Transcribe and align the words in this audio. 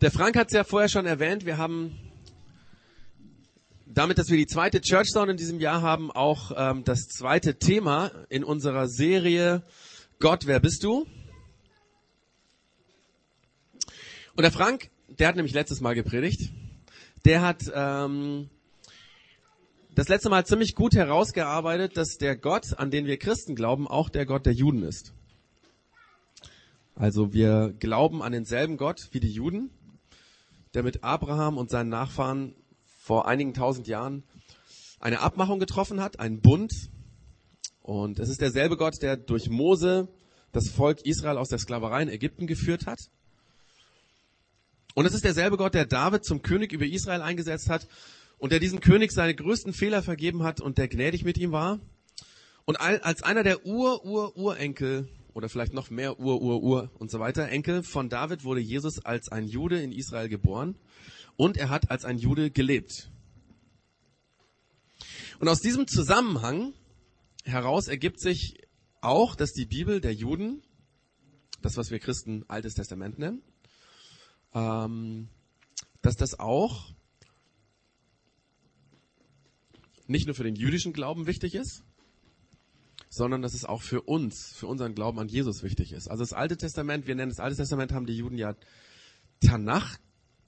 Der 0.00 0.10
Frank 0.10 0.34
hat 0.36 0.46
es 0.46 0.54
ja 0.54 0.64
vorher 0.64 0.88
schon 0.88 1.04
erwähnt, 1.04 1.44
wir 1.44 1.58
haben 1.58 1.94
damit, 3.84 4.16
dass 4.16 4.30
wir 4.30 4.38
die 4.38 4.46
zweite 4.46 4.80
Church 4.80 5.08
Zone 5.08 5.32
in 5.32 5.36
diesem 5.36 5.60
Jahr 5.60 5.82
haben, 5.82 6.10
auch 6.10 6.52
ähm, 6.56 6.84
das 6.84 7.06
zweite 7.08 7.58
Thema 7.58 8.10
in 8.30 8.42
unserer 8.42 8.88
Serie 8.88 9.62
Gott, 10.18 10.46
wer 10.46 10.58
bist 10.58 10.84
du? 10.84 11.06
Und 14.36 14.42
der 14.42 14.50
Frank, 14.50 14.88
der 15.06 15.28
hat 15.28 15.36
nämlich 15.36 15.52
letztes 15.52 15.82
Mal 15.82 15.94
gepredigt. 15.94 16.50
Der 17.26 17.42
hat 17.42 17.70
ähm, 17.74 18.48
das 19.94 20.08
letzte 20.08 20.30
Mal 20.30 20.46
ziemlich 20.46 20.74
gut 20.74 20.94
herausgearbeitet, 20.94 21.98
dass 21.98 22.16
der 22.16 22.36
Gott, 22.36 22.78
an 22.78 22.90
den 22.90 23.04
wir 23.04 23.18
Christen 23.18 23.54
glauben, 23.54 23.86
auch 23.86 24.08
der 24.08 24.24
Gott 24.24 24.46
der 24.46 24.54
Juden 24.54 24.82
ist. 24.82 25.12
Also 26.94 27.34
wir 27.34 27.74
glauben 27.78 28.22
an 28.22 28.32
denselben 28.32 28.78
Gott 28.78 29.08
wie 29.12 29.20
die 29.20 29.32
Juden 29.32 29.70
der 30.74 30.82
mit 30.82 31.02
Abraham 31.02 31.58
und 31.58 31.70
seinen 31.70 31.88
Nachfahren 31.88 32.54
vor 33.02 33.26
einigen 33.26 33.54
tausend 33.54 33.88
Jahren 33.88 34.22
eine 35.00 35.20
Abmachung 35.20 35.58
getroffen 35.58 36.00
hat, 36.00 36.20
einen 36.20 36.40
Bund. 36.40 36.72
Und 37.82 38.18
es 38.18 38.28
ist 38.28 38.40
derselbe 38.40 38.76
Gott, 38.76 39.02
der 39.02 39.16
durch 39.16 39.48
Mose 39.48 40.08
das 40.52 40.68
Volk 40.68 41.00
Israel 41.04 41.38
aus 41.38 41.48
der 41.48 41.58
Sklaverei 41.58 42.02
in 42.02 42.08
Ägypten 42.08 42.46
geführt 42.46 42.86
hat. 42.86 42.98
Und 44.94 45.06
es 45.06 45.14
ist 45.14 45.24
derselbe 45.24 45.56
Gott, 45.56 45.74
der 45.74 45.86
David 45.86 46.24
zum 46.24 46.42
König 46.42 46.72
über 46.72 46.84
Israel 46.84 47.22
eingesetzt 47.22 47.70
hat 47.70 47.86
und 48.38 48.52
der 48.52 48.58
diesem 48.58 48.80
König 48.80 49.12
seine 49.12 49.34
größten 49.34 49.72
Fehler 49.72 50.02
vergeben 50.02 50.42
hat 50.42 50.60
und 50.60 50.78
der 50.78 50.88
gnädig 50.88 51.24
mit 51.24 51.38
ihm 51.38 51.52
war. 51.52 51.80
Und 52.64 52.80
als 52.80 53.22
einer 53.22 53.42
der 53.42 53.64
Ur-Ur-Urenkel 53.66 55.08
oder 55.34 55.48
vielleicht 55.48 55.72
noch 55.72 55.90
mehr 55.90 56.18
Ur, 56.18 56.40
Ur, 56.40 56.62
Ur 56.62 56.90
und 56.98 57.10
so 57.10 57.20
weiter. 57.20 57.48
Enkel 57.48 57.82
von 57.82 58.08
David 58.08 58.44
wurde 58.44 58.60
Jesus 58.60 59.04
als 59.04 59.28
ein 59.30 59.46
Jude 59.46 59.80
in 59.82 59.92
Israel 59.92 60.28
geboren 60.28 60.76
und 61.36 61.56
er 61.56 61.68
hat 61.68 61.90
als 61.90 62.04
ein 62.04 62.18
Jude 62.18 62.50
gelebt. 62.50 63.10
Und 65.38 65.48
aus 65.48 65.60
diesem 65.60 65.86
Zusammenhang 65.86 66.74
heraus 67.44 67.88
ergibt 67.88 68.20
sich 68.20 68.58
auch, 69.00 69.34
dass 69.34 69.52
die 69.52 69.64
Bibel 69.64 70.00
der 70.00 70.12
Juden, 70.12 70.62
das 71.62 71.76
was 71.76 71.90
wir 71.90 71.98
Christen 71.98 72.44
Altes 72.48 72.74
Testament 72.74 73.18
nennen, 73.18 73.42
ähm, 74.54 75.28
dass 76.02 76.16
das 76.16 76.38
auch 76.38 76.92
nicht 80.06 80.26
nur 80.26 80.34
für 80.34 80.44
den 80.44 80.56
jüdischen 80.56 80.92
Glauben 80.92 81.26
wichtig 81.26 81.54
ist, 81.54 81.84
sondern 83.10 83.42
dass 83.42 83.54
es 83.54 83.64
auch 83.64 83.82
für 83.82 84.02
uns, 84.02 84.52
für 84.54 84.68
unseren 84.68 84.94
Glauben 84.94 85.18
an 85.18 85.28
Jesus 85.28 85.62
wichtig 85.62 85.92
ist. 85.92 86.08
Also 86.08 86.22
das 86.22 86.32
Alte 86.32 86.56
Testament, 86.56 87.06
wir 87.08 87.16
nennen 87.16 87.30
das 87.30 87.40
Alte 87.40 87.56
Testament, 87.56 87.92
haben 87.92 88.06
die 88.06 88.16
Juden 88.16 88.38
ja 88.38 88.54
Tanach 89.40 89.98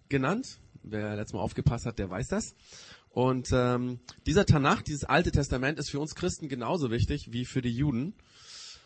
genannt. 0.08 0.58
Wer 0.84 1.16
letztes 1.16 1.34
Mal 1.34 1.40
aufgepasst 1.40 1.86
hat, 1.86 1.98
der 1.98 2.08
weiß 2.08 2.28
das. 2.28 2.54
Und 3.10 3.50
ähm, 3.52 3.98
dieser 4.26 4.46
Tanach, 4.46 4.80
dieses 4.82 5.04
Alte 5.04 5.32
Testament, 5.32 5.78
ist 5.78 5.90
für 5.90 6.00
uns 6.00 6.14
Christen 6.14 6.48
genauso 6.48 6.90
wichtig 6.90 7.32
wie 7.32 7.44
für 7.44 7.62
die 7.62 7.74
Juden. 7.74 8.14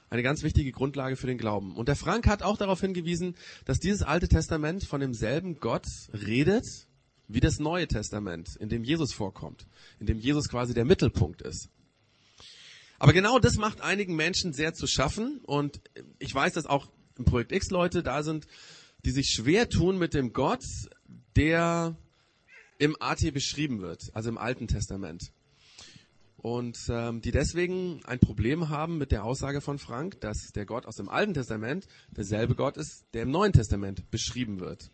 Eine 0.09 0.23
ganz 0.23 0.43
wichtige 0.43 0.73
Grundlage 0.73 1.17
für 1.17 1.27
den 1.27 1.39
Glauben. 1.39 1.77
Und 1.77 1.89
der 1.89 1.97
Frank 1.97 2.27
hat 2.27 2.43
auch 2.43 2.57
darauf 2.57 2.81
hingewiesen, 2.81 3.35
dass 3.67 3.79
dieses 3.79 4.03
Alte 4.03 4.29
Testament 4.29 4.85
von 4.85 5.01
demselben 5.01 5.59
Gott 5.61 5.87
redet 6.13 6.87
wie 7.29 7.41
das 7.41 7.59
Neue 7.59 7.89
Testament, 7.89 8.57
in 8.57 8.69
dem 8.69 8.85
Jesus 8.85 9.13
vorkommt, 9.13 9.67
in 9.99 10.07
dem 10.07 10.19
Jesus 10.19 10.49
quasi 10.49 10.75
der 10.75 10.85
Mittelpunkt 10.85 11.43
ist. 11.43 11.71
Aber 12.99 13.13
genau 13.13 13.39
das 13.39 13.57
macht 13.57 13.81
einigen 13.81 14.17
Menschen 14.17 14.53
sehr 14.53 14.75
zu 14.75 14.87
schaffen. 14.87 15.41
Und 15.45 15.81
ich 16.19 16.35
weiß, 16.35 16.55
dass 16.55 16.67
auch 16.67 16.89
im 17.19 17.25
Projekt 17.25 17.53
X 17.53 17.71
Leute 17.71 18.03
da 18.03 18.23
sind, 18.23 18.47
die 19.05 19.11
sich 19.11 19.29
schwer 19.29 19.69
tun 19.69 19.99
mit 19.99 20.15
dem 20.15 20.33
Gott, 20.33 20.65
der 21.37 21.97
im 22.79 22.97
AT 23.01 23.33
beschrieben 23.33 23.81
wird, 23.81 24.11
also 24.15 24.29
im 24.29 24.39
Alten 24.39 24.69
Testament. 24.69 25.33
Und 26.37 26.79
ähm, 26.89 27.23
die 27.23 27.33
deswegen 27.33 28.05
ein 28.05 28.19
Problem 28.19 28.69
haben 28.69 28.99
mit 28.99 29.11
der 29.11 29.25
Aussage 29.25 29.61
von 29.61 29.79
Frank, 29.79 30.21
dass 30.21 30.53
der 30.53 30.67
Gott 30.67 30.87
aus 30.87 30.97
dem 30.97 31.09
Alten 31.09 31.35
Testament 31.35 31.87
derselbe 32.11 32.55
Gott 32.55 32.77
ist, 32.77 33.07
der 33.15 33.23
im 33.23 33.31
Neuen 33.31 33.53
Testament 33.53 34.11
beschrieben 34.11 34.61
wird. 34.61 34.91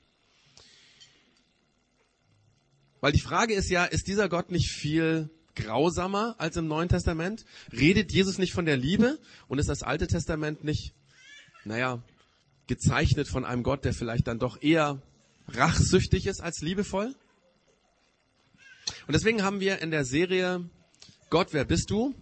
Weil 3.01 3.13
die 3.13 3.21
Frage 3.21 3.55
ist 3.55 3.69
ja, 3.69 3.85
ist 3.85 4.07
dieser 4.07 4.29
Gott 4.29 4.51
nicht 4.51 4.71
viel 4.71 5.29
grausamer 5.55 6.35
als 6.39 6.57
im 6.57 6.67
Neuen 6.67 6.89
Testament? 6.89 7.45
Redet 7.73 8.13
Jesus 8.13 8.39
nicht 8.39 8.53
von 8.53 8.65
der 8.65 8.77
Liebe 8.77 9.19
und 9.49 9.59
ist 9.59 9.69
das 9.69 9.83
Alte 9.83 10.07
Testament 10.07 10.65
nicht, 10.65 10.95
naja, 11.65 12.03
gezeichnet 12.67 13.29
von 13.29 13.45
einem 13.45 13.63
Gott, 13.63 13.85
der 13.85 13.95
vielleicht 13.95 14.27
dann 14.27 14.39
doch 14.39 14.63
eher 14.63 15.03
rachsüchtig 15.49 16.27
ist 16.27 16.41
als 16.41 16.61
liebevoll? 16.61 17.15
Und 19.07 19.15
deswegen 19.15 19.43
haben 19.43 19.61
wir 19.61 19.81
in 19.81 19.91
der 19.91 20.05
Serie 20.05 20.69
Gott, 21.31 21.49
wer 21.53 21.65
bist 21.65 21.91
du? 21.91 22.15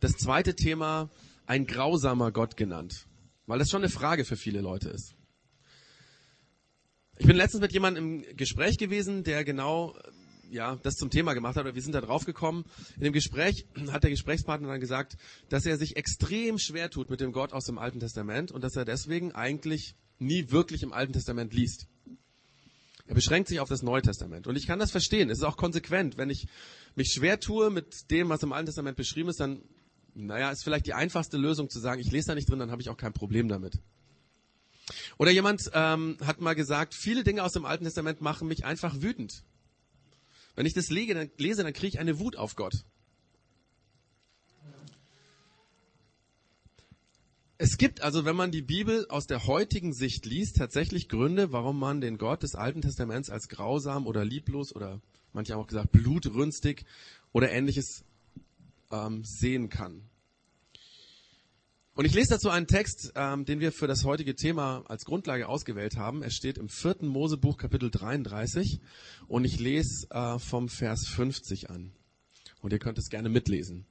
Das 0.00 0.12
zweite 0.12 0.54
Thema 0.54 1.10
ein 1.46 1.66
grausamer 1.66 2.30
Gott 2.30 2.56
genannt, 2.56 3.06
weil 3.46 3.58
das 3.58 3.70
schon 3.70 3.82
eine 3.82 3.90
Frage 3.90 4.24
für 4.24 4.36
viele 4.36 4.60
Leute 4.60 4.88
ist. 4.88 5.14
Ich 7.18 7.26
bin 7.26 7.36
letztens 7.36 7.60
mit 7.60 7.72
jemandem 7.72 8.22
im 8.22 8.36
Gespräch 8.36 8.78
gewesen, 8.78 9.24
der 9.24 9.44
genau 9.44 9.94
ja, 10.50 10.76
das 10.82 10.96
zum 10.96 11.10
Thema 11.10 11.34
gemacht 11.34 11.56
hat, 11.56 11.64
oder 11.64 11.74
wir 11.74 11.82
sind 11.82 11.94
da 11.94 12.00
drauf 12.00 12.24
gekommen. 12.24 12.64
In 12.96 13.04
dem 13.04 13.12
Gespräch 13.12 13.66
hat 13.90 14.02
der 14.02 14.10
Gesprächspartner 14.10 14.68
dann 14.68 14.80
gesagt, 14.80 15.16
dass 15.48 15.66
er 15.66 15.78
sich 15.78 15.96
extrem 15.96 16.58
schwer 16.58 16.90
tut 16.90 17.10
mit 17.10 17.20
dem 17.20 17.32
Gott 17.32 17.52
aus 17.52 17.64
dem 17.64 17.78
Alten 17.78 18.00
Testament 18.00 18.52
und 18.52 18.62
dass 18.62 18.76
er 18.76 18.84
deswegen 18.84 19.32
eigentlich 19.32 19.94
nie 20.18 20.50
wirklich 20.50 20.82
im 20.82 20.92
Alten 20.92 21.12
Testament 21.12 21.54
liest. 21.54 21.86
Er 23.06 23.14
beschränkt 23.14 23.48
sich 23.48 23.58
auf 23.58 23.68
das 23.68 23.82
Neue 23.82 24.02
Testament. 24.02 24.46
Und 24.46 24.54
ich 24.54 24.68
kann 24.68 24.78
das 24.78 24.92
verstehen. 24.92 25.30
Es 25.30 25.38
ist 25.38 25.44
auch 25.44 25.56
konsequent. 25.56 26.16
Wenn 26.16 26.30
ich 26.30 26.46
mich 26.94 27.08
schwer 27.12 27.40
tue 27.40 27.70
mit 27.70 28.10
dem, 28.10 28.28
was 28.28 28.42
im 28.44 28.52
Alten 28.52 28.66
Testament 28.66 28.96
beschrieben 28.96 29.30
ist, 29.30 29.40
dann, 29.40 29.62
naja, 30.14 30.50
ist 30.50 30.62
vielleicht 30.62 30.86
die 30.86 30.94
einfachste 30.94 31.36
Lösung 31.36 31.68
zu 31.70 31.80
sagen, 31.80 32.00
ich 32.00 32.12
lese 32.12 32.28
da 32.28 32.34
nicht 32.36 32.48
drin, 32.48 32.60
dann 32.60 32.70
habe 32.70 32.82
ich 32.82 32.88
auch 32.88 32.96
kein 32.96 33.12
Problem 33.12 33.48
damit. 33.48 33.80
Oder 35.18 35.30
jemand 35.32 35.70
ähm, 35.74 36.18
hat 36.24 36.40
mal 36.40 36.54
gesagt, 36.54 36.94
viele 36.94 37.24
Dinge 37.24 37.42
aus 37.42 37.52
dem 37.52 37.64
Alten 37.64 37.84
Testament 37.84 38.20
machen 38.20 38.46
mich 38.46 38.64
einfach 38.64 39.00
wütend. 39.00 39.42
Wenn 40.56 40.66
ich 40.66 40.74
das 40.74 40.90
lese, 40.90 41.14
dann, 41.14 41.30
lese, 41.36 41.62
dann 41.62 41.72
kriege 41.72 41.88
ich 41.88 41.98
eine 41.98 42.18
Wut 42.18 42.36
auf 42.36 42.56
Gott. 42.56 42.84
Es 47.62 47.76
gibt 47.76 48.00
also, 48.00 48.24
wenn 48.24 48.36
man 48.36 48.50
die 48.50 48.62
Bibel 48.62 49.06
aus 49.10 49.26
der 49.26 49.46
heutigen 49.46 49.92
Sicht 49.92 50.24
liest, 50.24 50.56
tatsächlich 50.56 51.10
Gründe, 51.10 51.52
warum 51.52 51.78
man 51.78 52.00
den 52.00 52.16
Gott 52.16 52.42
des 52.42 52.54
Alten 52.54 52.80
Testaments 52.80 53.28
als 53.28 53.48
grausam 53.48 54.06
oder 54.06 54.24
lieblos 54.24 54.74
oder 54.74 55.00
manche 55.34 55.52
haben 55.52 55.60
auch 55.60 55.66
gesagt 55.66 55.92
blutrünstig 55.92 56.86
oder 57.32 57.50
ähnliches 57.50 58.02
ähm, 58.90 59.24
sehen 59.24 59.68
kann. 59.68 60.09
Und 61.94 62.04
ich 62.04 62.14
lese 62.14 62.30
dazu 62.30 62.50
einen 62.50 62.66
Text, 62.66 63.12
ähm, 63.16 63.44
den 63.44 63.60
wir 63.60 63.72
für 63.72 63.88
das 63.88 64.04
heutige 64.04 64.36
Thema 64.36 64.84
als 64.86 65.04
Grundlage 65.04 65.48
ausgewählt 65.48 65.96
haben. 65.96 66.22
Er 66.22 66.30
steht 66.30 66.56
im 66.56 66.68
vierten 66.68 67.08
Mosebuch 67.08 67.58
Kapitel 67.58 67.90
33 67.90 68.80
und 69.26 69.44
ich 69.44 69.58
lese 69.58 70.08
äh, 70.10 70.38
vom 70.38 70.68
Vers 70.68 71.06
50 71.08 71.68
an. 71.68 71.92
Und 72.62 72.72
ihr 72.72 72.78
könnt 72.78 72.98
es 72.98 73.10
gerne 73.10 73.28
mitlesen. 73.28 73.86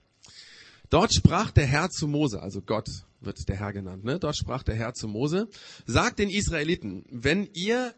Dort 0.89 1.13
sprach 1.13 1.51
der 1.51 1.65
Herr 1.65 1.89
zu 1.89 2.07
Mose, 2.07 2.41
also 2.41 2.61
Gott 2.61 2.89
wird 3.19 3.47
der 3.49 3.57
Herr 3.57 3.73
genannt, 3.73 4.05
ne? 4.05 4.17
Dort 4.17 4.37
sprach 4.37 4.63
der 4.63 4.75
Herr 4.75 4.93
zu 4.93 5.07
Mose, 5.07 5.49
sagt 5.85 6.19
den 6.19 6.29
Israeliten, 6.29 7.05
wenn 7.11 7.47
ihr 7.53 7.93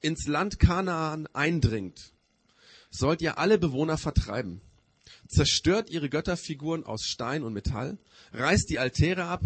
ins 0.00 0.26
Land 0.26 0.58
Kanaan 0.58 1.26
eindringt, 1.34 2.14
sollt 2.88 3.20
ihr 3.20 3.36
alle 3.36 3.58
Bewohner 3.58 3.98
vertreiben 3.98 4.62
zerstört 5.30 5.90
ihre 5.90 6.10
Götterfiguren 6.10 6.84
aus 6.84 7.04
Stein 7.04 7.42
und 7.42 7.52
Metall, 7.52 7.98
reißt 8.32 8.68
die 8.68 8.78
Altäre 8.78 9.24
ab, 9.24 9.42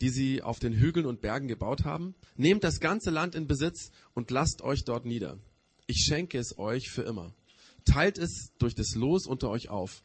die 0.00 0.08
sie 0.10 0.42
auf 0.42 0.58
den 0.58 0.72
Hügeln 0.72 1.06
und 1.06 1.20
Bergen 1.20 1.48
gebaut 1.48 1.84
haben, 1.84 2.14
nehmt 2.36 2.64
das 2.64 2.80
ganze 2.80 3.10
Land 3.10 3.34
in 3.34 3.46
Besitz 3.46 3.90
und 4.14 4.30
lasst 4.30 4.62
euch 4.62 4.84
dort 4.84 5.04
nieder. 5.04 5.38
Ich 5.86 6.04
schenke 6.08 6.38
es 6.38 6.58
euch 6.58 6.90
für 6.90 7.02
immer. 7.02 7.34
Teilt 7.84 8.18
es 8.18 8.52
durch 8.58 8.74
das 8.74 8.94
Los 8.94 9.26
unter 9.26 9.50
euch 9.50 9.68
auf. 9.68 10.02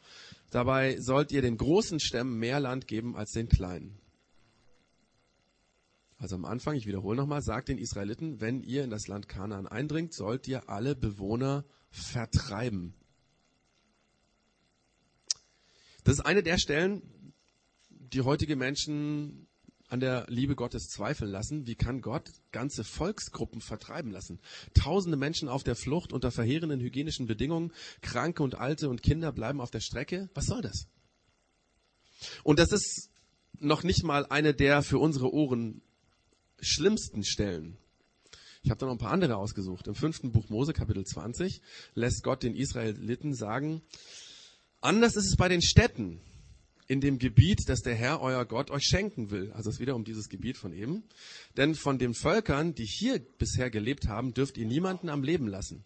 Dabei 0.52 1.00
sollt 1.00 1.32
ihr 1.32 1.42
den 1.42 1.58
großen 1.58 2.00
Stämmen 2.00 2.38
mehr 2.40 2.60
Land 2.60 2.88
geben 2.88 3.16
als 3.16 3.32
den 3.32 3.50
kleinen. 3.50 3.98
Also 6.18 6.36
am 6.36 6.46
Anfang, 6.46 6.76
ich 6.76 6.86
wiederhole 6.86 7.18
nochmal, 7.18 7.42
sagt 7.42 7.70
den 7.70 7.78
Israeliten, 7.78 8.40
wenn 8.40 8.64
ihr 8.64 8.84
in 8.84 8.90
das 8.90 9.08
Land 9.08 9.28
Kanaan 9.28 9.68
eindringt, 9.68 10.14
sollt 10.14 10.48
ihr 10.48 10.70
alle 10.70 10.96
Bewohner 10.96 11.66
vertreiben. 11.90 12.94
Das 16.06 16.20
ist 16.20 16.26
eine 16.26 16.44
der 16.44 16.60
Stellen, 16.60 17.02
die 17.90 18.22
heutige 18.22 18.56
Menschen 18.56 19.48
an 19.88 20.00
der 20.00 20.28
Liebe 20.30 20.56
Gottes 20.56 20.88
zweifeln 20.88 21.32
lassen. 21.32 21.66
Wie 21.66 21.74
kann 21.74 22.02
Gott 22.02 22.30
ganze 22.52 22.84
Volksgruppen 22.84 23.60
vertreiben 23.60 24.12
lassen? 24.12 24.40
Tausende 24.76 25.18
Menschen 25.18 25.50
auf 25.50 25.64
der 25.64 25.76
Flucht 25.76 26.14
unter 26.14 26.30
verheerenden 26.30 26.80
hygienischen 26.80 27.26
Bedingungen, 27.26 27.74
Kranke 28.02 28.44
und 28.44 28.54
Alte 28.54 28.88
und 28.88 29.02
Kinder 29.02 29.32
bleiben 29.32 29.60
auf 29.60 29.72
der 29.72 29.80
Strecke. 29.80 30.30
Was 30.36 30.46
soll 30.46 30.62
das? 30.62 30.88
Und 32.44 32.60
das 32.60 32.72
ist 32.72 33.10
noch 33.60 33.82
nicht 33.82 34.04
mal 34.04 34.28
eine 34.28 34.54
der 34.54 34.84
für 34.84 35.00
unsere 35.00 35.34
Ohren 35.34 35.82
schlimmsten 36.60 37.24
Stellen. 37.24 37.78
Ich 38.62 38.70
habe 38.70 38.80
da 38.80 38.86
noch 38.86 38.94
ein 38.94 39.00
paar 39.00 39.12
andere 39.12 39.38
ausgesucht. 39.38 39.88
Im 39.88 39.96
fünften 39.96 40.32
Buch 40.32 40.50
Mose, 40.50 40.74
Kapitel 40.74 41.04
20, 41.04 41.62
lässt 41.96 42.24
Gott 42.24 42.44
den 42.44 42.56
Israeliten 42.56 43.34
sagen, 43.34 43.82
anders 44.86 45.16
ist 45.16 45.28
es 45.28 45.36
bei 45.36 45.50
den 45.50 45.62
Städten 45.62 46.22
in 46.88 47.02
dem 47.02 47.18
Gebiet, 47.18 47.68
das 47.68 47.82
der 47.82 47.96
Herr, 47.96 48.22
euer 48.22 48.46
Gott, 48.46 48.70
euch 48.70 48.84
schenken 48.84 49.32
will. 49.32 49.52
Also 49.54 49.70
es 49.70 49.76
ist 49.76 49.82
wieder 49.82 49.96
um 49.96 50.04
dieses 50.04 50.30
Gebiet 50.30 50.58
von 50.58 50.72
eben. 50.72 51.04
Denn 51.58 51.76
von 51.76 51.98
den 51.98 52.14
Völkern, 52.14 52.76
die 52.76 52.86
hier 52.86 53.20
bisher 53.20 53.70
gelebt 53.70 54.08
haben, 54.08 54.34
dürft 54.34 54.58
ihr 54.58 54.66
niemanden 54.66 55.10
am 55.10 55.24
Leben 55.24 55.48
lassen. 55.48 55.84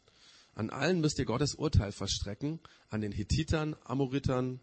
An 0.56 0.70
allen 0.70 1.00
müsst 1.00 1.20
ihr 1.20 1.26
Gottes 1.26 1.56
Urteil 1.56 1.94
verstrecken, 1.94 2.60
an 2.90 3.02
den 3.02 3.14
Hittitern, 3.14 3.76
Amoritern, 3.86 4.60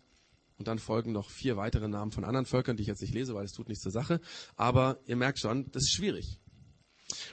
und 0.59 0.69
dann 0.69 0.79
folgen 0.79 1.13
noch 1.13 1.31
vier 1.31 1.57
weitere 1.57 1.89
Namen 1.89 2.13
von 2.13 2.25
anderen 2.25 2.47
Völkern, 2.47 2.77
die 2.77 2.83
ich 2.83 2.89
jetzt 2.89 3.03
nicht 3.03 3.15
lese, 3.15 3.35
weil 3.35 3.45
es 3.45 3.53
tut 3.53 3.69
nichts 3.69 3.83
zur 3.83 3.93
Sache. 3.93 4.21
Aber 4.57 4.99
ihr 5.07 5.17
merkt 5.17 5.39
schon, 5.39 5.71
das 5.73 5.85
ist 5.85 5.95
schwierig. 5.95 6.39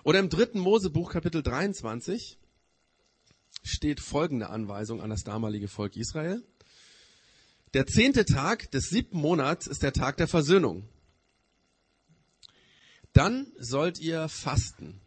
Oder 0.04 0.20
im 0.20 0.30
dritten 0.30 0.60
Mosebuch 0.60 1.12
Kapitel 1.12 1.42
23 1.42 2.38
steht 3.64 4.02
folgende 4.02 4.50
Anweisung 4.50 5.02
an 5.02 5.10
das 5.10 5.24
damalige 5.24 5.70
Volk 5.70 5.96
Israel. 5.96 6.44
Der 7.74 7.88
zehnte 7.88 8.26
Tag 8.26 8.70
des 8.70 8.90
siebten 8.90 9.18
Monats 9.18 9.66
ist 9.66 9.82
der 9.82 9.94
Tag 9.94 10.18
der 10.18 10.28
Versöhnung. 10.28 10.88
Dann 13.14 13.52
sollt 13.58 14.00
ihr 14.00 14.30
fasten, 14.30 15.02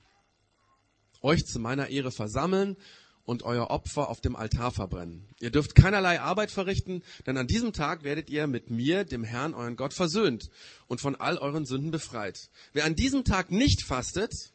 euch 1.22 1.46
zu 1.46 1.60
meiner 1.60 1.88
Ehre 1.88 2.10
versammeln 2.10 2.76
und 3.24 3.44
euer 3.44 3.70
Opfer 3.70 4.08
auf 4.08 4.20
dem 4.20 4.34
Altar 4.34 4.72
verbrennen. 4.72 5.28
Ihr 5.40 5.50
dürft 5.50 5.76
keinerlei 5.76 6.20
Arbeit 6.20 6.50
verrichten, 6.50 7.02
denn 7.26 7.36
an 7.36 7.46
diesem 7.46 7.72
Tag 7.72 8.02
werdet 8.02 8.30
ihr 8.30 8.48
mit 8.48 8.70
mir, 8.70 9.04
dem 9.04 9.22
Herrn, 9.22 9.54
euren 9.54 9.76
Gott, 9.76 9.94
versöhnt 9.94 10.50
und 10.88 11.00
von 11.00 11.14
all 11.14 11.38
euren 11.38 11.66
Sünden 11.66 11.92
befreit. 11.92 12.50
Wer 12.72 12.84
an 12.84 12.96
diesem 12.96 13.24
Tag 13.24 13.52
nicht 13.52 13.82
fastet, 13.82 14.52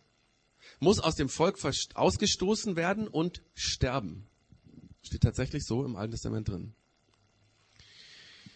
muss 0.79 0.99
aus 0.99 1.15
dem 1.15 1.29
Volk 1.29 1.59
ausgestoßen 1.93 2.75
werden 2.75 3.07
und 3.07 3.41
sterben. 3.53 4.27
Steht 5.01 5.23
tatsächlich 5.23 5.65
so 5.65 5.85
im 5.85 5.95
Alten 5.95 6.11
Testament 6.11 6.47
drin. 6.47 6.73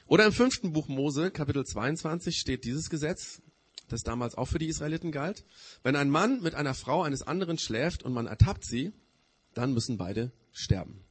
Oder 0.08 0.28
im 0.28 0.34
fünften 0.34 0.72
Buch 0.72 0.88
Mose, 0.88 1.32
Kapitel 1.32 1.66
22, 1.66 2.38
steht 2.38 2.64
dieses 2.64 2.92
Gesetz, 2.92 3.42
das 3.90 4.02
damals 4.02 4.36
auch 4.36 4.46
für 4.46 4.60
die 4.60 4.68
Israeliten 4.68 5.12
galt. 5.12 5.46
Wenn 5.82 5.96
ein 5.96 6.12
Mann 6.12 6.42
mit 6.42 6.54
einer 6.54 6.76
Frau 6.76 7.02
eines 7.02 7.24
anderen 7.24 7.58
schläft 7.58 8.04
und 8.04 8.14
man 8.14 8.28
ertappt 8.28 8.66
sie, 8.66 8.94
dann 9.56 9.74
müssen 9.74 9.98
beide 9.98 10.32
sterben. 10.52 11.04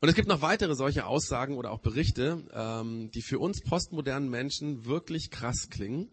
Und 0.00 0.08
es 0.08 0.14
gibt 0.16 0.26
noch 0.26 0.42
weitere 0.42 0.74
solche 0.74 1.06
Aussagen 1.06 1.56
oder 1.56 1.70
auch 1.70 1.80
Berichte, 1.80 2.42
ähm, 2.52 3.10
die 3.12 3.22
für 3.22 3.38
uns 3.38 3.60
postmodernen 3.60 4.28
Menschen 4.28 4.86
wirklich 4.86 5.30
krass 5.30 5.68
klingen 5.70 6.10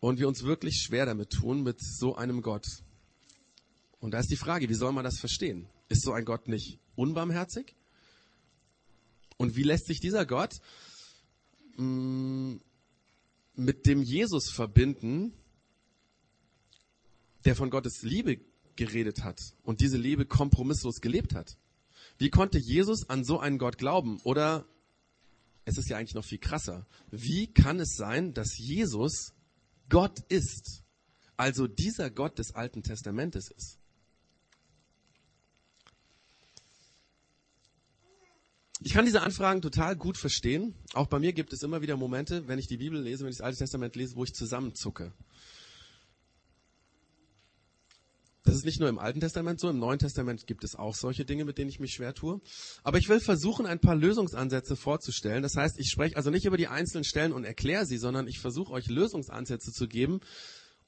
und 0.00 0.18
wir 0.18 0.28
uns 0.28 0.44
wirklich 0.44 0.76
schwer 0.76 1.04
damit 1.04 1.30
tun 1.30 1.62
mit 1.62 1.78
so 1.80 2.14
einem 2.14 2.40
Gott. 2.40 2.66
Und 3.98 4.14
da 4.14 4.20
ist 4.20 4.30
die 4.30 4.36
Frage, 4.36 4.68
wie 4.70 4.74
soll 4.74 4.92
man 4.92 5.04
das 5.04 5.18
verstehen? 5.18 5.68
Ist 5.88 6.04
so 6.04 6.12
ein 6.12 6.24
Gott 6.24 6.48
nicht 6.48 6.78
unbarmherzig? 6.94 7.74
Und 9.42 9.56
wie 9.56 9.64
lässt 9.64 9.86
sich 9.86 9.98
dieser 9.98 10.24
Gott 10.24 10.60
mh, 11.76 11.84
mm, 11.84 12.60
mit 13.56 13.86
dem 13.86 14.00
Jesus 14.00 14.50
verbinden, 14.50 15.32
der 17.44 17.56
von 17.56 17.68
Gottes 17.68 18.02
Liebe 18.02 18.38
geredet 18.76 19.24
hat 19.24 19.56
und 19.64 19.80
diese 19.80 19.98
Liebe 19.98 20.26
kompromisslos 20.26 21.00
gelebt 21.00 21.34
hat. 21.34 21.58
Wie 22.18 22.30
konnte 22.30 22.56
Jesus 22.56 23.10
an 23.10 23.24
so 23.24 23.40
einen 23.40 23.58
Gott 23.58 23.78
glauben? 23.78 24.20
Oder 24.22 24.64
es 25.64 25.76
ist 25.76 25.88
ja 25.88 25.96
eigentlich 25.96 26.14
noch 26.14 26.24
viel 26.24 26.38
krasser. 26.38 26.86
Wie 27.10 27.52
kann 27.52 27.80
es 27.80 27.96
sein, 27.96 28.34
dass 28.34 28.56
Jesus 28.56 29.34
Gott 29.88 30.20
ist? 30.28 30.84
Also 31.36 31.66
dieser 31.66 32.10
Gott 32.10 32.38
des 32.38 32.54
Alten 32.54 32.84
Testamentes 32.84 33.50
ist. 33.50 33.81
Ich 38.84 38.94
kann 38.94 39.04
diese 39.04 39.22
Anfragen 39.22 39.62
total 39.62 39.94
gut 39.94 40.18
verstehen. 40.18 40.74
Auch 40.92 41.06
bei 41.06 41.18
mir 41.18 41.32
gibt 41.32 41.52
es 41.52 41.62
immer 41.62 41.82
wieder 41.82 41.96
Momente, 41.96 42.48
wenn 42.48 42.58
ich 42.58 42.66
die 42.66 42.78
Bibel 42.78 43.00
lese, 43.00 43.24
wenn 43.24 43.30
ich 43.30 43.38
das 43.38 43.44
Alte 43.44 43.58
Testament 43.58 43.94
lese, 43.94 44.16
wo 44.16 44.24
ich 44.24 44.34
zusammenzucke. 44.34 45.12
Das 48.44 48.56
ist 48.56 48.64
nicht 48.64 48.80
nur 48.80 48.88
im 48.88 48.98
Alten 48.98 49.20
Testament 49.20 49.60
so, 49.60 49.70
im 49.70 49.78
Neuen 49.78 50.00
Testament 50.00 50.48
gibt 50.48 50.64
es 50.64 50.74
auch 50.74 50.96
solche 50.96 51.24
Dinge, 51.24 51.44
mit 51.44 51.58
denen 51.58 51.70
ich 51.70 51.78
mich 51.78 51.92
schwer 51.92 52.12
tue. 52.12 52.40
Aber 52.82 52.98
ich 52.98 53.08
will 53.08 53.20
versuchen, 53.20 53.66
ein 53.66 53.78
paar 53.78 53.94
Lösungsansätze 53.94 54.74
vorzustellen. 54.74 55.44
Das 55.44 55.56
heißt, 55.56 55.78
ich 55.78 55.88
spreche 55.88 56.16
also 56.16 56.30
nicht 56.30 56.44
über 56.44 56.56
die 56.56 56.66
einzelnen 56.66 57.04
Stellen 57.04 57.32
und 57.32 57.44
erkläre 57.44 57.86
sie, 57.86 57.98
sondern 57.98 58.26
ich 58.26 58.40
versuche 58.40 58.72
euch 58.72 58.88
Lösungsansätze 58.88 59.70
zu 59.70 59.86
geben, 59.86 60.20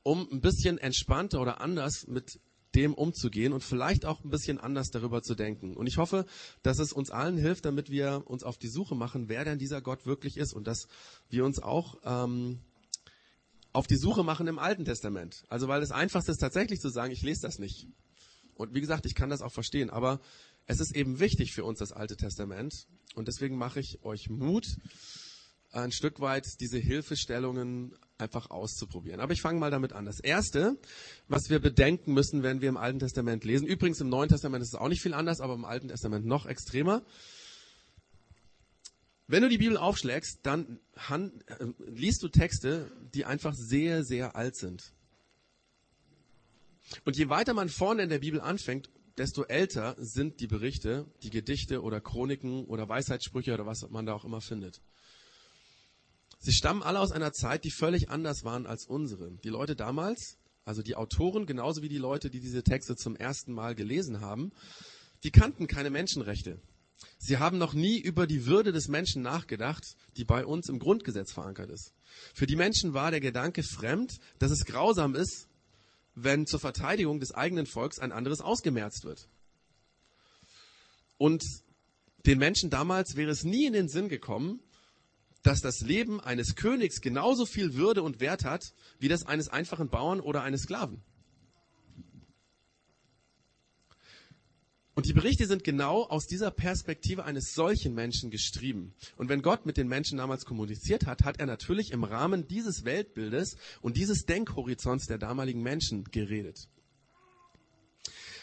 um 0.03 0.29
ein 0.33 0.41
bisschen 0.41 0.79
entspannter 0.79 1.41
oder 1.41 1.61
anders 1.61 2.09
mit 2.09 2.41
dem 2.75 2.95
umzugehen 2.95 3.53
und 3.53 3.63
vielleicht 3.63 4.05
auch 4.05 4.23
ein 4.25 4.31
bisschen 4.31 4.59
anders 4.59 4.91
darüber 4.91 5.23
zu 5.23 5.35
denken. 5.35 5.77
Und 5.77 5.87
ich 5.87 5.99
hoffe, 5.99 6.27
dass 6.63 6.79
es 6.79 6.93
uns 6.93 7.11
allen 7.11 7.37
hilft, 7.37 7.65
damit 7.65 7.91
wir 7.91 8.25
uns 8.27 8.43
auf 8.43 8.59
die 8.59 8.69
Suche 8.69 8.95
machen, 8.95 9.29
wer 9.29 9.45
denn 9.45 9.59
dieser 9.59 9.81
Gott 9.81 10.07
wirklich 10.07 10.37
ist 10.37 10.53
und 10.53 10.67
dass 10.67 10.89
wir 11.31 11.45
uns 11.45 11.63
auch 11.63 11.97
ähm, 12.05 12.61
auf 13.73 13.87
die 13.87 13.97
Suche 13.97 14.23
machen 14.23 14.47
im 14.47 14.59
Alten 14.59 14.85
Testament. 14.85 15.45
Also 15.49 15.69
weil 15.69 15.81
das 15.81 15.91
Einfachste 15.91 16.33
ist 16.33 16.39
tatsächlich 16.39 16.81
zu 16.81 16.89
sagen, 16.89 17.13
ich 17.13 17.23
lese 17.23 17.43
das 17.43 17.59
nicht. 17.59 17.89
Und 18.55 18.75
wie 18.75 18.81
gesagt, 18.81 19.05
ich 19.05 19.15
kann 19.15 19.31
das 19.31 19.43
auch 19.43 19.53
verstehen, 19.53 19.91
aber 19.91 20.21
es 20.67 20.81
ist 20.81 20.95
eben 20.95 21.21
wichtig 21.21 21.53
für 21.53 21.65
uns 21.65 21.81
das 21.81 21.93
Alte 21.93 22.17
Testament. 22.17 22.87
Und 23.15 23.29
deswegen 23.29 23.57
mache 23.57 23.81
ich 23.81 24.05
euch 24.05 24.31
Mut, 24.31 24.77
ein 25.75 25.93
Stück 25.93 26.21
weit 26.21 26.47
diese 26.61 26.79
Hilfestellungen 26.79 27.97
einfach 28.19 28.51
auszuprobieren. 28.51 29.21
Aber 29.21 29.33
ich 29.33 29.41
fange 29.41 29.59
mal 29.59 29.71
damit 29.71 29.93
an. 29.93 30.05
Das 30.05 30.21
Erste, 30.21 30.79
was 31.29 31.51
wir 31.51 31.59
bedenken 31.59 32.13
müssen, 32.13 32.43
wenn 32.43 32.61
wir 32.61 32.69
im 32.69 32.77
Alten 32.77 32.99
Testament 32.99 33.45
lesen, 33.45 33.67
übrigens 33.67 34.01
im 34.01 34.09
Neuen 34.09 34.29
Testament 34.29 34.63
ist 34.63 34.75
es 34.75 34.81
auch 34.81 34.89
nicht 34.89 35.03
viel 35.03 35.15
anders, 35.15 35.41
aber 35.41 35.55
im 35.55 35.65
Alten 35.65 35.89
Testament 35.89 36.27
noch 36.27 36.47
extremer, 36.47 37.03
wenn 39.27 39.43
du 39.43 39.49
die 39.49 39.59
Bibel 39.59 39.79
aufschlägst, 39.79 40.41
dann 40.43 40.81
han, 40.97 41.33
äh, 41.47 41.67
liest 41.87 42.23
du 42.23 42.29
Texte, 42.29 42.91
die 43.15 43.25
einfach 43.25 43.55
sehr, 43.55 44.05
sehr 44.05 44.37
alt 44.37 44.55
sind. 44.55 44.93
Und 47.07 47.17
je 47.17 47.31
weiter 47.31 47.55
man 47.55 47.71
vorne 47.71 48.03
in 48.03 48.11
der 48.11 48.19
Bibel 48.19 48.41
anfängt, 48.41 48.91
desto 49.17 49.45
älter 49.45 49.97
sind 49.99 50.41
die 50.41 50.47
Berichte, 50.47 51.07
die 51.23 51.31
Gedichte 51.31 51.83
oder 51.83 52.01
Chroniken 52.01 52.65
oder 52.67 52.89
Weisheitssprüche 52.89 53.55
oder 53.55 53.65
was 53.65 53.89
man 53.89 54.05
da 54.05 54.13
auch 54.13 54.25
immer 54.25 54.43
findet. 54.43 54.83
Sie 56.45 56.53
stammen 56.53 56.83
alle 56.83 57.01
aus 57.01 57.11
einer 57.11 57.33
Zeit, 57.33 57.65
die 57.65 57.71
völlig 57.71 58.11
anders 58.11 58.45
waren 58.45 58.67
als 58.67 58.85
unsere. 58.85 59.31
Die 59.45 59.49
Leute 59.49 59.75
damals, 59.75 60.37
also 60.67 60.83
die 60.83 60.95
Autoren, 60.95 61.47
genauso 61.47 61.81
wie 61.81 61.89
die 61.89 61.97
Leute, 61.97 62.29
die 62.29 62.41
diese 62.41 62.63
Texte 62.63 62.97
zum 62.97 63.17
ersten 63.17 63.55
Mal 63.55 63.75
gelesen 63.75 64.21
haben, 64.21 64.53
die 65.23 65.31
kannten 65.31 65.69
keine 65.69 65.89
Menschenrechte. 65.89 66.61
Sie 67.17 67.39
haben 67.39 67.57
noch 67.57 67.73
nie 67.73 67.99
über 67.99 68.27
die 68.27 68.45
Würde 68.45 68.73
des 68.73 68.89
Menschen 68.89 69.23
nachgedacht, 69.23 69.97
die 70.19 70.27
bei 70.27 70.45
uns 70.45 70.69
im 70.69 70.79
Grundgesetz 70.79 71.33
verankert 71.33 71.71
ist. 71.71 71.95
Für 72.35 72.47
die 72.47 72.57
Menschen 72.57 72.93
war 72.93 73.11
der 73.11 73.21
Gedanke 73.21 73.63
fremd, 73.63 74.19
dass 74.39 74.51
es 74.51 74.67
grausam 74.67 75.15
ist, 75.15 75.49
wenn 76.15 76.47
zur 76.47 76.61
Verteidigung 76.61 77.21
des 77.21 77.33
eigenen 77.33 77.65
Volks 77.65 77.99
ein 77.99 78.13
anderes 78.13 78.43
ausgemerzt 78.43 79.05
wird. 79.05 79.29
Und 81.17 81.43
den 82.27 82.39
Menschen 82.39 82.69
damals 82.69 83.17
wäre 83.17 83.31
es 83.31 83.45
nie 83.45 83.65
in 83.65 83.73
den 83.73 83.89
Sinn 83.89 84.11
gekommen, 84.11 84.61
dass 85.45 85.61
das 85.61 85.83
Leben 85.83 86.21
eines 86.21 86.57
Königs 86.57 87.01
genauso 87.01 87.47
viel 87.47 87.75
Würde 87.75 88.03
und 88.03 88.19
Wert 88.19 88.45
hat 88.45 88.73
wie 88.99 89.09
das 89.09 89.27
eines 89.27 89.49
einfachen 89.49 89.89
Bauern 89.89 90.21
oder 90.21 90.43
eines 90.43 90.63
Sklaven. 90.63 91.03
Und 94.95 95.07
die 95.07 95.13
Berichte 95.13 95.47
sind 95.47 95.65
genau 95.65 96.05
aus 96.05 96.27
dieser 96.27 96.51
Perspektive 96.51 97.25
eines 97.25 97.53
solchen 97.53 97.95
Menschen 97.95 98.31
geschrieben. 98.31 98.95
Und 99.17 99.29
wenn 99.29 99.43
Gott 99.43 99.67
mit 99.67 99.77
den 99.77 99.89
Menschen 99.89 100.19
damals 100.19 100.45
kommuniziert 100.45 101.05
hat, 101.07 101.25
hat 101.25 101.41
er 101.41 101.47
natürlich 101.47 101.91
im 101.91 102.05
Rahmen 102.05 102.47
dieses 102.47 102.85
Weltbildes 102.85 103.57
und 103.83 103.97
dieses 103.97 104.25
Denkhorizonts 104.25 105.07
der 105.07 105.19
damaligen 105.19 105.63
Menschen 105.63 106.05
geredet. 106.05 106.69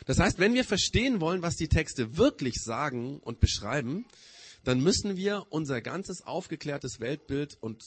Das 0.06 0.20
heißt, 0.20 0.40
wenn 0.40 0.54
wir 0.54 0.66
verstehen 0.66 1.22
wollen, 1.22 1.42
was 1.42 1.56
die 1.56 1.70
Texte 1.70 2.18
wirklich 2.18 2.56
sagen 2.62 3.20
und 3.20 3.40
beschreiben, 3.40 4.06
dann 4.64 4.82
müssen 4.82 5.18
wir 5.18 5.48
unser 5.50 5.82
ganzes 5.82 6.26
aufgeklärtes 6.26 7.00
Weltbild 7.00 7.58
und 7.62 7.84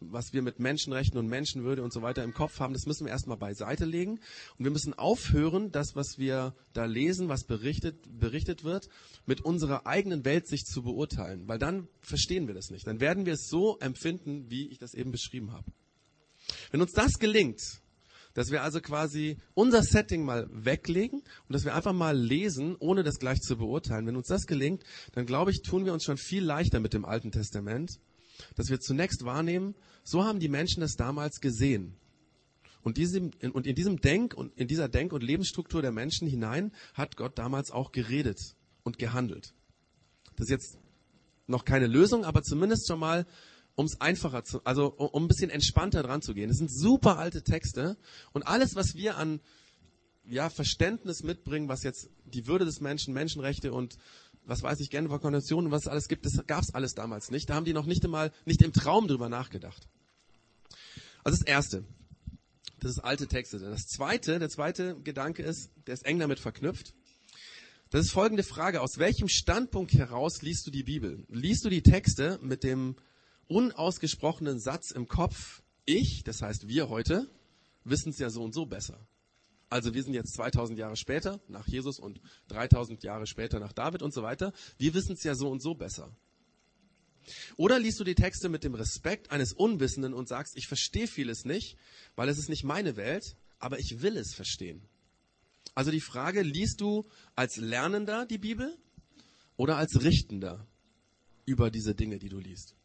was 0.00 0.32
wir 0.32 0.42
mit 0.42 0.58
Menschenrechten 0.58 1.18
und 1.18 1.26
Menschenwürde 1.26 1.82
und 1.82 1.92
so 1.92 2.02
weiter 2.02 2.22
im 2.22 2.34
Kopf 2.34 2.60
haben, 2.60 2.74
das 2.74 2.86
müssen 2.86 3.06
wir 3.06 3.12
erstmal 3.12 3.38
beiseite 3.38 3.84
legen. 3.84 4.20
Und 4.58 4.64
wir 4.64 4.70
müssen 4.70 4.94
aufhören, 4.94 5.72
das, 5.72 5.96
was 5.96 6.18
wir 6.18 6.54
da 6.74 6.84
lesen, 6.84 7.28
was 7.28 7.44
berichtet, 7.44 7.96
berichtet 8.18 8.62
wird, 8.62 8.88
mit 9.24 9.40
unserer 9.40 9.86
eigenen 9.86 10.24
Weltsicht 10.24 10.66
zu 10.66 10.82
beurteilen. 10.82 11.48
Weil 11.48 11.58
dann 11.58 11.88
verstehen 12.00 12.46
wir 12.46 12.54
das 12.54 12.70
nicht. 12.70 12.86
Dann 12.86 13.00
werden 13.00 13.26
wir 13.26 13.34
es 13.34 13.48
so 13.48 13.78
empfinden, 13.78 14.50
wie 14.50 14.68
ich 14.68 14.78
das 14.78 14.94
eben 14.94 15.12
beschrieben 15.12 15.52
habe. 15.52 15.72
Wenn 16.70 16.82
uns 16.82 16.92
das 16.92 17.18
gelingt, 17.18 17.80
dass 18.36 18.52
wir 18.52 18.62
also 18.62 18.80
quasi 18.80 19.38
unser 19.54 19.82
Setting 19.82 20.24
mal 20.24 20.46
weglegen 20.52 21.20
und 21.20 21.52
dass 21.52 21.64
wir 21.64 21.74
einfach 21.74 21.92
mal 21.92 22.16
lesen, 22.16 22.76
ohne 22.78 23.02
das 23.02 23.18
gleich 23.18 23.40
zu 23.40 23.56
beurteilen. 23.56 24.06
Wenn 24.06 24.14
uns 24.14 24.28
das 24.28 24.46
gelingt, 24.46 24.84
dann 25.12 25.26
glaube 25.26 25.50
ich, 25.50 25.62
tun 25.62 25.84
wir 25.84 25.92
uns 25.92 26.04
schon 26.04 26.18
viel 26.18 26.44
leichter 26.44 26.78
mit 26.78 26.94
dem 26.94 27.04
Alten 27.04 27.32
Testament 27.32 27.98
dass 28.54 28.70
wir 28.70 28.80
zunächst 28.80 29.24
wahrnehmen, 29.24 29.74
so 30.04 30.24
haben 30.24 30.40
die 30.40 30.48
Menschen 30.48 30.80
das 30.80 30.96
damals 30.96 31.40
gesehen. 31.40 31.96
Und, 32.82 32.98
diesem, 32.98 33.32
und 33.52 33.66
in 33.66 33.74
diesem 33.74 34.00
Denk 34.00 34.34
und 34.34 34.56
in 34.56 34.68
dieser 34.68 34.88
Denk- 34.88 35.12
und 35.12 35.22
Lebensstruktur 35.22 35.82
der 35.82 35.90
Menschen 35.90 36.28
hinein 36.28 36.72
hat 36.94 37.16
Gott 37.16 37.38
damals 37.38 37.70
auch 37.72 37.90
geredet 37.90 38.38
und 38.84 38.98
gehandelt. 38.98 39.54
Das 40.36 40.44
ist 40.46 40.50
jetzt 40.50 40.78
noch 41.48 41.64
keine 41.64 41.88
Lösung, 41.88 42.24
aber 42.24 42.42
zumindest 42.42 42.86
schon 42.86 43.00
mal, 43.00 43.26
um 43.76 43.86
es 43.86 44.00
einfacher 44.00 44.42
zu, 44.42 44.64
also 44.64 44.88
um 44.88 45.24
ein 45.24 45.28
bisschen 45.28 45.50
entspannter 45.50 46.02
dran 46.02 46.22
zu 46.22 46.34
gehen. 46.34 46.48
Das 46.48 46.58
sind 46.58 46.72
super 46.72 47.18
alte 47.18 47.42
Texte 47.42 47.96
und 48.32 48.42
alles, 48.46 48.74
was 48.74 48.94
wir 48.94 49.16
an 49.16 49.40
ja, 50.24 50.50
Verständnis 50.50 51.22
mitbringen, 51.22 51.68
was 51.68 51.84
jetzt 51.84 52.08
die 52.24 52.46
Würde 52.46 52.64
des 52.64 52.80
Menschen, 52.80 53.14
Menschenrechte 53.14 53.72
und 53.72 53.96
was 54.44 54.62
weiß 54.62 54.80
ich, 54.80 54.90
Genfer 54.90 55.18
Konvention 55.18 55.66
und 55.66 55.70
was 55.70 55.82
es 55.82 55.88
alles 55.88 56.08
gibt, 56.08 56.24
das 56.24 56.44
gab 56.46 56.62
es 56.62 56.74
alles 56.74 56.94
damals 56.94 57.30
nicht. 57.30 57.50
Da 57.50 57.54
haben 57.54 57.64
die 57.64 57.74
noch 57.74 57.86
nicht 57.86 58.04
einmal, 58.04 58.32
nicht 58.44 58.62
im 58.62 58.72
Traum 58.72 59.08
drüber 59.08 59.28
nachgedacht. 59.28 59.88
Also 61.22 61.38
das 61.38 61.46
Erste, 61.46 61.84
das 62.80 62.92
ist 62.92 63.00
alte 63.00 63.26
Texte. 63.26 63.58
Das 63.58 63.86
Zweite, 63.86 64.38
der 64.38 64.48
zweite 64.48 64.96
Gedanke 65.02 65.42
ist, 65.42 65.70
der 65.86 65.94
ist 65.94 66.06
eng 66.06 66.18
damit 66.18 66.40
verknüpft. 66.40 66.94
Das 67.90 68.06
ist 68.06 68.12
folgende 68.12 68.42
Frage. 68.42 68.80
Aus 68.80 68.98
welchem 68.98 69.28
Standpunkt 69.28 69.92
heraus 69.92 70.42
liest 70.42 70.66
du 70.66 70.70
die 70.70 70.82
Bibel? 70.82 71.24
Liest 71.28 71.64
du 71.64 71.68
die 71.68 71.82
Texte 71.82 72.38
mit 72.42 72.64
dem 72.64 72.96
unausgesprochenen 73.48 74.58
Satz 74.58 74.90
im 74.90 75.08
Kopf, 75.08 75.62
ich, 75.84 76.24
das 76.24 76.42
heißt 76.42 76.68
wir 76.68 76.88
heute, 76.88 77.28
wissen 77.84 78.10
es 78.10 78.18
ja 78.18 78.30
so 78.30 78.42
und 78.42 78.54
so 78.54 78.66
besser. 78.66 79.06
Also 79.68 79.94
wir 79.94 80.02
sind 80.02 80.14
jetzt 80.14 80.34
2000 80.34 80.78
Jahre 80.78 80.96
später 80.96 81.40
nach 81.48 81.66
Jesus 81.66 81.98
und 81.98 82.20
3000 82.48 83.02
Jahre 83.02 83.26
später 83.26 83.58
nach 83.58 83.72
David 83.72 84.02
und 84.02 84.14
so 84.14 84.22
weiter. 84.22 84.52
Wir 84.78 84.94
wissen 84.94 85.14
es 85.14 85.24
ja 85.24 85.34
so 85.34 85.50
und 85.50 85.60
so 85.60 85.74
besser. 85.74 86.14
Oder 87.56 87.80
liest 87.80 87.98
du 87.98 88.04
die 88.04 88.14
Texte 88.14 88.48
mit 88.48 88.62
dem 88.62 88.74
Respekt 88.74 89.32
eines 89.32 89.52
Unwissenden 89.52 90.14
und 90.14 90.28
sagst, 90.28 90.56
ich 90.56 90.68
verstehe 90.68 91.08
vieles 91.08 91.44
nicht, 91.44 91.76
weil 92.14 92.28
es 92.28 92.38
ist 92.38 92.48
nicht 92.48 92.62
meine 92.62 92.96
Welt, 92.96 93.36
aber 93.58 93.80
ich 93.80 94.02
will 94.02 94.16
es 94.16 94.34
verstehen. 94.34 94.82
Also 95.74 95.90
die 95.90 96.00
Frage, 96.00 96.42
liest 96.42 96.80
du 96.80 97.04
als 97.34 97.56
Lernender 97.56 98.24
die 98.26 98.38
Bibel 98.38 98.76
oder 99.56 99.76
als 99.76 100.02
Richtender 100.02 100.66
über 101.44 101.70
diese 101.70 101.94
Dinge, 101.94 102.18
die 102.18 102.28
du 102.28 102.38
liest? 102.38 102.75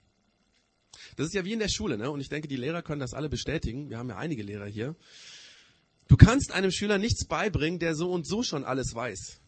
Das 1.15 1.27
ist 1.27 1.33
ja 1.33 1.45
wie 1.45 1.53
in 1.53 1.59
der 1.59 1.69
Schule, 1.69 1.97
ne? 1.97 2.09
Und 2.11 2.21
ich 2.21 2.29
denke, 2.29 2.47
die 2.47 2.57
Lehrer 2.57 2.81
können 2.81 2.99
das 2.99 3.13
alle 3.13 3.29
bestätigen. 3.29 3.89
Wir 3.89 3.97
haben 3.97 4.09
ja 4.09 4.17
einige 4.17 4.43
Lehrer 4.43 4.65
hier. 4.65 4.95
Du 6.07 6.17
kannst 6.17 6.51
einem 6.51 6.71
Schüler 6.71 6.97
nichts 6.97 7.25
beibringen, 7.25 7.79
der 7.79 7.95
so 7.95 8.11
und 8.11 8.27
so 8.27 8.43
schon 8.43 8.65
alles 8.65 8.93
weiß. 8.93 9.39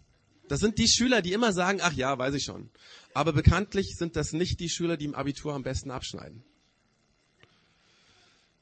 Das 0.48 0.60
sind 0.60 0.78
die 0.78 0.88
Schüler, 0.88 1.22
die 1.22 1.34
immer 1.34 1.54
sagen, 1.54 1.80
ach 1.82 1.94
ja, 1.94 2.18
weiß 2.18 2.36
ich 2.36 2.44
schon. 2.44 2.70
Aber 3.14 3.34
bekanntlich 3.34 3.96
sind 3.98 4.16
das 4.16 4.34
nicht 4.34 4.60
die 4.60 4.70
Schüler, 4.70 4.98
die 4.98 5.06
im 5.06 5.16
Abitur 5.16 5.54
am 5.54 5.64
besten 5.64 5.92
abschneiden. 5.92 6.44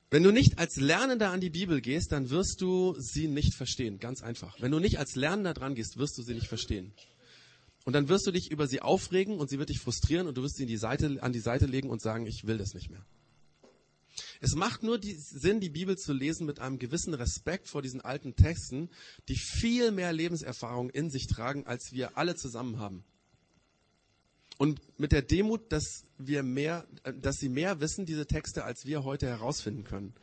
Wenn 0.09 0.23
du 0.23 0.31
nicht 0.31 0.59
als 0.59 0.75
Lernender 0.75 1.31
an 1.31 1.39
die 1.39 1.50
Bibel 1.50 1.79
gehst, 1.79 2.11
dann 2.11 2.29
wirst 2.29 2.59
du 2.61 2.95
sie 3.00 3.27
nicht 3.27 3.53
verstehen. 3.53 4.00
Ganz 4.00 4.21
einfach. 4.21 4.59
Wenn 4.59 4.71
du 4.71 4.79
nicht 4.79 5.00
als 5.00 5.15
Lernender 5.15 5.53
dran 5.53 5.73
gehst, 5.73 5.97
wirst 5.97 6.17
du 6.17 6.21
sie 6.23 6.33
nicht 6.33 6.47
verstehen. 6.47 6.93
Und 7.83 7.93
dann 7.93 8.09
wirst 8.09 8.27
du 8.27 8.31
dich 8.31 8.51
über 8.51 8.67
sie 8.67 8.81
aufregen 8.81 9.39
und 9.39 9.50
sie 9.50 9.57
wird 9.57 9.69
dich 9.69 9.79
frustrieren 9.79 10.27
und 10.27 10.38
du 10.38 10.43
wirst 10.43 10.57
sie 10.57 10.65
die 10.65 10.77
Seite, 10.77 11.17
an 11.21 11.33
die 11.33 11.39
Seite 11.39 11.65
legen 11.65 11.89
und 11.89 12.01
sagen, 12.01 12.27
ich 12.27 12.45
will 12.45 12.57
das 12.57 12.73
nicht 12.73 12.89
mehr. 12.91 13.03
Es 14.39 14.55
macht 14.55 14.83
nur 14.83 15.00
die 15.00 15.13
Sinn, 15.13 15.59
die 15.59 15.69
Bibel 15.69 15.97
zu 15.97 16.13
lesen 16.13 16.45
mit 16.45 16.59
einem 16.59 16.79
gewissen 16.79 17.13
Respekt 17.13 17.67
vor 17.67 17.81
diesen 17.81 18.01
alten 18.01 18.35
Texten, 18.35 18.89
die 19.29 19.35
viel 19.38 19.91
mehr 19.91 20.13
Lebenserfahrung 20.13 20.89
in 20.89 21.09
sich 21.09 21.27
tragen, 21.27 21.65
als 21.65 21.91
wir 21.91 22.17
alle 22.17 22.35
zusammen 22.35 22.79
haben. 22.79 23.03
Und 24.57 24.79
mit 25.00 25.11
der 25.11 25.23
Demut, 25.23 25.71
dass 25.71 26.05
wir 26.17 26.43
mehr, 26.43 26.85
dass 27.19 27.38
sie 27.38 27.50
mehr 27.50 27.79
wissen, 27.79 28.05
diese 28.05 28.27
Texte, 28.27 28.63
als 28.63 28.85
wir 28.85 29.03
heute 29.03 29.25
herausfinden 29.25 29.83
können. 29.83 30.13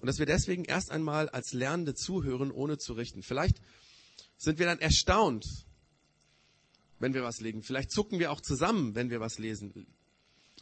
Und 0.00 0.06
dass 0.06 0.18
wir 0.18 0.26
deswegen 0.26 0.64
erst 0.64 0.90
einmal 0.90 1.28
als 1.28 1.52
Lernende 1.52 1.94
zuhören, 1.94 2.50
ohne 2.50 2.76
zu 2.76 2.92
richten. 2.92 3.22
Vielleicht 3.22 3.62
sind 4.36 4.58
wir 4.58 4.66
dann 4.66 4.78
erstaunt, 4.78 5.66
wenn 6.98 7.14
wir 7.14 7.22
was 7.22 7.40
lesen. 7.40 7.62
Vielleicht 7.62 7.90
zucken 7.90 8.18
wir 8.18 8.32
auch 8.32 8.40
zusammen, 8.40 8.94
wenn 8.94 9.10
wir 9.10 9.20
was 9.20 9.38
lesen 9.38 9.86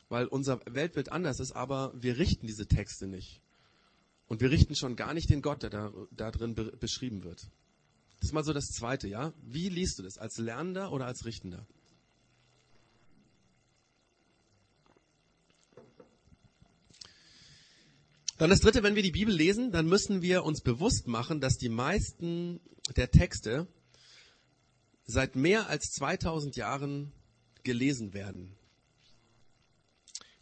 weil 0.08 0.26
unser 0.26 0.60
Weltbild 0.66 1.10
anders 1.10 1.40
ist, 1.40 1.52
aber 1.52 1.92
wir 1.96 2.18
richten 2.18 2.46
diese 2.46 2.66
Texte 2.66 3.06
nicht. 3.06 3.40
Und 4.28 4.40
wir 4.40 4.50
richten 4.50 4.74
schon 4.74 4.96
gar 4.96 5.14
nicht 5.14 5.30
den 5.30 5.42
Gott, 5.42 5.62
der 5.62 5.70
da, 5.70 5.92
da 6.10 6.30
drin 6.30 6.54
be 6.54 6.76
beschrieben 6.76 7.22
wird. 7.22 7.48
Das 8.18 8.30
ist 8.30 8.32
mal 8.32 8.44
so 8.44 8.52
das 8.52 8.66
Zweite, 8.66 9.08
ja? 9.08 9.32
Wie 9.42 9.68
liest 9.68 9.98
du 9.98 10.02
das? 10.02 10.18
Als 10.18 10.38
Lernender 10.38 10.90
oder 10.92 11.06
als 11.06 11.24
Richtender? 11.24 11.66
Dann 18.38 18.50
das 18.50 18.60
Dritte, 18.60 18.82
wenn 18.82 18.96
wir 18.96 19.02
die 19.02 19.12
Bibel 19.12 19.34
lesen, 19.34 19.70
dann 19.70 19.86
müssen 19.86 20.22
wir 20.22 20.44
uns 20.44 20.60
bewusst 20.60 21.06
machen, 21.06 21.40
dass 21.40 21.56
die 21.56 21.68
meisten 21.68 22.60
der 22.96 23.10
Texte 23.10 23.66
seit 25.06 25.36
mehr 25.36 25.68
als 25.68 25.92
2000 25.92 26.56
Jahren 26.56 27.12
gelesen 27.62 28.12
werden. 28.12 28.56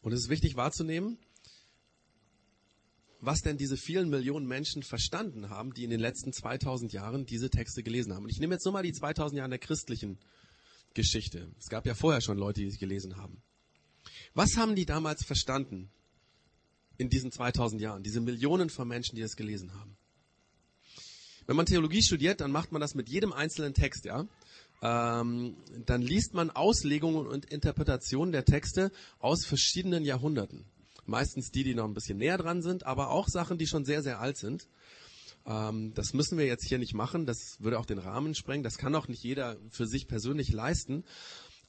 Und 0.01 0.13
es 0.13 0.21
ist 0.21 0.29
wichtig 0.29 0.57
wahrzunehmen, 0.57 1.19
was 3.21 3.41
denn 3.41 3.57
diese 3.57 3.77
vielen 3.77 4.11
Millionen 4.11 4.47
Menschen 4.47 4.83
verstanden 4.83 5.49
haben, 5.49 5.73
die 5.73 5.85
in 5.85 5.91
den 5.91 6.01
letzten 6.01 6.33
2000 6.33 6.93
Jahren 6.93 7.25
diese 7.25 7.49
Texte 7.49 7.83
gelesen 7.83 8.13
haben. 8.13 8.25
Und 8.25 8.31
ich 8.31 8.39
nehme 8.39 8.55
jetzt 8.55 8.65
nur 8.65 8.73
mal 8.73 8.83
die 8.83 8.93
2000 8.93 9.39
Jahre 9.39 9.51
der 9.51 9.59
christlichen 9.59 10.19
Geschichte. 10.93 11.51
Es 11.59 11.69
gab 11.69 11.87
ja 11.87 11.95
vorher 11.95 12.21
schon 12.21 12.37
Leute, 12.37 12.61
die 12.61 12.71
sie 12.71 12.79
gelesen 12.79 13.17
haben. 13.17 13.41
Was 14.35 14.57
haben 14.57 14.77
die 14.77 14.85
damals 14.85 15.25
verstanden 15.25 15.91
in 16.99 17.09
diesen 17.09 17.33
2000 17.33 17.81
Jahren? 17.81 18.03
Diese 18.03 18.21
Millionen 18.21 18.69
von 18.69 18.87
Menschen, 18.87 19.17
die 19.17 19.23
das 19.23 19.37
gelesen 19.37 19.73
haben. 19.73 19.97
Wenn 21.47 21.57
man 21.57 21.67
Theologie 21.67 22.03
studiert, 22.03 22.43
dann 22.43 22.53
macht 22.53 22.73
man 22.73 22.81
das 22.81 22.95
mit 22.95 23.09
jedem 23.09 23.33
einzelnen 23.33 23.73
Text, 23.73 24.05
ja 24.05 24.27
ähm, 24.85 25.57
dann 25.87 26.03
liest 26.03 26.35
man 26.35 26.51
Auslegungen 26.51 27.27
und 27.27 27.47
Interpretationen 27.47 28.33
der 28.33 28.45
Texte 28.45 28.93
aus 29.19 29.47
verschiedenen 29.47 30.05
Jahrhunderten. 30.05 30.67
Meistens 31.07 31.51
die, 31.51 31.65
die 31.65 31.75
noch 31.75 31.87
ein 31.87 31.95
bisschen 31.95 32.19
näher 32.19 32.37
dran 32.37 32.61
sind, 32.61 32.85
aber 32.85 33.11
auch 33.11 33.27
Sachen, 33.29 33.57
die 33.57 33.67
schon 33.67 33.87
sehr, 33.87 34.03
sehr 34.03 34.21
alt 34.21 34.37
sind. 34.37 34.69
Ähm, 35.47 35.95
das 35.95 36.13
müssen 36.13 36.37
wir 36.37 36.45
jetzt 36.45 36.69
hier 36.69 36.79
nicht 36.79 36.93
machen. 36.93 37.25
Das 37.25 37.57
würde 37.61 37.79
auch 37.79 37.87
den 37.87 37.99
Rahmen 37.99 38.35
sprengen. 38.35 38.63
Das 38.63 38.77
kann 38.77 38.95
auch 38.95 39.09
nicht 39.09 39.23
jeder 39.23 39.57
für 39.71 39.87
sich 39.87 40.07
persönlich 40.07 40.53
leisten. 40.53 41.05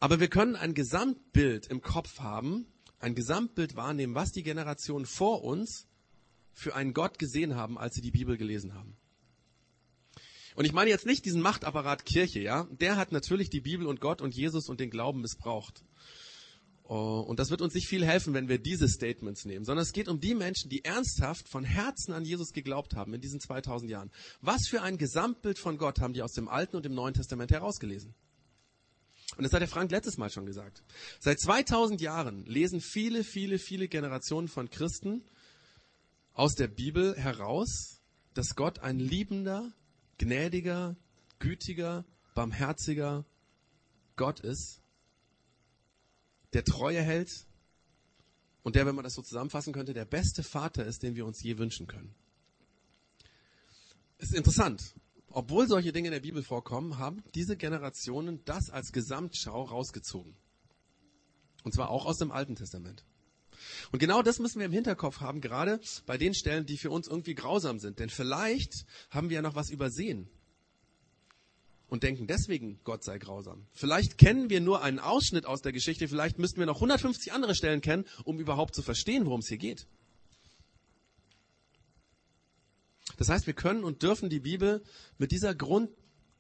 Aber 0.01 0.19
wir 0.19 0.27
können 0.27 0.57
ein 0.57 0.73
Gesamtbild 0.73 1.67
im 1.67 1.81
Kopf 1.81 2.19
haben, 2.19 2.67
ein 2.99 3.15
Gesamtbild 3.15 3.77
wahrnehmen, 3.77 4.13
was 4.13 4.33
die 4.33 4.43
Generationen 4.43 5.05
vor 5.05 5.41
uns 5.41 5.87
für 6.51 6.75
einen 6.75 6.93
Gott 6.93 7.17
gesehen 7.17 7.55
haben, 7.55 7.77
als 7.77 7.95
sie 7.95 8.01
die 8.01 8.11
Bibel 8.11 8.35
gelesen 8.35 8.73
haben. 8.73 8.97
Und 10.55 10.65
ich 10.65 10.73
meine 10.73 10.89
jetzt 10.89 11.05
nicht 11.05 11.25
diesen 11.25 11.41
Machtapparat 11.41 12.05
Kirche, 12.05 12.39
ja. 12.39 12.67
Der 12.71 12.95
hat 12.95 13.11
natürlich 13.11 13.49
die 13.49 13.61
Bibel 13.61 13.87
und 13.87 13.99
Gott 13.99 14.21
und 14.21 14.33
Jesus 14.33 14.69
und 14.69 14.79
den 14.79 14.89
Glauben 14.89 15.21
missbraucht. 15.21 15.83
Oh, 16.87 17.25
und 17.27 17.39
das 17.39 17.49
wird 17.49 17.61
uns 17.61 17.73
nicht 17.73 17.87
viel 17.87 18.05
helfen, 18.05 18.35
wenn 18.35 18.47
wir 18.47 18.59
diese 18.59 18.87
Statements 18.87 19.45
nehmen, 19.45 19.65
sondern 19.65 19.81
es 19.81 19.91
geht 19.91 20.07
um 20.07 20.19
die 20.19 20.35
Menschen, 20.35 20.69
die 20.69 20.85
ernsthaft 20.85 21.49
von 21.49 21.63
Herzen 21.63 22.13
an 22.13 22.25
Jesus 22.25 22.53
geglaubt 22.53 22.95
haben 22.95 23.13
in 23.13 23.21
diesen 23.21 23.39
2000 23.39 23.89
Jahren. 23.89 24.11
Was 24.39 24.67
für 24.67 24.83
ein 24.83 24.99
Gesamtbild 24.99 25.57
von 25.57 25.79
Gott 25.79 25.99
haben 25.99 26.13
die 26.13 26.21
aus 26.21 26.33
dem 26.33 26.47
Alten 26.47 26.75
und 26.75 26.85
dem 26.85 26.93
Neuen 26.93 27.15
Testament 27.15 27.51
herausgelesen? 27.51 28.13
Und 29.35 29.43
das 29.43 29.51
hat 29.51 29.61
der 29.61 29.67
Frank 29.67 29.89
letztes 29.89 30.17
Mal 30.17 30.29
schon 30.29 30.45
gesagt. 30.45 30.83
Seit 31.19 31.39
2000 31.39 31.99
Jahren 32.01 32.45
lesen 32.45 32.79
viele, 32.79 33.23
viele, 33.23 33.57
viele 33.57 33.87
Generationen 33.87 34.47
von 34.47 34.69
Christen 34.69 35.23
aus 36.33 36.53
der 36.53 36.67
Bibel 36.67 37.15
heraus, 37.17 37.99
dass 38.35 38.55
Gott 38.55 38.79
ein 38.79 38.99
liebender, 38.99 39.73
gnädiger, 40.17 40.95
gütiger, 41.39 42.05
barmherziger 42.33 43.25
Gott 44.15 44.39
ist, 44.39 44.81
der 46.53 46.63
Treue 46.63 47.01
hält 47.01 47.45
und 48.63 48.75
der, 48.75 48.85
wenn 48.85 48.95
man 48.95 49.03
das 49.03 49.13
so 49.13 49.21
zusammenfassen 49.21 49.73
könnte, 49.73 49.93
der 49.93 50.05
beste 50.05 50.41
Vater 50.41 50.85
ist, 50.85 51.03
den 51.03 51.15
wir 51.15 51.25
uns 51.25 51.43
je 51.43 51.57
wünschen 51.57 51.87
können. 51.87 52.15
Es 54.17 54.29
ist 54.29 54.37
interessant. 54.37 54.95
Obwohl 55.27 55.67
solche 55.67 55.91
Dinge 55.91 56.07
in 56.07 56.13
der 56.13 56.21
Bibel 56.21 56.43
vorkommen, 56.43 56.97
haben 56.97 57.21
diese 57.35 57.57
Generationen 57.57 58.43
das 58.45 58.69
als 58.69 58.93
Gesamtschau 58.93 59.63
rausgezogen. 59.63 60.33
Und 61.63 61.73
zwar 61.73 61.89
auch 61.89 62.05
aus 62.05 62.17
dem 62.17 62.31
Alten 62.31 62.55
Testament. 62.55 63.03
Und 63.91 63.99
genau 63.99 64.21
das 64.21 64.39
müssen 64.39 64.59
wir 64.59 64.65
im 64.65 64.71
Hinterkopf 64.71 65.19
haben, 65.19 65.41
gerade 65.41 65.79
bei 66.05 66.17
den 66.17 66.33
Stellen, 66.33 66.65
die 66.65 66.77
für 66.77 66.89
uns 66.89 67.07
irgendwie 67.07 67.35
grausam 67.35 67.79
sind. 67.79 67.99
Denn 67.99 68.09
vielleicht 68.09 68.85
haben 69.09 69.29
wir 69.29 69.35
ja 69.35 69.41
noch 69.41 69.55
was 69.55 69.69
übersehen 69.69 70.29
und 71.87 72.03
denken 72.03 72.27
deswegen, 72.27 72.79
Gott 72.83 73.03
sei 73.03 73.17
grausam. 73.17 73.67
Vielleicht 73.73 74.17
kennen 74.17 74.49
wir 74.49 74.61
nur 74.61 74.81
einen 74.81 74.99
Ausschnitt 74.99 75.45
aus 75.45 75.61
der 75.61 75.71
Geschichte, 75.71 76.07
vielleicht 76.07 76.39
müssten 76.39 76.59
wir 76.59 76.65
noch 76.65 76.77
150 76.77 77.31
andere 77.31 77.55
Stellen 77.55 77.81
kennen, 77.81 78.05
um 78.23 78.39
überhaupt 78.39 78.75
zu 78.75 78.81
verstehen, 78.81 79.25
worum 79.25 79.39
es 79.39 79.47
hier 79.47 79.57
geht. 79.57 79.87
Das 83.17 83.29
heißt, 83.29 83.47
wir 83.47 83.53
können 83.53 83.83
und 83.83 84.03
dürfen 84.03 84.29
die 84.29 84.39
Bibel 84.39 84.83
mit 85.17 85.31
dieser 85.31 85.55
Grund, 85.55 85.89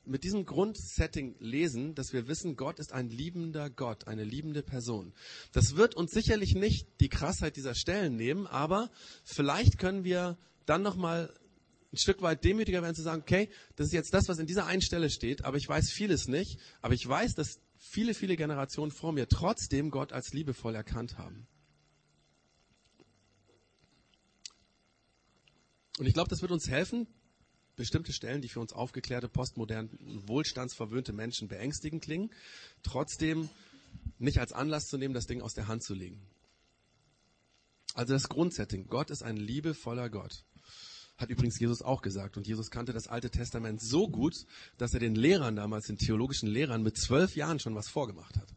mit 0.07 0.23
diesem 0.23 0.45
Grundsetting 0.45 1.35
lesen, 1.39 1.95
dass 1.95 2.13
wir 2.13 2.27
wissen, 2.27 2.55
Gott 2.55 2.79
ist 2.79 2.93
ein 2.93 3.09
liebender 3.09 3.69
Gott, 3.69 4.07
eine 4.07 4.23
liebende 4.23 4.63
Person. 4.63 5.13
Das 5.51 5.75
wird 5.75 5.95
uns 5.95 6.11
sicherlich 6.11 6.55
nicht 6.55 6.87
die 6.99 7.09
Krassheit 7.09 7.55
dieser 7.55 7.75
Stellen 7.75 8.15
nehmen, 8.15 8.47
aber 8.47 8.91
vielleicht 9.23 9.77
können 9.77 10.03
wir 10.03 10.37
dann 10.65 10.81
nochmal 10.81 11.33
ein 11.91 11.97
Stück 11.97 12.21
weit 12.21 12.43
demütiger 12.43 12.81
werden 12.81 12.95
zu 12.95 13.01
sagen, 13.01 13.21
okay, 13.21 13.49
das 13.75 13.87
ist 13.87 13.93
jetzt 13.93 14.13
das, 14.13 14.27
was 14.27 14.37
in 14.37 14.47
dieser 14.47 14.65
einen 14.65 14.81
Stelle 14.81 15.09
steht, 15.09 15.45
aber 15.45 15.57
ich 15.57 15.67
weiß 15.67 15.91
vieles 15.91 16.27
nicht, 16.27 16.59
aber 16.81 16.93
ich 16.93 17.07
weiß, 17.07 17.35
dass 17.35 17.59
viele, 17.77 18.13
viele 18.13 18.35
Generationen 18.35 18.91
vor 18.91 19.13
mir 19.13 19.27
trotzdem 19.27 19.91
Gott 19.91 20.11
als 20.11 20.33
liebevoll 20.33 20.75
erkannt 20.75 21.17
haben. 21.17 21.47
Und 25.97 26.07
ich 26.07 26.13
glaube, 26.13 26.29
das 26.29 26.41
wird 26.41 26.51
uns 26.51 26.69
helfen, 26.69 27.07
bestimmte 27.75 28.13
Stellen, 28.13 28.41
die 28.41 28.49
für 28.49 28.59
uns 28.59 28.73
aufgeklärte, 28.73 29.27
postmodern, 29.27 29.89
wohlstandsverwöhnte 30.27 31.13
Menschen 31.13 31.47
beängstigend 31.47 32.03
klingen, 32.03 32.31
trotzdem 32.83 33.49
nicht 34.17 34.39
als 34.39 34.53
Anlass 34.53 34.85
zu 34.85 34.97
nehmen, 34.97 35.13
das 35.13 35.25
Ding 35.25 35.41
aus 35.41 35.53
der 35.53 35.67
Hand 35.67 35.83
zu 35.83 35.93
legen. 35.93 36.21
Also 37.93 38.13
das 38.13 38.27
Grundsetting. 38.27 38.87
Gott 38.87 39.09
ist 39.09 39.23
ein 39.23 39.37
liebevoller 39.37 40.09
Gott. 40.09 40.43
Hat 41.17 41.29
übrigens 41.29 41.57
Jesus 41.59 41.81
auch 41.81 42.01
gesagt. 42.01 42.35
Und 42.35 42.45
Jesus 42.45 42.69
kannte 42.69 42.91
das 42.91 43.07
Alte 43.07 43.29
Testament 43.29 43.81
so 43.81 44.09
gut, 44.09 44.35
dass 44.77 44.93
er 44.93 44.99
den 44.99 45.15
Lehrern 45.15 45.55
damals, 45.55 45.87
den 45.87 45.97
theologischen 45.97 46.49
Lehrern, 46.49 46.83
mit 46.83 46.97
zwölf 46.97 47.35
Jahren 47.35 47.59
schon 47.59 47.73
was 47.73 47.87
vorgemacht 47.87 48.35
hat. 48.35 48.53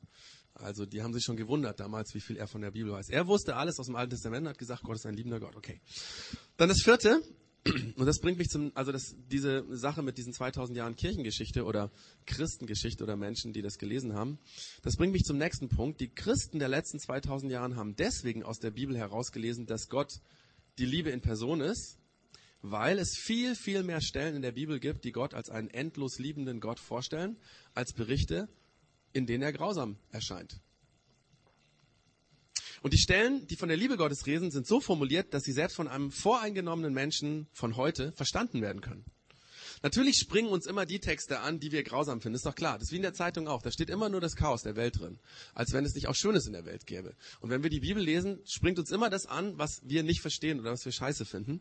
Also 0.54 0.86
die 0.86 1.02
haben 1.02 1.12
sich 1.12 1.22
schon 1.22 1.36
gewundert 1.36 1.78
damals, 1.78 2.14
wie 2.14 2.20
viel 2.20 2.36
er 2.36 2.48
von 2.48 2.60
der 2.60 2.72
Bibel 2.72 2.92
weiß. 2.92 3.10
Er 3.10 3.28
wusste 3.28 3.54
alles 3.54 3.78
aus 3.78 3.86
dem 3.86 3.94
Alten 3.94 4.10
Testament 4.10 4.42
und 4.42 4.50
hat 4.50 4.58
gesagt, 4.58 4.82
Gott 4.82 4.96
ist 4.96 5.06
ein 5.06 5.14
liebender 5.14 5.38
Gott. 5.38 5.54
Okay. 5.54 5.80
Dann 6.56 6.68
das 6.68 6.82
vierte, 6.82 7.22
und 7.96 8.06
das 8.06 8.20
bringt 8.20 8.38
mich 8.38 8.48
zum, 8.48 8.72
also 8.74 8.92
das, 8.92 9.14
diese 9.30 9.64
Sache 9.76 10.02
mit 10.02 10.16
diesen 10.18 10.32
2000 10.32 10.76
Jahren 10.76 10.96
Kirchengeschichte 10.96 11.64
oder 11.64 11.90
Christengeschichte 12.26 13.02
oder 13.02 13.16
Menschen, 13.16 13.52
die 13.52 13.62
das 13.62 13.78
gelesen 13.78 14.14
haben, 14.14 14.38
das 14.82 14.96
bringt 14.96 15.12
mich 15.12 15.24
zum 15.24 15.38
nächsten 15.38 15.68
Punkt. 15.68 16.00
Die 16.00 16.08
Christen 16.08 16.58
der 16.58 16.68
letzten 16.68 16.98
2000 16.98 17.52
Jahren 17.52 17.76
haben 17.76 17.96
deswegen 17.96 18.42
aus 18.42 18.58
der 18.58 18.70
Bibel 18.70 18.96
herausgelesen, 18.96 19.66
dass 19.66 19.88
Gott 19.88 20.20
die 20.78 20.86
Liebe 20.86 21.10
in 21.10 21.20
Person 21.20 21.60
ist, 21.60 21.98
weil 22.62 22.98
es 22.98 23.16
viel, 23.16 23.54
viel 23.54 23.82
mehr 23.82 24.00
Stellen 24.00 24.36
in 24.36 24.42
der 24.42 24.52
Bibel 24.52 24.80
gibt, 24.80 25.04
die 25.04 25.12
Gott 25.12 25.34
als 25.34 25.50
einen 25.50 25.68
endlos 25.68 26.18
liebenden 26.18 26.60
Gott 26.60 26.80
vorstellen, 26.80 27.36
als 27.74 27.92
Berichte, 27.92 28.48
in 29.12 29.26
denen 29.26 29.42
er 29.42 29.52
grausam 29.52 29.96
erscheint. 30.10 30.60
Und 32.82 32.92
die 32.92 32.98
Stellen, 32.98 33.46
die 33.46 33.56
von 33.56 33.68
der 33.68 33.76
Liebe 33.76 33.96
Gottes 33.96 34.26
reden, 34.26 34.50
sind 34.50 34.66
so 34.66 34.80
formuliert, 34.80 35.34
dass 35.34 35.42
sie 35.42 35.52
selbst 35.52 35.76
von 35.76 35.88
einem 35.88 36.10
voreingenommenen 36.10 36.92
Menschen 36.92 37.48
von 37.52 37.76
heute 37.76 38.12
verstanden 38.12 38.62
werden 38.62 38.80
können. 38.80 39.04
Natürlich 39.82 40.16
springen 40.16 40.48
uns 40.48 40.66
immer 40.66 40.86
die 40.86 40.98
Texte 40.98 41.40
an, 41.40 41.60
die 41.60 41.72
wir 41.72 41.82
grausam 41.82 42.20
finden. 42.20 42.36
Ist 42.36 42.46
doch 42.46 42.54
klar. 42.54 42.78
Das 42.78 42.88
ist 42.88 42.92
wie 42.92 42.96
in 42.96 43.02
der 43.02 43.14
Zeitung 43.14 43.48
auch. 43.48 43.62
Da 43.62 43.70
steht 43.70 43.90
immer 43.90 44.08
nur 44.08 44.20
das 44.20 44.34
Chaos 44.34 44.62
der 44.62 44.76
Welt 44.76 44.98
drin. 44.98 45.18
Als 45.54 45.72
wenn 45.72 45.84
es 45.84 45.94
nicht 45.94 46.08
auch 46.08 46.14
Schönes 46.14 46.46
in 46.46 46.52
der 46.52 46.64
Welt 46.64 46.86
gäbe. 46.86 47.14
Und 47.40 47.50
wenn 47.50 47.62
wir 47.62 47.70
die 47.70 47.80
Bibel 47.80 48.02
lesen, 48.02 48.40
springt 48.44 48.78
uns 48.78 48.90
immer 48.90 49.10
das 49.10 49.26
an, 49.26 49.56
was 49.58 49.80
wir 49.84 50.02
nicht 50.02 50.20
verstehen 50.20 50.60
oder 50.60 50.72
was 50.72 50.84
wir 50.84 50.92
scheiße 50.92 51.24
finden. 51.24 51.60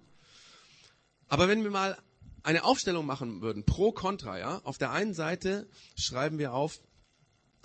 Aber 1.27 1.47
wenn 1.47 1.63
wir 1.63 1.71
mal 1.71 1.97
eine 2.43 2.63
Aufstellung 2.63 3.05
machen 3.05 3.41
würden, 3.41 3.65
pro, 3.65 3.91
contra, 3.91 4.39
ja, 4.39 4.59
auf 4.63 4.77
der 4.77 4.91
einen 4.91 5.13
Seite 5.13 5.67
schreiben 5.95 6.39
wir 6.39 6.53
auf, 6.53 6.79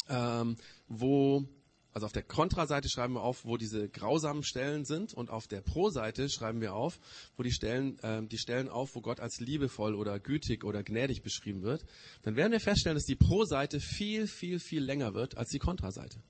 ähm, 0.09 0.56
wo 0.88 1.47
also 1.93 2.07
auf 2.07 2.13
der 2.13 2.23
Kontraseite 2.23 2.89
schreiben 2.89 3.15
wir 3.15 3.23
auf, 3.23 3.45
wo 3.45 3.57
diese 3.57 3.89
grausamen 3.89 4.43
Stellen 4.43 4.85
sind 4.85 5.13
und 5.13 5.31
auf 5.31 5.47
der 5.47 5.61
Pro-Seite 5.61 6.29
schreiben 6.29 6.61
wir 6.61 6.75
auf, 6.75 6.99
wo 7.37 7.43
die 7.43 7.53
Stellen, 7.53 7.99
äh, 8.01 8.23
die 8.27 8.39
Stellen 8.39 8.69
auf, 8.69 8.95
wo 8.95 9.01
Gott 9.01 9.21
als 9.21 9.41
liebevoll 9.41 9.95
oder 9.95 10.19
gütig 10.19 10.65
oder 10.65 10.83
gnädig 10.83 11.23
beschrieben 11.23 11.63
wird, 11.63 11.85
dann 12.23 12.37
werden 12.37 12.53
wir 12.53 12.61
feststellen, 12.61 12.97
dass 12.97 13.05
die 13.05 13.17
Pro-Seite 13.17 13.81
viel, 13.81 14.27
viel, 14.27 14.59
viel 14.59 14.83
länger 14.83 15.15
wird 15.15 15.37
als 15.37 15.51
die 15.51 15.59
Kontraseite. 15.59 16.23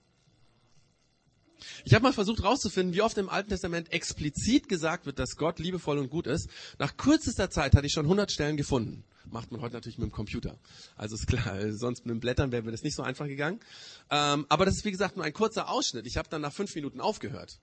Ich 1.85 1.95
habe 1.95 2.03
mal 2.03 2.13
versucht 2.13 2.43
herauszufinden, 2.43 2.95
wie 2.95 3.03
oft 3.03 3.19
im 3.19 3.29
Alten 3.29 3.51
Testament 3.51 3.93
explizit 3.93 4.69
gesagt 4.69 5.07
wird, 5.07 5.19
dass 5.19 5.37
Gott 5.37 5.59
liebevoll 5.59 5.99
und 5.99 6.11
gut 6.11 6.27
ist. 6.27 6.49
Nach 6.79 6.97
kürzester 6.97 7.51
Zeit 7.51 7.75
hatte 7.75 7.87
ich 7.87 7.93
schon 7.93 8.07
100 8.07 8.31
Stellen 8.31 8.57
gefunden. 8.57 9.05
Macht 9.31 9.53
man 9.53 9.61
heute 9.61 9.75
natürlich 9.75 9.99
mit 9.99 10.09
dem 10.09 10.13
Computer. 10.13 10.59
Also 10.97 11.15
ist 11.15 11.27
klar, 11.27 11.73
sonst 11.73 12.05
mit 12.05 12.15
dem 12.15 12.21
Blättern 12.21 12.53
wäre 12.53 12.63
mir 12.63 12.73
das 12.73 12.83
nicht 12.83 12.97
so 12.97 13.03
einfach 13.03 13.27
gegangen. 13.27 13.61
Ähm, 14.11 14.47
aber 14.49 14.65
das 14.65 14.77
ist 14.77 14.85
wie 14.85 14.91
gesagt 14.91 15.17
nur 15.17 15.25
ein 15.25 15.33
kurzer 15.33 15.69
Ausschnitt. 15.69 16.07
Ich 16.07 16.17
habe 16.17 16.29
dann 16.29 16.43
nach 16.43 16.53
fünf 16.53 16.75
Minuten 16.75 17.01
aufgehört. 17.01 17.61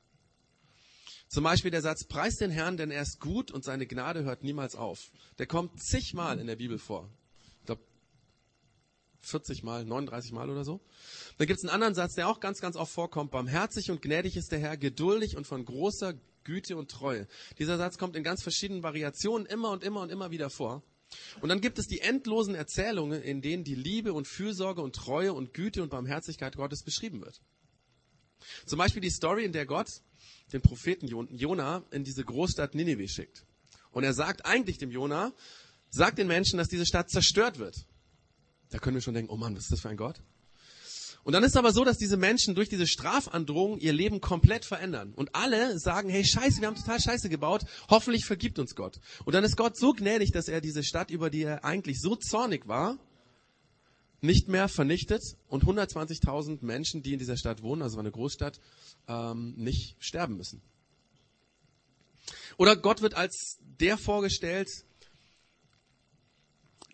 Zum 1.28 1.44
Beispiel 1.44 1.70
der 1.70 1.84
Satz, 1.84 2.06
preis 2.06 2.38
den 2.38 2.50
Herrn, 2.50 2.78
denn 2.78 2.90
er 2.90 3.04
ist 3.04 3.20
gut 3.20 3.52
und 3.52 3.64
seine 3.64 3.86
Gnade 3.86 4.24
hört 4.24 4.44
niemals 4.44 4.76
auf. 4.76 5.12
Der 5.38 5.46
kommt 5.46 5.80
zigmal 5.80 6.40
in 6.40 6.48
der 6.48 6.56
Bibel 6.56 6.80
vor. 6.80 7.08
40 9.22 9.64
Mal, 9.64 9.86
39 9.86 10.32
Mal 10.32 10.50
oder 10.50 10.64
so. 10.64 10.80
Dann 11.38 11.48
gibt 11.48 11.60
es 11.60 11.66
einen 11.66 11.74
anderen 11.74 11.96
Satz, 11.96 12.16
der 12.16 12.28
auch 12.28 12.40
ganz, 12.40 12.62
ganz 12.62 12.76
oft 12.76 12.92
vorkommt. 12.92 13.32
Barmherzig 13.32 13.92
und 13.92 14.02
gnädig 14.02 14.38
ist 14.38 14.52
der 14.52 14.60
Herr, 14.60 14.78
geduldig 14.78 15.36
und 15.36 15.46
von 15.46 15.66
großer 15.66 16.14
Güte 16.44 16.78
und 16.78 16.90
Treue. 16.90 17.28
Dieser 17.58 17.78
Satz 17.78 17.98
kommt 17.98 18.16
in 18.16 18.24
ganz 18.24 18.42
verschiedenen 18.42 18.84
Variationen 18.84 19.46
immer 19.46 19.72
und 19.72 19.84
immer 19.84 20.02
und 20.02 20.12
immer 20.12 20.32
wieder 20.32 20.50
vor. 20.50 20.84
Und 21.42 21.50
dann 21.50 21.62
gibt 21.62 21.80
es 21.80 21.88
die 21.88 22.02
endlosen 22.02 22.56
Erzählungen, 22.56 23.22
in 23.22 23.42
denen 23.42 23.64
die 23.64 23.76
Liebe 23.76 24.14
und 24.14 24.28
Fürsorge 24.28 24.82
und 24.82 24.96
Treue 24.96 25.34
und 25.34 25.54
Güte 25.54 25.82
und 25.82 25.90
Barmherzigkeit 25.90 26.56
Gottes 26.56 26.84
beschrieben 26.84 27.22
wird. 27.22 27.42
Zum 28.66 28.78
Beispiel 28.78 29.02
die 29.02 29.10
Story, 29.10 29.44
in 29.44 29.52
der 29.52 29.66
Gott 29.66 29.90
den 30.54 30.62
Propheten 30.62 31.08
Jona 31.08 31.84
in 31.92 32.04
diese 32.04 32.24
Großstadt 32.24 32.74
Ninive 32.74 33.08
schickt. 33.08 33.46
Und 33.92 34.04
er 34.04 34.14
sagt 34.14 34.46
eigentlich 34.46 34.78
dem 34.78 34.92
Jona, 34.92 35.34
sagt 35.90 36.18
den 36.18 36.28
Menschen, 36.28 36.58
dass 36.58 36.68
diese 36.68 36.86
Stadt 36.86 37.10
zerstört 37.10 37.60
wird. 37.60 37.86
Da 38.70 38.80
können 38.80 38.96
wir 38.96 39.02
schon 39.02 39.14
denken, 39.14 39.32
oh 39.32 39.38
Mann, 39.38 39.56
was 39.56 39.64
ist 39.64 39.72
das 39.72 39.82
für 39.82 39.90
ein 39.90 39.98
Gott? 39.98 40.22
Und 41.24 41.34
dann 41.34 41.44
ist 41.44 41.58
aber 41.58 41.74
so, 41.74 41.84
dass 41.84 41.98
diese 41.98 42.18
Menschen 42.18 42.56
durch 42.56 42.70
diese 42.70 42.88
Strafandrohung 42.88 43.78
ihr 43.80 43.94
Leben 43.94 44.22
komplett 44.22 44.66
verändern. 44.66 45.14
Und 45.16 45.36
alle 45.36 45.78
sagen, 45.78 46.10
hey, 46.10 46.26
scheiße, 46.26 46.62
wir 46.62 46.68
haben 46.68 46.76
total 46.76 47.00
scheiße 47.00 47.30
gebaut, 47.30 47.66
hoffentlich 47.90 48.26
vergibt 48.26 48.58
uns 48.58 48.74
Gott. 48.76 49.00
Und 49.26 49.34
dann 49.34 49.44
ist 49.44 49.58
Gott 49.58 49.78
so 49.78 49.92
gnädig, 49.94 50.32
dass 50.32 50.48
er 50.48 50.62
diese 50.62 50.84
Stadt, 50.84 51.12
über 51.12 51.30
die 51.30 51.44
er 51.44 51.66
eigentlich 51.66 52.00
so 52.00 52.16
zornig 52.16 52.68
war, 52.68 52.98
nicht 54.22 54.48
mehr 54.48 54.68
vernichtet 54.68 55.22
und 55.48 55.66
120.000 55.66 56.60
Menschen, 56.62 57.04
die 57.04 57.14
in 57.14 57.20
dieser 57.20 57.38
Stadt 57.38 57.62
wohnen, 57.62 57.82
also 57.82 58.00
eine 58.00 58.12
Großstadt, 58.12 58.60
ähm, 59.08 59.54
nicht 59.56 59.96
sterben 60.00 60.36
müssen. 60.36 60.62
Oder 62.58 62.76
Gott 62.76 63.02
wird 63.02 63.16
als 63.16 63.58
der 63.80 63.98
vorgestellt, 63.98 64.70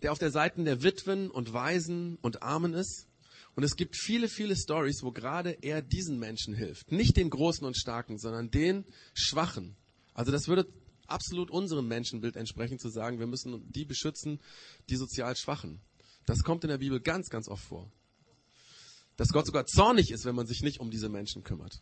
der 0.02 0.12
auf 0.12 0.18
der 0.18 0.30
Seite 0.30 0.62
der 0.62 0.82
Witwen 0.82 1.30
und 1.30 1.52
Waisen 1.52 2.18
und 2.22 2.42
Armen 2.42 2.74
ist. 2.74 3.06
Und 3.54 3.62
es 3.62 3.76
gibt 3.76 3.96
viele, 3.96 4.28
viele 4.28 4.54
Stories, 4.54 5.02
wo 5.02 5.12
gerade 5.12 5.56
er 5.62 5.80
diesen 5.80 6.18
Menschen 6.18 6.54
hilft. 6.54 6.92
Nicht 6.92 7.16
den 7.16 7.30
Großen 7.30 7.66
und 7.66 7.76
Starken, 7.76 8.18
sondern 8.18 8.50
den 8.50 8.84
Schwachen. 9.14 9.76
Also 10.12 10.30
das 10.30 10.46
würde 10.46 10.66
absolut 11.06 11.50
unserem 11.50 11.88
Menschenbild 11.88 12.36
entsprechen, 12.36 12.78
zu 12.78 12.88
sagen, 12.88 13.18
wir 13.18 13.26
müssen 13.26 13.70
die 13.72 13.84
beschützen, 13.84 14.40
die 14.90 14.96
sozial 14.96 15.36
Schwachen. 15.36 15.80
Das 16.26 16.42
kommt 16.42 16.64
in 16.64 16.70
der 16.70 16.78
Bibel 16.78 17.00
ganz, 17.00 17.30
ganz 17.30 17.48
oft 17.48 17.64
vor. 17.64 17.90
Dass 19.16 19.28
Gott 19.28 19.46
sogar 19.46 19.64
zornig 19.64 20.10
ist, 20.10 20.26
wenn 20.26 20.34
man 20.34 20.46
sich 20.46 20.62
nicht 20.62 20.80
um 20.80 20.90
diese 20.90 21.08
Menschen 21.08 21.42
kümmert. 21.42 21.80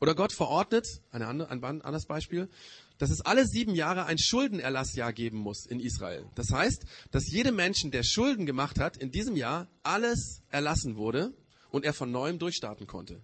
Oder 0.00 0.14
Gott 0.14 0.32
verordnet, 0.32 1.00
ein 1.12 1.22
anderes 1.22 2.06
Beispiel, 2.06 2.50
dass 2.98 3.10
es 3.10 3.20
alle 3.20 3.46
sieben 3.46 3.74
Jahre 3.74 4.06
ein 4.06 4.18
Schuldenerlassjahr 4.18 5.12
geben 5.12 5.38
muss 5.38 5.66
in 5.66 5.80
Israel. 5.80 6.24
Das 6.34 6.50
heißt, 6.50 6.84
dass 7.10 7.30
jedem 7.30 7.56
Menschen, 7.56 7.90
der 7.90 8.02
Schulden 8.02 8.46
gemacht 8.46 8.78
hat, 8.78 8.96
in 8.96 9.10
diesem 9.10 9.36
Jahr 9.36 9.68
alles 9.82 10.42
erlassen 10.50 10.96
wurde 10.96 11.34
und 11.70 11.84
er 11.84 11.92
von 11.92 12.10
neuem 12.10 12.38
durchstarten 12.38 12.86
konnte. 12.86 13.14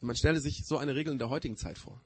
Und 0.00 0.08
man 0.08 0.16
stelle 0.16 0.40
sich 0.40 0.64
so 0.66 0.78
eine 0.78 0.94
Regel 0.94 1.12
in 1.12 1.18
der 1.18 1.30
heutigen 1.30 1.56
Zeit 1.56 1.78
vor. 1.78 2.00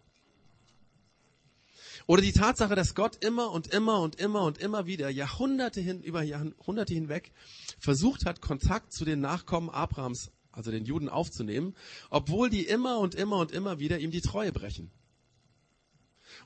Oder 2.06 2.22
die 2.22 2.32
Tatsache, 2.32 2.74
dass 2.74 2.94
Gott 2.94 3.24
immer 3.24 3.52
und 3.52 3.68
immer 3.68 4.00
und 4.00 4.16
immer 4.16 4.42
und 4.42 4.58
immer 4.58 4.86
wieder 4.86 5.10
Jahrhunderte 5.10 5.80
hin, 5.80 6.02
über 6.02 6.22
Jahrhunderte 6.22 6.94
hinweg 6.94 7.32
versucht 7.78 8.26
hat, 8.26 8.40
Kontakt 8.40 8.92
zu 8.92 9.04
den 9.04 9.20
Nachkommen 9.20 9.70
Abrahams, 9.70 10.30
also 10.52 10.70
den 10.70 10.84
Juden 10.84 11.08
aufzunehmen, 11.08 11.74
obwohl 12.08 12.50
die 12.50 12.66
immer 12.66 12.98
und 12.98 13.14
immer 13.14 13.36
und 13.36 13.52
immer 13.52 13.78
wieder 13.78 13.98
ihm 13.98 14.10
die 14.10 14.22
Treue 14.22 14.52
brechen. 14.52 14.90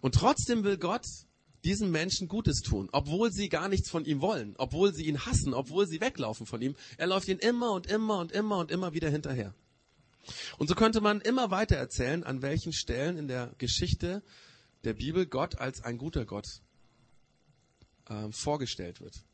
Und 0.00 0.14
trotzdem 0.14 0.64
will 0.64 0.78
Gott 0.78 1.06
diesen 1.64 1.90
Menschen 1.90 2.28
Gutes 2.28 2.60
tun, 2.60 2.88
obwohl 2.92 3.32
sie 3.32 3.48
gar 3.48 3.68
nichts 3.68 3.88
von 3.88 4.04
ihm 4.04 4.20
wollen, 4.20 4.54
obwohl 4.58 4.92
sie 4.92 5.06
ihn 5.06 5.24
hassen, 5.24 5.54
obwohl 5.54 5.86
sie 5.86 6.00
weglaufen 6.00 6.46
von 6.46 6.60
ihm. 6.60 6.76
Er 6.98 7.06
läuft 7.06 7.28
ihnen 7.28 7.40
immer 7.40 7.72
und 7.72 7.86
immer 7.86 8.18
und 8.18 8.32
immer 8.32 8.58
und 8.58 8.70
immer 8.70 8.92
wieder 8.92 9.08
hinterher. 9.08 9.54
Und 10.58 10.68
so 10.68 10.74
könnte 10.74 11.00
man 11.00 11.20
immer 11.20 11.50
weiter 11.50 11.76
erzählen, 11.76 12.24
an 12.24 12.42
welchen 12.42 12.72
Stellen 12.72 13.16
in 13.16 13.28
der 13.28 13.54
Geschichte 13.58 14.22
der 14.84 14.94
Bibel 14.94 15.26
Gott 15.26 15.58
als 15.58 15.82
ein 15.82 15.98
guter 15.98 16.24
Gott 16.24 16.60
äh, 18.08 18.30
vorgestellt 18.30 19.00
wird. 19.00 19.24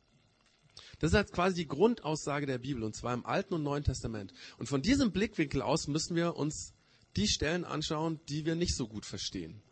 Das 0.99 1.11
ist 1.11 1.16
halt 1.16 1.33
quasi 1.33 1.62
die 1.62 1.68
Grundaussage 1.68 2.46
der 2.46 2.59
Bibel, 2.59 2.83
und 2.83 2.94
zwar 2.94 3.14
im 3.14 3.27
Alten 3.27 3.55
und 3.55 3.62
Neuen 3.62 3.85
Testament. 3.85 4.33
Und 4.59 4.68
von 4.68 4.83
diesem 4.83 5.12
Blickwinkel 5.12 5.62
aus 5.62 5.88
müssen 5.88 6.14
wir 6.14 6.37
uns 6.37 6.75
die 7.16 7.27
Stellen 7.27 7.64
anschauen, 7.64 8.20
die 8.29 8.44
wir 8.44 8.55
nicht 8.55 8.77
so 8.77 8.87
gut 8.87 9.07
verstehen. 9.07 9.62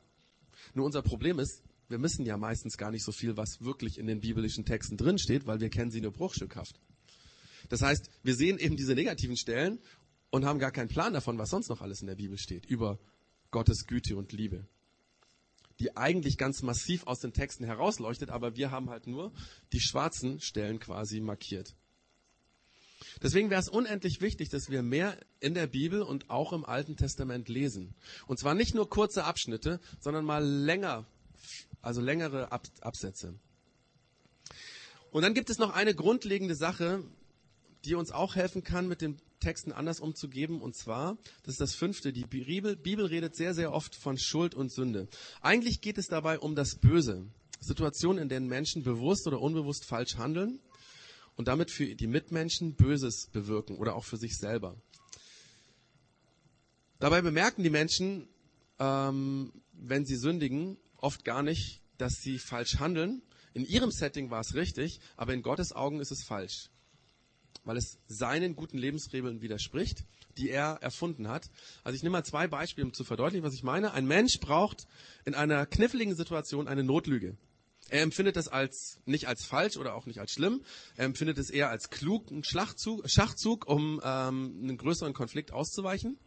Nur 0.74 0.86
unser 0.86 1.02
Problem 1.02 1.38
ist, 1.38 1.62
wir 1.88 2.02
wissen 2.02 2.26
ja 2.26 2.36
meistens 2.36 2.76
gar 2.76 2.90
nicht 2.90 3.04
so 3.04 3.12
viel, 3.12 3.36
was 3.36 3.62
wirklich 3.62 3.98
in 3.98 4.06
den 4.06 4.20
biblischen 4.20 4.64
Texten 4.64 4.96
drinsteht, 4.96 5.46
weil 5.46 5.60
wir 5.60 5.70
kennen 5.70 5.90
sie 5.90 6.00
nur 6.00 6.12
bruchstückhaft. 6.12 6.78
Das 7.68 7.82
heißt, 7.82 8.10
wir 8.22 8.34
sehen 8.34 8.58
eben 8.58 8.76
diese 8.76 8.94
negativen 8.94 9.36
Stellen 9.36 9.78
und 10.30 10.44
haben 10.44 10.58
gar 10.58 10.70
keinen 10.70 10.88
Plan 10.88 11.12
davon, 11.12 11.38
was 11.38 11.50
sonst 11.50 11.68
noch 11.68 11.80
alles 11.80 12.00
in 12.00 12.06
der 12.06 12.16
Bibel 12.16 12.38
steht 12.38 12.66
über 12.66 12.98
Gottes 13.50 13.86
Güte 13.86 14.16
und 14.16 14.32
Liebe. 14.32 14.66
die 15.80 15.96
eigentlich 15.96 16.38
ganz 16.38 16.62
massiv 16.62 17.06
aus 17.06 17.20
den 17.20 17.32
Texten 17.32 17.64
herausleuchtet, 17.64 18.30
aber 18.30 18.56
wir 18.56 18.70
haben 18.70 18.90
halt 18.90 19.06
nur 19.06 19.32
die 19.72 19.80
schwarzen 19.80 20.40
Stellen 20.40 20.80
quasi 20.80 21.20
markiert. 21.20 21.76
Deswegen 23.22 23.50
wäre 23.50 23.60
es 23.60 23.68
unendlich 23.68 24.20
wichtig, 24.20 24.48
dass 24.48 24.70
wir 24.70 24.82
mehr 24.82 25.18
in 25.40 25.54
der 25.54 25.66
Bibel 25.66 26.02
und 26.02 26.30
auch 26.30 26.52
im 26.52 26.64
Alten 26.64 26.96
Testament 26.96 27.48
lesen. 27.48 27.94
Und 28.26 28.38
zwar 28.38 28.54
nicht 28.54 28.74
nur 28.74 28.88
kurze 28.88 29.24
Abschnitte, 29.24 29.80
sondern 30.00 30.24
mal 30.24 30.44
länger, 30.44 31.06
also 31.80 32.00
längere 32.00 32.52
Ab 32.52 32.66
Absätze. 32.80 33.34
Und 35.10 35.22
dann 35.22 35.34
gibt 35.34 35.50
es 35.50 35.58
noch 35.58 35.74
eine 35.74 35.94
grundlegende 35.94 36.54
Sache, 36.54 37.02
die 37.84 37.94
uns 37.94 38.10
auch 38.10 38.34
helfen 38.34 38.62
kann, 38.62 38.88
mit 38.88 39.00
den 39.00 39.18
Texten 39.40 39.72
anders 39.72 40.00
umzugeben. 40.00 40.60
Und 40.60 40.74
zwar, 40.74 41.16
das 41.44 41.54
ist 41.54 41.60
das 41.60 41.74
fünfte, 41.74 42.12
die 42.12 42.24
Bibel, 42.24 42.76
Bibel 42.76 43.06
redet 43.06 43.36
sehr, 43.36 43.54
sehr 43.54 43.72
oft 43.72 43.94
von 43.94 44.18
Schuld 44.18 44.54
und 44.54 44.72
Sünde. 44.72 45.08
Eigentlich 45.40 45.80
geht 45.80 45.98
es 45.98 46.06
dabei 46.06 46.38
um 46.38 46.54
das 46.54 46.76
Böse. 46.76 47.26
Situationen, 47.60 48.22
in 48.22 48.28
denen 48.28 48.48
Menschen 48.48 48.82
bewusst 48.82 49.26
oder 49.26 49.40
unbewusst 49.40 49.84
falsch 49.84 50.16
handeln 50.16 50.60
und 51.38 51.48
damit 51.48 51.70
für 51.70 51.94
die 51.94 52.06
Mitmenschen 52.06 52.74
Böses 52.74 53.28
bewirken 53.32 53.78
oder 53.78 53.94
auch 53.94 54.04
für 54.04 54.18
sich 54.18 54.36
selber. 54.36 54.76
Dabei 56.98 57.22
bemerken 57.22 57.62
die 57.62 57.70
Menschen, 57.70 58.28
ähm, 58.78 59.52
wenn 59.72 60.04
sie 60.04 60.16
sündigen, 60.16 60.76
oft 60.98 61.24
gar 61.24 61.42
nicht, 61.42 61.80
dass 61.96 62.20
sie 62.20 62.38
falsch 62.38 62.78
handeln. 62.78 63.22
In 63.54 63.64
ihrem 63.64 63.90
Setting 63.90 64.30
war 64.30 64.40
es 64.40 64.54
richtig, 64.54 65.00
aber 65.16 65.32
in 65.32 65.40
Gottes 65.40 65.72
Augen 65.72 66.00
ist 66.00 66.10
es 66.10 66.22
falsch 66.22 66.68
weil 67.68 67.76
es 67.76 67.98
seinen 68.08 68.56
guten 68.56 68.78
Lebensregeln 68.78 69.42
widerspricht, 69.42 70.04
die 70.38 70.48
er 70.48 70.78
erfunden 70.80 71.28
hat. 71.28 71.50
Also 71.84 71.96
ich 71.96 72.02
nehme 72.02 72.14
mal 72.14 72.24
zwei 72.24 72.46
Beispiele, 72.46 72.86
um 72.86 72.94
zu 72.94 73.04
verdeutlichen, 73.04 73.44
was 73.44 73.52
ich 73.52 73.62
meine. 73.62 73.92
Ein 73.92 74.06
Mensch 74.06 74.40
braucht 74.40 74.86
in 75.26 75.34
einer 75.34 75.66
kniffligen 75.66 76.14
Situation 76.14 76.66
eine 76.66 76.82
Notlüge. 76.82 77.36
Er 77.90 78.02
empfindet 78.02 78.36
das 78.36 78.48
als 78.48 79.00
nicht 79.06 79.26
als 79.28 79.44
falsch 79.44 79.76
oder 79.76 79.94
auch 79.94 80.06
nicht 80.06 80.20
als 80.20 80.32
schlimm. 80.32 80.62
Er 80.96 81.06
empfindet 81.06 81.38
es 81.38 81.50
eher 81.50 81.70
als 81.70 81.90
klug, 81.90 82.30
einen 82.30 82.44
Schachzug, 82.44 83.08
Schachzug 83.08 83.66
um 83.66 84.00
ähm, 84.04 84.58
einen 84.62 84.76
größeren 84.76 85.14
Konflikt 85.14 85.52
auszuweichen. 85.52 86.18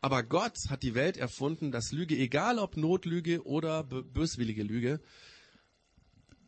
Aber 0.00 0.22
Gott 0.22 0.56
hat 0.68 0.82
die 0.82 0.94
Welt 0.94 1.16
erfunden, 1.16 1.72
dass 1.72 1.92
Lüge, 1.92 2.16
egal 2.16 2.58
ob 2.58 2.76
Notlüge 2.76 3.44
oder 3.44 3.82
böswillige 3.82 4.62
Lüge, 4.62 5.00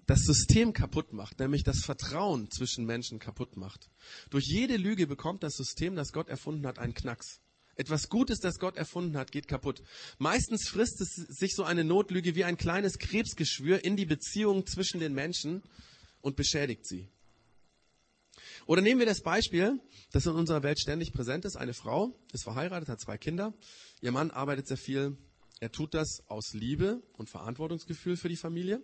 das 0.07 0.21
System 0.25 0.73
kaputt 0.73 1.13
macht, 1.13 1.39
nämlich 1.39 1.63
das 1.63 1.85
Vertrauen 1.85 2.51
zwischen 2.51 2.85
Menschen 2.85 3.21
kaputt 3.21 3.57
macht. 3.57 3.91
Durch 4.31 4.45
jede 4.47 4.77
Lüge 4.77 5.07
bekommt 5.07 5.45
das 5.45 5.55
System, 5.55 5.95
das 5.95 6.13
Gott 6.13 6.29
erfunden 6.29 6.67
hat, 6.67 6.79
einen 6.81 6.95
Knacks. 6.95 7.41
Etwas 7.81 8.11
Gutes, 8.11 8.41
das 8.41 8.59
Gott 8.59 8.77
erfunden 8.77 9.17
hat, 9.17 9.33
geht 9.33 9.49
kaputt. 9.49 9.83
Meistens 10.19 10.69
frisst 10.69 11.01
es 11.01 11.15
sich 11.15 11.55
so 11.55 11.65
eine 11.65 11.83
Notlüge 11.83 12.35
wie 12.35 12.45
ein 12.45 12.59
kleines 12.59 12.99
Krebsgeschwür 12.99 13.83
in 13.83 13.97
die 13.97 14.05
Beziehung 14.05 14.67
zwischen 14.67 15.01
den 15.01 15.15
Menschen 15.15 15.63
und 16.21 16.37
beschädigt 16.37 16.87
sie. 16.87 17.09
Oder 18.67 18.83
nehmen 18.83 18.99
wir 18.99 19.07
das 19.07 19.23
Beispiel, 19.23 19.81
das 20.13 20.27
in 20.27 20.33
unserer 20.33 20.63
Welt 20.63 20.79
ständig 20.79 21.15
präsent 21.15 21.47
ist. 21.47 21.57
Eine 21.57 21.73
Frau 21.73 22.15
ist 22.35 22.45
verheiratet, 22.45 22.91
hat 22.91 23.01
zwei 23.01 23.17
Kinder. 23.17 23.55
Ihr 24.03 24.13
Mann 24.13 24.31
arbeitet 24.31 24.69
sehr 24.69 24.77
viel. 24.77 25.17
Er 25.63 25.71
tut 25.71 25.93
das 25.93 26.27
aus 26.27 26.55
Liebe 26.55 27.03
und 27.19 27.29
Verantwortungsgefühl 27.29 28.17
für 28.17 28.31
die 28.31 28.37
Familie. 28.37 28.81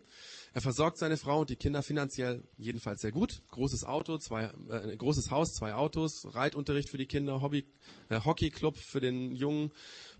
Er 0.52 0.60
versorgt 0.60 0.98
seine 0.98 1.16
Frau 1.16 1.40
und 1.40 1.48
die 1.48 1.56
Kinder 1.56 1.82
finanziell 1.82 2.42
jedenfalls 2.58 3.00
sehr 3.00 3.12
gut. 3.12 3.40
Großes 3.50 3.84
Auto, 3.84 4.18
zwei, 4.18 4.52
äh, 4.68 4.94
großes 4.94 5.30
Haus, 5.30 5.54
zwei 5.54 5.72
Autos, 5.72 6.34
Reitunterricht 6.34 6.90
für 6.90 6.98
die 6.98 7.06
Kinder, 7.06 7.40
Hobby, 7.40 7.64
äh, 8.10 8.20
Hockeyclub 8.22 8.76
für 8.76 9.00
den 9.00 9.34
Jungen, 9.34 9.72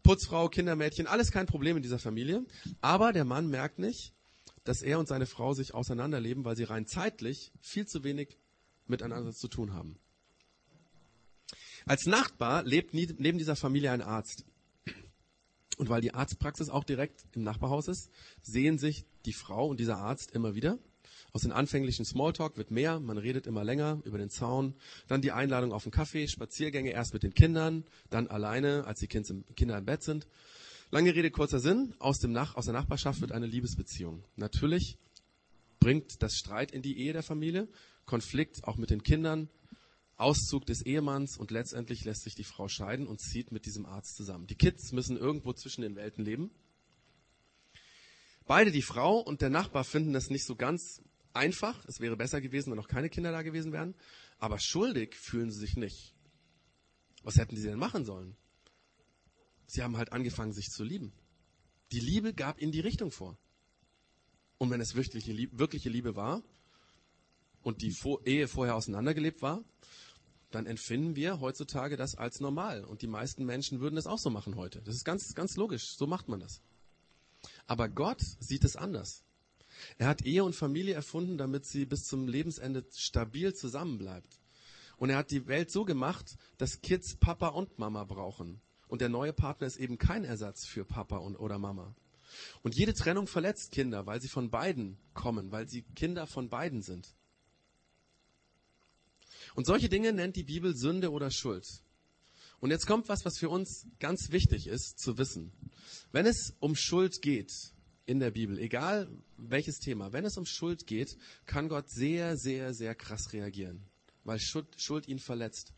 Putzfrau, 0.03 0.49
Kindermädchen, 0.49 1.07
alles 1.07 1.31
kein 1.31 1.45
Problem 1.45 1.77
in 1.77 1.83
dieser 1.83 1.99
Familie. 1.99 2.43
Aber 2.81 3.13
der 3.13 3.27
Mann 3.27 3.49
merkt 3.49 3.79
nicht, 3.79 4.15
dass 4.65 4.81
er 4.81 4.99
und 4.99 5.09
seine 5.09 5.27
Frau 5.27 5.53
sich 5.53 5.75
auseinanderleben, 5.75 6.47
weil 6.47 6.57
sie 6.57 6.65
rein 6.65 6.87
zeitlich 6.87 7.53
viel 7.61 7.87
zu 7.87 8.03
wenig 8.03 8.39
miteinander 8.87 9.35
zu 9.35 9.49
tun 9.49 9.75
haben. 9.75 9.99
Als 11.85 12.07
Nachbar 12.07 12.65
lebt 12.65 12.95
neben 12.95 13.37
dieser 13.37 13.57
Familie 13.57 13.91
ein 13.91 14.01
Arzt. 14.01 14.47
Und 15.77 15.89
weil 15.89 16.01
die 16.01 16.15
Arztpraxis 16.15 16.71
auch 16.71 16.85
direkt 16.85 17.25
im 17.33 17.43
Nachbarhaus 17.43 17.89
ist, 17.89 18.11
sehen 18.43 18.79
sich 18.79 19.05
die 19.27 19.33
Frau 19.33 19.69
und 19.69 19.79
dieser 19.79 19.99
Arzt 19.99 20.33
immer 20.33 20.55
wieder. 20.55 20.79
Aus 21.33 21.43
den 21.43 21.53
anfänglichen 21.53 22.05
Smalltalk 22.05 22.57
wird 22.57 22.71
mehr, 22.71 22.99
man 22.99 23.19
redet 23.19 23.47
immer 23.47 23.63
länger 23.63 24.01
über 24.05 24.17
den 24.17 24.31
Zaun, 24.31 24.75
dann 25.07 25.21
die 25.21 25.33
Einladung 25.33 25.73
auf 25.73 25.83
den 25.83 25.93
Kaffee, 25.93 26.29
Spaziergänge 26.29 26.91
erst 26.91 27.13
mit 27.13 27.23
den 27.23 27.35
Kindern, 27.35 27.85
dann 28.09 28.27
alleine, 28.29 28.85
als 28.87 29.01
die 29.01 29.07
Kinder 29.07 29.77
im 29.77 29.85
Bett 29.85 30.03
sind. 30.03 30.27
Lange 30.91 31.15
Rede, 31.15 31.31
kurzer 31.31 31.59
Sinn, 31.59 31.95
aus, 31.99 32.21
dem 32.21 32.33
Nach 32.33 32.55
aus 32.55 32.67
der 32.67 32.75
Nachbarschaft 32.75 33.21
wird 33.21 33.33
eine 33.33 33.47
Liebesbeziehung. 33.47 34.25
Natürlich 34.37 34.97
bringt 35.81 36.23
das 36.23 36.39
Streit 36.39 36.71
in 36.71 36.81
die 36.81 36.99
Ehe 36.99 37.13
der 37.13 37.23
Familie, 37.23 37.69
Konflikt 38.07 38.65
auch 38.65 38.77
mit 38.77 38.91
den 38.91 39.03
Kindern, 39.03 39.51
Auszug 40.17 40.65
des 40.65 40.83
Ehemanns 40.83 41.37
und 41.37 41.51
letztendlich 41.51 42.05
lässt 42.05 42.23
sich 42.23 42.35
die 42.35 42.45
Frau 42.45 42.69
scheiden 42.69 43.07
und 43.07 43.21
zieht 43.21 43.53
mit 43.53 43.67
diesem 43.67 43.85
Arzt 43.85 44.17
zusammen. 44.17 44.47
Die 44.47 44.55
Kids 44.55 44.93
müssen 44.93 45.17
irgendwo 45.17 45.53
zwischen 45.53 45.83
den 45.83 45.95
Welten 45.95 46.25
leben. 46.25 46.51
Beide, 48.47 48.71
die 48.71 48.83
Frau 48.83 49.19
und 49.19 49.43
der 49.43 49.51
Nachbar, 49.51 49.85
finden 49.85 50.13
das 50.13 50.31
nicht 50.31 50.45
so 50.45 50.57
ganz 50.57 51.03
einfach. 51.33 51.85
Es 51.87 52.01
wäre 52.01 52.17
besser 52.17 52.41
gewesen, 52.41 52.71
wenn 52.71 52.79
noch 52.79 52.89
keine 52.89 53.11
Kinder 53.11 53.33
da 53.33 53.43
gewesen 53.43 53.73
wären. 53.73 53.95
Aber 54.39 54.59
schuldig 54.59 55.15
fühlen 55.15 55.51
sie 55.51 55.59
sich 55.59 55.77
nicht. 55.77 56.15
Was 57.23 57.37
hätten 57.37 57.57
sie 57.57 57.69
denn 57.69 57.79
machen 57.79 58.05
sollen? 58.05 58.37
Sie 59.67 59.83
haben 59.83 59.97
halt 59.97 60.13
angefangen, 60.13 60.53
sich 60.53 60.71
zu 60.71 60.85
lieben. 60.85 61.13
Die 61.93 62.01
Liebe 62.01 62.33
gab 62.33 62.61
ihnen 62.63 62.73
die 62.73 62.81
Richtung 62.81 63.11
vor. 63.11 63.37
Und 64.59 64.71
wenn 64.71 64.81
es 64.81 64.95
wirkliche 64.95 65.33
Liebe, 65.33 66.17
war 66.17 66.43
und 67.63 67.83
die 67.83 67.95
Ehe 68.25 68.49
vorher 68.49 68.77
auseinandergelebt 68.77 69.43
war, 69.43 69.63
dann 70.51 70.67
empfinden 70.67 71.17
wir 71.17 71.41
heutzutage 71.41 71.97
das 71.97 72.15
als 72.15 72.41
normal. 72.41 72.85
Und 72.85 73.03
die 73.03 73.07
meisten 73.09 73.45
Menschen 73.45 73.81
würden 73.81 73.97
das 73.97 74.07
auch 74.07 74.19
so 74.19 74.31
machen 74.31 74.57
heute. 74.57 74.81
Das 74.83 74.95
ist 74.95 75.05
ganz, 75.05 75.35
ganz 75.35 75.57
logisch. 75.57 75.97
So 75.97 76.07
macht 76.07 76.29
man 76.29 76.41
das. 76.41 76.61
Aber 77.67 77.89
Gott 77.89 78.21
sieht 78.41 78.65
es 78.65 78.77
anders. 78.77 79.25
Er 79.99 80.09
hat 80.09 80.23
Ehe 80.23 80.45
und 80.45 80.55
Familie 80.55 80.95
erfunden, 80.95 81.37
damit 81.37 81.67
sie 81.67 81.85
bis 81.85 82.05
zum 82.05 82.29
Lebensende 82.29 82.85
stabil 82.93 83.55
zusammenbleibt. 83.55 84.41
Und 84.97 85.11
er 85.11 85.19
hat 85.19 85.31
die 85.31 85.47
Welt 85.47 85.71
so 85.71 85.85
gemacht, 85.85 86.37
dass 86.57 86.81
Kids 86.81 87.17
Papa 87.17 87.49
und 87.49 87.79
Mama 87.79 88.05
brauchen. 88.05 88.61
Und 88.89 89.01
der 89.01 89.09
neue 89.09 89.33
Partner 89.33 89.67
ist 89.67 89.77
eben 89.77 89.99
kein 89.99 90.25
Ersatz 90.25 90.65
für 90.65 90.85
Papa 90.85 91.19
und, 91.19 91.37
oder 91.37 91.59
Mama. 91.59 91.95
Und 92.63 92.75
jede 92.75 92.95
Trennung 92.95 93.27
verletzt 93.27 93.73
Kinder, 93.73 94.07
weil 94.07 94.21
sie 94.21 94.29
von 94.29 94.51
beiden 94.51 94.99
kommen, 95.13 95.51
weil 95.53 95.69
sie 95.69 95.83
Kinder 95.83 96.27
von 96.27 96.49
beiden 96.49 96.83
sind. 96.83 97.15
Und 99.57 99.65
solche 99.65 99.89
Dinge 99.89 100.13
nennt 100.13 100.37
die 100.37 100.45
Bibel 100.45 100.77
Sünde 100.77 101.11
oder 101.11 101.31
Schuld. 101.31 101.67
Und 102.61 102.71
jetzt 102.71 102.87
kommt 102.87 103.09
was, 103.09 103.25
was 103.25 103.39
für 103.39 103.49
uns 103.49 103.87
ganz 104.01 104.31
wichtig 104.31 104.67
ist 104.67 104.99
zu 104.99 105.17
wissen. 105.17 105.51
Wenn 106.13 106.27
es 106.27 106.55
um 106.61 106.77
Schuld 106.77 107.23
geht 107.23 107.51
in 108.05 108.21
der 108.21 108.33
Bibel, 108.33 108.59
egal 108.59 109.09
welches 109.39 109.79
Thema, 109.79 110.13
wenn 110.13 110.27
es 110.27 110.37
um 110.37 110.45
Schuld 110.45 110.87
geht, 110.87 111.17
kann 111.47 111.71
Gott 111.71 111.89
sehr, 111.89 112.37
sehr, 112.37 112.75
sehr 112.75 112.95
krass 112.95 113.33
reagieren, 113.33 113.83
weil 114.25 114.39
Schuld, 114.39 114.67
Schuld 114.77 115.09
ihn 115.09 115.19
verletzt. 115.19 115.73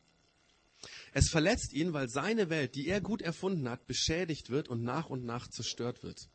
Es 1.13 1.29
verletzt 1.29 1.73
ihn, 1.73 1.93
weil 1.93 2.09
seine 2.09 2.51
Welt, 2.51 2.75
die 2.75 2.89
er 2.89 3.01
gut 3.01 3.23
erfunden 3.23 3.69
hat, 3.69 3.87
beschädigt 3.87 4.51
wird 4.51 4.69
und 4.69 4.83
nach 4.83 5.09
und 5.09 5.25
nach 5.25 5.47
zerstört 5.47 6.03
wird. 6.03 6.29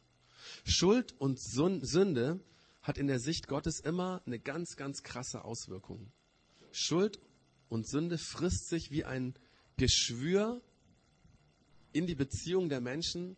Schuld 0.64 1.14
und 1.20 1.42
Sünde 1.42 2.40
hat 2.82 2.98
in 2.98 3.08
der 3.08 3.20
Sicht 3.20 3.50
Gottes 3.50 3.82
immer 3.82 4.22
eine 4.26 4.40
ganz, 4.40 4.78
ganz 4.78 5.04
krasse 5.04 5.44
Auswirkung. 5.44 6.10
Schuld 6.72 7.20
und 7.70 7.88
Sünde 7.88 8.18
frisst 8.18 8.70
sich 8.70 8.92
wie 8.92 9.04
ein 9.04 9.36
Geschwür 9.78 10.62
in 11.92 12.08
die 12.08 12.16
Beziehung 12.16 12.70
der 12.70 12.82
Menschen 12.82 13.38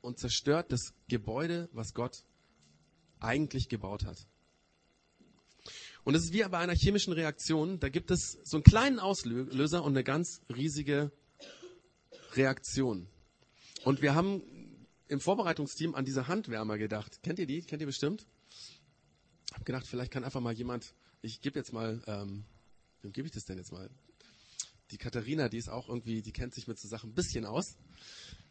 und 0.00 0.18
zerstört 0.18 0.72
das 0.72 0.94
Gebäude, 1.08 1.68
was 1.72 1.94
Gott 1.94 2.24
eigentlich 3.20 3.68
gebaut 3.68 4.04
hat. 4.04 4.26
Und 6.04 6.14
es 6.14 6.24
ist 6.24 6.32
wie 6.32 6.42
bei 6.42 6.58
einer 6.58 6.74
chemischen 6.74 7.12
Reaktion, 7.12 7.78
da 7.78 7.88
gibt 7.90 8.10
es 8.10 8.38
so 8.44 8.56
einen 8.56 8.64
kleinen 8.64 8.98
Auslöser 8.98 9.84
und 9.84 9.92
eine 9.92 10.04
ganz 10.04 10.40
riesige 10.48 11.12
Reaktion. 12.34 13.06
Und 13.84 14.00
wir 14.02 14.14
haben 14.14 14.42
im 15.08 15.20
Vorbereitungsteam 15.20 15.94
an 15.94 16.04
diese 16.04 16.28
Handwärmer 16.28 16.78
gedacht. 16.78 17.22
Kennt 17.22 17.38
ihr 17.38 17.46
die? 17.46 17.62
Kennt 17.62 17.82
ihr 17.82 17.86
bestimmt? 17.86 18.26
Ich 18.48 19.54
habe 19.54 19.64
gedacht, 19.64 19.86
vielleicht 19.86 20.12
kann 20.12 20.24
einfach 20.24 20.40
mal 20.40 20.52
jemand, 20.54 20.94
ich 21.22 21.40
gebe 21.40 21.58
jetzt 21.58 21.72
mal 21.72 22.02
ähm, 22.06 22.44
Wem 23.02 23.12
gebe 23.12 23.26
ich 23.26 23.32
das 23.32 23.44
denn 23.44 23.58
jetzt 23.58 23.72
mal? 23.72 23.88
Die 24.90 24.98
Katharina, 24.98 25.48
die 25.48 25.58
ist 25.58 25.68
auch 25.68 25.88
irgendwie, 25.88 26.20
die 26.20 26.32
kennt 26.32 26.54
sich 26.54 26.66
mit 26.66 26.78
so 26.78 26.88
Sachen 26.88 27.10
ein 27.10 27.14
bisschen 27.14 27.44
aus. 27.46 27.76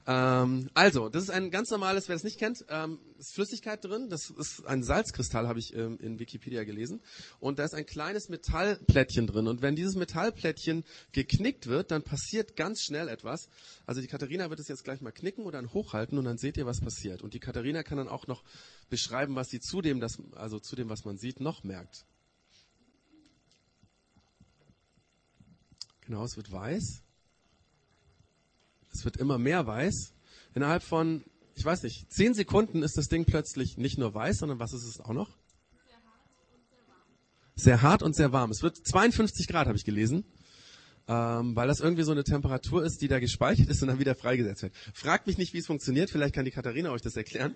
Ähm, 0.07 0.69
also, 0.73 1.09
das 1.09 1.23
ist 1.23 1.29
ein 1.29 1.51
ganz 1.51 1.69
normales, 1.69 2.07
wer 2.07 2.15
es 2.15 2.23
nicht 2.23 2.39
kennt, 2.39 2.65
ähm, 2.69 2.99
ist 3.17 3.35
Flüssigkeit 3.35 3.83
drin. 3.83 4.09
Das 4.09 4.29
ist 4.29 4.65
ein 4.65 4.81
Salzkristall, 4.81 5.47
habe 5.47 5.59
ich 5.59 5.75
ähm, 5.75 5.99
in 6.01 6.17
Wikipedia 6.17 6.63
gelesen. 6.63 7.01
Und 7.39 7.59
da 7.59 7.65
ist 7.65 7.75
ein 7.75 7.85
kleines 7.85 8.29
Metallplättchen 8.29 9.27
drin. 9.27 9.47
Und 9.47 9.61
wenn 9.61 9.75
dieses 9.75 9.95
Metallplättchen 9.95 10.83
geknickt 11.11 11.67
wird, 11.67 11.91
dann 11.91 12.01
passiert 12.01 12.55
ganz 12.55 12.81
schnell 12.81 13.07
etwas. 13.07 13.49
Also 13.85 14.01
die 14.01 14.07
Katharina 14.07 14.49
wird 14.49 14.59
es 14.59 14.67
jetzt 14.67 14.83
gleich 14.83 15.01
mal 15.01 15.11
knicken 15.11 15.45
und 15.45 15.53
dann 15.53 15.73
hochhalten 15.73 16.17
und 16.17 16.25
dann 16.25 16.37
seht 16.37 16.57
ihr, 16.57 16.65
was 16.65 16.79
passiert. 16.79 17.21
Und 17.21 17.33
die 17.33 17.39
Katharina 17.39 17.83
kann 17.83 17.97
dann 17.97 18.09
auch 18.09 18.25
noch 18.25 18.43
beschreiben, 18.89 19.35
was 19.35 19.49
sie 19.49 19.59
zu 19.59 19.81
dem, 19.81 19.99
das, 19.99 20.17
also 20.35 20.59
zu 20.59 20.75
dem, 20.75 20.89
was 20.89 21.05
man 21.05 21.17
sieht, 21.17 21.39
noch 21.39 21.63
merkt. 21.63 22.05
Genau, 26.09 26.23
es 26.23 26.37
wird 26.37 26.51
weiß. 26.51 27.03
Es 28.91 29.05
wird 29.05 29.17
immer 29.17 29.37
mehr 29.37 29.67
weiß. 29.67 30.15
Innerhalb 30.55 30.81
von, 30.81 31.23
ich 31.53 31.63
weiß 31.63 31.83
nicht, 31.83 32.11
zehn 32.11 32.33
Sekunden 32.33 32.81
ist 32.81 32.97
das 32.97 33.09
Ding 33.09 33.25
plötzlich 33.25 33.77
nicht 33.77 33.99
nur 33.99 34.11
weiß, 34.15 34.39
sondern 34.39 34.57
was 34.57 34.73
ist 34.73 34.85
es 34.85 34.99
auch 34.99 35.13
noch? 35.13 35.37
Sehr 37.55 37.83
hart 37.83 38.01
und 38.01 38.15
sehr 38.15 38.31
warm. 38.31 38.49
Es 38.49 38.63
wird 38.63 38.75
52 38.75 39.47
Grad, 39.47 39.67
habe 39.67 39.77
ich 39.77 39.85
gelesen. 39.85 40.23
Ähm, 41.07 41.55
weil 41.55 41.67
das 41.67 41.79
irgendwie 41.79 42.01
so 42.01 42.11
eine 42.11 42.23
Temperatur 42.23 42.83
ist, 42.83 43.03
die 43.03 43.07
da 43.07 43.19
gespeichert 43.19 43.69
ist 43.69 43.83
und 43.83 43.89
dann 43.89 43.99
wieder 43.99 44.15
freigesetzt 44.15 44.63
wird. 44.63 44.73
Fragt 44.95 45.27
mich 45.27 45.37
nicht, 45.37 45.53
wie 45.53 45.59
es 45.59 45.67
funktioniert. 45.67 46.09
Vielleicht 46.09 46.33
kann 46.33 46.45
die 46.45 46.49
Katharina 46.49 46.89
euch 46.89 47.03
das 47.03 47.17
erklären. 47.17 47.53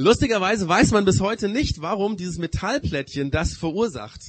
Lustigerweise 0.00 0.68
weiß 0.68 0.92
man 0.92 1.04
bis 1.04 1.18
heute 1.18 1.48
nicht, 1.48 1.82
warum 1.82 2.16
dieses 2.16 2.38
Metallplättchen 2.38 3.32
das 3.32 3.54
verursacht. 3.54 4.20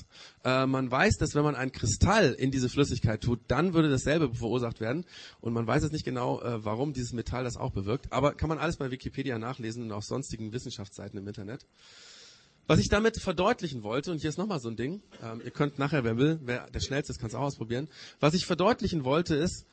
Äh, 0.44 0.66
man 0.66 0.90
weiß, 0.90 1.18
dass 1.18 1.36
wenn 1.36 1.44
man 1.44 1.54
ein 1.54 1.72
Kristall 1.72 2.34
in 2.34 2.50
diese 2.50 2.70
Flüssigkeit 2.70 3.22
tut, 3.22 3.40
dann 3.50 3.76
würde 3.76 3.88
dasselbe 3.88 4.34
verursacht 4.34 4.82
werden. 4.82 5.06
Und 5.42 5.54
man 5.54 5.68
weiß 5.68 5.84
jetzt 5.84 5.92
nicht 5.92 6.06
genau, 6.06 6.42
äh, 6.42 6.66
warum 6.66 6.94
dieses 6.94 7.14
Metall 7.14 7.44
das 7.44 7.56
auch 7.56 7.70
bewirkt. 7.70 8.12
Aber 8.12 8.34
kann 8.34 8.50
man 8.50 8.58
alles 8.58 8.78
bei 8.78 8.90
Wikipedia 8.90 9.38
nachlesen 9.38 9.84
und 9.84 9.92
auf 9.92 10.06
sonstigen 10.06 10.54
Wissenschaftsseiten 10.54 11.20
im 11.20 11.28
Internet. 11.28 11.68
Was 12.66 12.80
ich 12.80 12.90
damit 12.90 13.18
verdeutlichen 13.18 13.84
wollte, 13.84 14.12
und 14.12 14.22
hier 14.22 14.32
ist 14.32 14.40
nochmal 14.40 14.60
so 14.60 14.70
ein 14.70 14.76
Ding, 14.76 15.04
ähm, 15.24 15.40
ihr 15.46 15.52
könnt 15.52 15.78
nachher, 15.78 16.04
wer 16.04 16.18
will, 16.18 16.40
wer 16.46 16.68
der 16.72 16.80
schnellste 16.80 17.14
ist, 17.14 17.20
kann 17.20 17.30
es 17.30 17.36
auch 17.36 17.42
ausprobieren. 17.42 17.90
Was 18.20 18.34
ich 18.34 18.48
verdeutlichen 18.48 19.04
wollte 19.04 19.36
ist, 19.36 19.68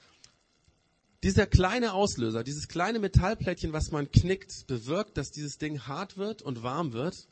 dieser 1.23 1.47
kleine 1.47 1.93
Auslöser, 1.93 2.45
dieses 2.45 2.69
kleine 2.69 2.99
Metallplättchen, 2.99 3.73
was 3.73 3.91
man 3.91 4.11
knickt, 4.11 4.67
bewirkt, 4.67 5.17
dass 5.17 5.31
dieses 5.31 5.59
Ding 5.59 5.87
hart 5.87 6.17
wird 6.19 6.43
und 6.43 6.63
warm 6.63 6.93
wird 6.93 7.29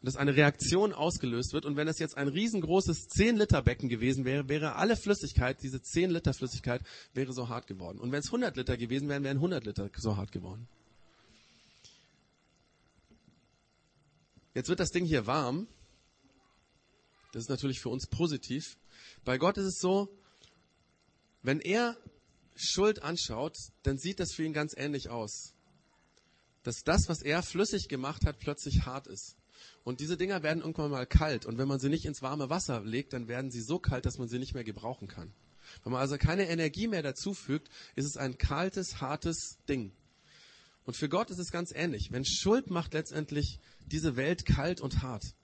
und 0.00 0.06
dass 0.06 0.16
eine 0.16 0.34
Reaktion 0.34 0.92
ausgelöst 0.92 1.52
wird. 1.52 1.66
Und 1.66 1.76
wenn 1.76 1.88
es 1.88 1.98
jetzt 1.98 2.16
ein 2.16 2.28
riesengroßes 2.28 3.08
10 3.08 3.36
Liter 3.36 3.62
Becken 3.62 3.88
gewesen 3.88 4.24
wäre, 4.24 4.48
wäre 4.48 4.76
alle 4.76 4.96
Flüssigkeit, 4.96 5.62
diese 5.62 5.82
10 5.82 6.10
Liter 6.10 6.32
Flüssigkeit, 6.32 6.82
wäre 7.14 7.32
so 7.32 7.48
hart 7.48 7.66
geworden. 7.66 7.98
Und 7.98 8.12
wenn 8.12 8.20
es 8.20 8.26
100 8.26 8.56
Liter 8.56 8.76
gewesen 8.76 9.08
wären, 9.08 9.24
wären 9.24 9.38
100 9.38 9.64
Liter 9.66 9.90
so 9.96 10.16
hart 10.16 10.32
geworden. 10.32 10.68
Jetzt 14.54 14.68
wird 14.68 14.80
das 14.80 14.90
Ding 14.90 15.04
hier 15.04 15.26
warm. 15.26 15.68
Das 17.32 17.42
ist 17.42 17.48
natürlich 17.50 17.80
für 17.80 17.90
uns 17.90 18.06
positiv. 18.06 18.78
Bei 19.24 19.36
Gott 19.36 19.58
ist 19.58 19.66
es 19.66 19.78
so, 19.78 20.08
wenn 21.42 21.60
er 21.60 21.96
Schuld 22.58 23.02
anschaut, 23.02 23.56
dann 23.82 23.98
sieht 23.98 24.20
das 24.20 24.32
für 24.32 24.44
ihn 24.44 24.52
ganz 24.52 24.74
ähnlich 24.76 25.08
aus. 25.08 25.54
Dass 26.62 26.82
das, 26.84 27.08
was 27.08 27.22
er 27.22 27.42
flüssig 27.42 27.88
gemacht 27.88 28.26
hat, 28.26 28.38
plötzlich 28.38 28.84
hart 28.84 29.06
ist. 29.06 29.36
Und 29.84 30.00
diese 30.00 30.16
Dinger 30.16 30.42
werden 30.42 30.60
irgendwann 30.60 30.90
mal 30.90 31.06
kalt. 31.06 31.46
Und 31.46 31.58
wenn 31.58 31.68
man 31.68 31.78
sie 31.78 31.88
nicht 31.88 32.04
ins 32.04 32.22
warme 32.22 32.50
Wasser 32.50 32.82
legt, 32.84 33.12
dann 33.12 33.28
werden 33.28 33.50
sie 33.50 33.62
so 33.62 33.78
kalt, 33.78 34.06
dass 34.06 34.18
man 34.18 34.28
sie 34.28 34.38
nicht 34.38 34.54
mehr 34.54 34.64
gebrauchen 34.64 35.08
kann. 35.08 35.32
Wenn 35.82 35.92
man 35.92 36.00
also 36.00 36.16
keine 36.18 36.48
Energie 36.48 36.88
mehr 36.88 37.02
dazufügt, 37.02 37.68
ist 37.94 38.06
es 38.06 38.16
ein 38.16 38.38
kaltes, 38.38 39.00
hartes 39.00 39.58
Ding. 39.68 39.92
Und 40.84 40.96
für 40.96 41.08
Gott 41.08 41.30
ist 41.30 41.38
es 41.38 41.50
ganz 41.50 41.72
ähnlich. 41.72 42.12
Wenn 42.12 42.24
Schuld 42.24 42.70
macht 42.70 42.94
letztendlich 42.94 43.60
diese 43.86 44.16
Welt 44.16 44.46
kalt 44.46 44.80
und 44.80 45.02
hart. 45.02 45.34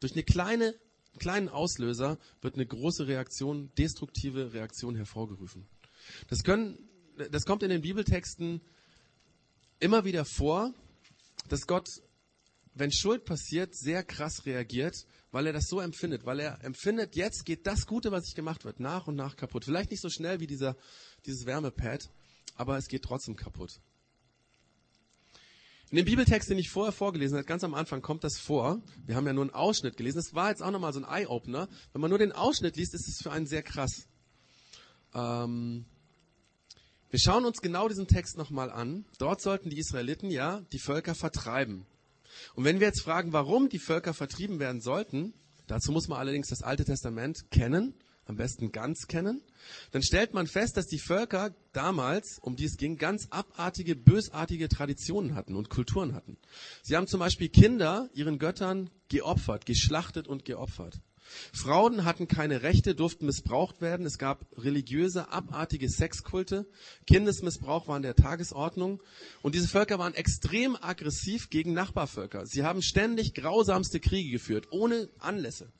Durch 0.00 0.12
eine 0.12 0.24
kleine, 0.24 0.66
einen 0.66 1.18
kleinen 1.18 1.48
Auslöser 1.48 2.18
wird 2.42 2.54
eine 2.54 2.66
große 2.66 3.06
Reaktion, 3.06 3.70
destruktive 3.78 4.52
Reaktion 4.52 4.96
hervorgerufen. 4.96 5.66
Das 6.28 6.42
können, 6.44 6.78
das 7.30 7.44
kommt 7.44 7.62
in 7.62 7.70
den 7.70 7.82
Bibeltexten 7.82 8.60
immer 9.80 10.04
wieder 10.04 10.24
vor, 10.24 10.72
dass 11.48 11.66
Gott, 11.66 11.88
wenn 12.74 12.92
Schuld 12.92 13.24
passiert, 13.24 13.74
sehr 13.74 14.02
krass 14.02 14.46
reagiert, 14.46 15.06
weil 15.32 15.46
er 15.46 15.52
das 15.52 15.68
so 15.68 15.80
empfindet, 15.80 16.24
weil 16.24 16.40
er 16.40 16.62
empfindet, 16.64 17.16
jetzt 17.16 17.44
geht 17.44 17.66
das 17.66 17.86
Gute, 17.86 18.10
was 18.12 18.26
ich 18.26 18.34
gemacht 18.34 18.64
wird, 18.64 18.80
nach 18.80 19.06
und 19.06 19.16
nach 19.16 19.36
kaputt. 19.36 19.64
Vielleicht 19.64 19.90
nicht 19.90 20.00
so 20.00 20.10
schnell 20.10 20.40
wie 20.40 20.46
dieser, 20.46 20.76
dieses 21.26 21.46
Wärmepad, 21.46 22.10
aber 22.54 22.76
es 22.78 22.88
geht 22.88 23.02
trotzdem 23.02 23.36
kaputt. 23.36 23.80
In 25.90 25.96
dem 25.96 26.04
Bibeltext, 26.04 26.50
den 26.50 26.58
ich 26.58 26.68
vorher 26.68 26.92
vorgelesen 26.92 27.36
habe, 27.36 27.46
ganz 27.46 27.62
am 27.62 27.74
Anfang 27.74 28.02
kommt 28.02 28.24
das 28.24 28.38
vor. 28.38 28.82
Wir 29.04 29.14
haben 29.14 29.26
ja 29.26 29.32
nur 29.32 29.44
einen 29.44 29.54
Ausschnitt 29.54 29.96
gelesen. 29.96 30.16
Das 30.16 30.34
war 30.34 30.50
jetzt 30.50 30.60
auch 30.60 30.72
nochmal 30.72 30.92
so 30.92 31.00
ein 31.00 31.04
Eye-Opener. 31.04 31.68
Wenn 31.92 32.00
man 32.00 32.10
nur 32.10 32.18
den 32.18 32.32
Ausschnitt 32.32 32.76
liest, 32.76 32.92
ist 32.94 33.06
es 33.06 33.22
für 33.22 33.30
einen 33.30 33.46
sehr 33.46 33.62
krass. 33.62 34.08
Ähm, 35.14 35.84
wir 37.10 37.18
schauen 37.18 37.44
uns 37.44 37.60
genau 37.60 37.88
diesen 37.88 38.08
Text 38.08 38.36
nochmal 38.36 38.70
an. 38.70 39.04
Dort 39.18 39.40
sollten 39.40 39.70
die 39.70 39.78
Israeliten 39.78 40.30
ja 40.30 40.62
die 40.72 40.78
Völker 40.78 41.14
vertreiben. 41.14 41.86
Und 42.54 42.64
wenn 42.64 42.80
wir 42.80 42.88
jetzt 42.88 43.02
fragen, 43.02 43.32
warum 43.32 43.68
die 43.68 43.78
Völker 43.78 44.12
vertrieben 44.12 44.58
werden 44.58 44.80
sollten, 44.80 45.32
dazu 45.66 45.92
muss 45.92 46.08
man 46.08 46.18
allerdings 46.18 46.48
das 46.48 46.62
Alte 46.62 46.84
Testament 46.84 47.50
kennen, 47.50 47.94
am 48.26 48.36
besten 48.36 48.72
ganz 48.72 49.06
kennen, 49.06 49.40
dann 49.92 50.02
stellt 50.02 50.34
man 50.34 50.48
fest, 50.48 50.76
dass 50.76 50.86
die 50.86 50.98
Völker 50.98 51.54
damals, 51.72 52.38
um 52.40 52.56
die 52.56 52.64
es 52.64 52.76
ging, 52.76 52.98
ganz 52.98 53.28
abartige, 53.30 53.94
bösartige 53.94 54.68
Traditionen 54.68 55.36
hatten 55.36 55.54
und 55.54 55.70
Kulturen 55.70 56.12
hatten. 56.12 56.36
Sie 56.82 56.96
haben 56.96 57.06
zum 57.06 57.20
Beispiel 57.20 57.48
Kinder 57.48 58.10
ihren 58.14 58.38
Göttern 58.38 58.90
geopfert, 59.08 59.64
geschlachtet 59.64 60.26
und 60.26 60.44
geopfert. 60.44 61.00
Frauen 61.52 62.04
hatten 62.04 62.28
keine 62.28 62.62
Rechte, 62.62 62.94
durften 62.94 63.26
missbraucht 63.26 63.80
werden. 63.80 64.06
Es 64.06 64.18
gab 64.18 64.46
religiöse, 64.56 65.30
abartige 65.30 65.88
Sexkulte. 65.88 66.66
Kindesmissbrauch 67.06 67.88
war 67.88 67.96
an 67.96 68.02
der 68.02 68.14
Tagesordnung. 68.14 69.02
Und 69.42 69.54
diese 69.54 69.68
Völker 69.68 69.98
waren 69.98 70.14
extrem 70.14 70.76
aggressiv 70.76 71.50
gegen 71.50 71.72
Nachbarvölker. 71.72 72.46
Sie 72.46 72.64
haben 72.64 72.82
ständig 72.82 73.34
grausamste 73.34 74.00
Kriege 74.00 74.30
geführt, 74.30 74.68
ohne 74.70 75.08
Anlässe. 75.18 75.72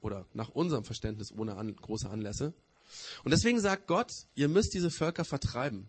Oder 0.00 0.26
nach 0.34 0.48
unserem 0.50 0.84
Verständnis 0.84 1.32
ohne 1.32 1.56
an, 1.56 1.74
große 1.74 2.08
Anlässe. 2.08 2.54
Und 3.24 3.30
deswegen 3.30 3.60
sagt 3.60 3.86
Gott, 3.86 4.12
ihr 4.34 4.48
müsst 4.48 4.74
diese 4.74 4.90
Völker 4.90 5.24
vertreiben. 5.24 5.88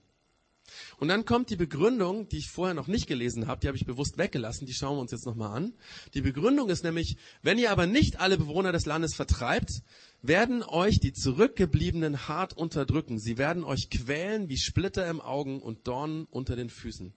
Und 0.97 1.07
dann 1.07 1.25
kommt 1.25 1.49
die 1.49 1.55
Begründung, 1.55 2.29
die 2.29 2.37
ich 2.37 2.49
vorher 2.49 2.73
noch 2.73 2.87
nicht 2.87 3.07
gelesen 3.07 3.47
habe, 3.47 3.61
die 3.61 3.67
habe 3.67 3.77
ich 3.77 3.85
bewusst 3.85 4.17
weggelassen, 4.17 4.65
die 4.65 4.73
schauen 4.73 4.97
wir 4.97 5.01
uns 5.01 5.11
jetzt 5.11 5.25
nochmal 5.25 5.55
an. 5.55 5.73
Die 6.13 6.21
Begründung 6.21 6.69
ist 6.69 6.83
nämlich, 6.83 7.17
wenn 7.41 7.57
ihr 7.57 7.71
aber 7.71 7.87
nicht 7.87 8.19
alle 8.19 8.37
Bewohner 8.37 8.71
des 8.71 8.85
Landes 8.85 9.13
vertreibt, 9.13 9.81
werden 10.21 10.63
euch 10.63 10.99
die 10.99 11.13
Zurückgebliebenen 11.13 12.27
hart 12.27 12.55
unterdrücken. 12.55 13.19
Sie 13.19 13.37
werden 13.37 13.63
euch 13.63 13.89
quälen 13.89 14.49
wie 14.49 14.57
Splitter 14.57 15.07
im 15.09 15.21
Augen 15.21 15.61
und 15.61 15.87
Dornen 15.87 16.25
unter 16.31 16.55
den 16.55 16.69
Füßen. 16.69 17.13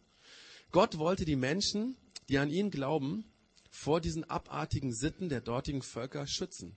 Gott 0.72 0.98
wollte 0.98 1.24
die 1.24 1.36
Menschen, 1.36 1.96
die 2.28 2.38
an 2.38 2.50
ihn 2.50 2.70
glauben, 2.70 3.24
vor 3.70 4.00
diesen 4.00 4.24
abartigen 4.28 4.92
Sitten 4.92 5.28
der 5.28 5.40
dortigen 5.40 5.82
Völker 5.82 6.26
schützen. 6.26 6.76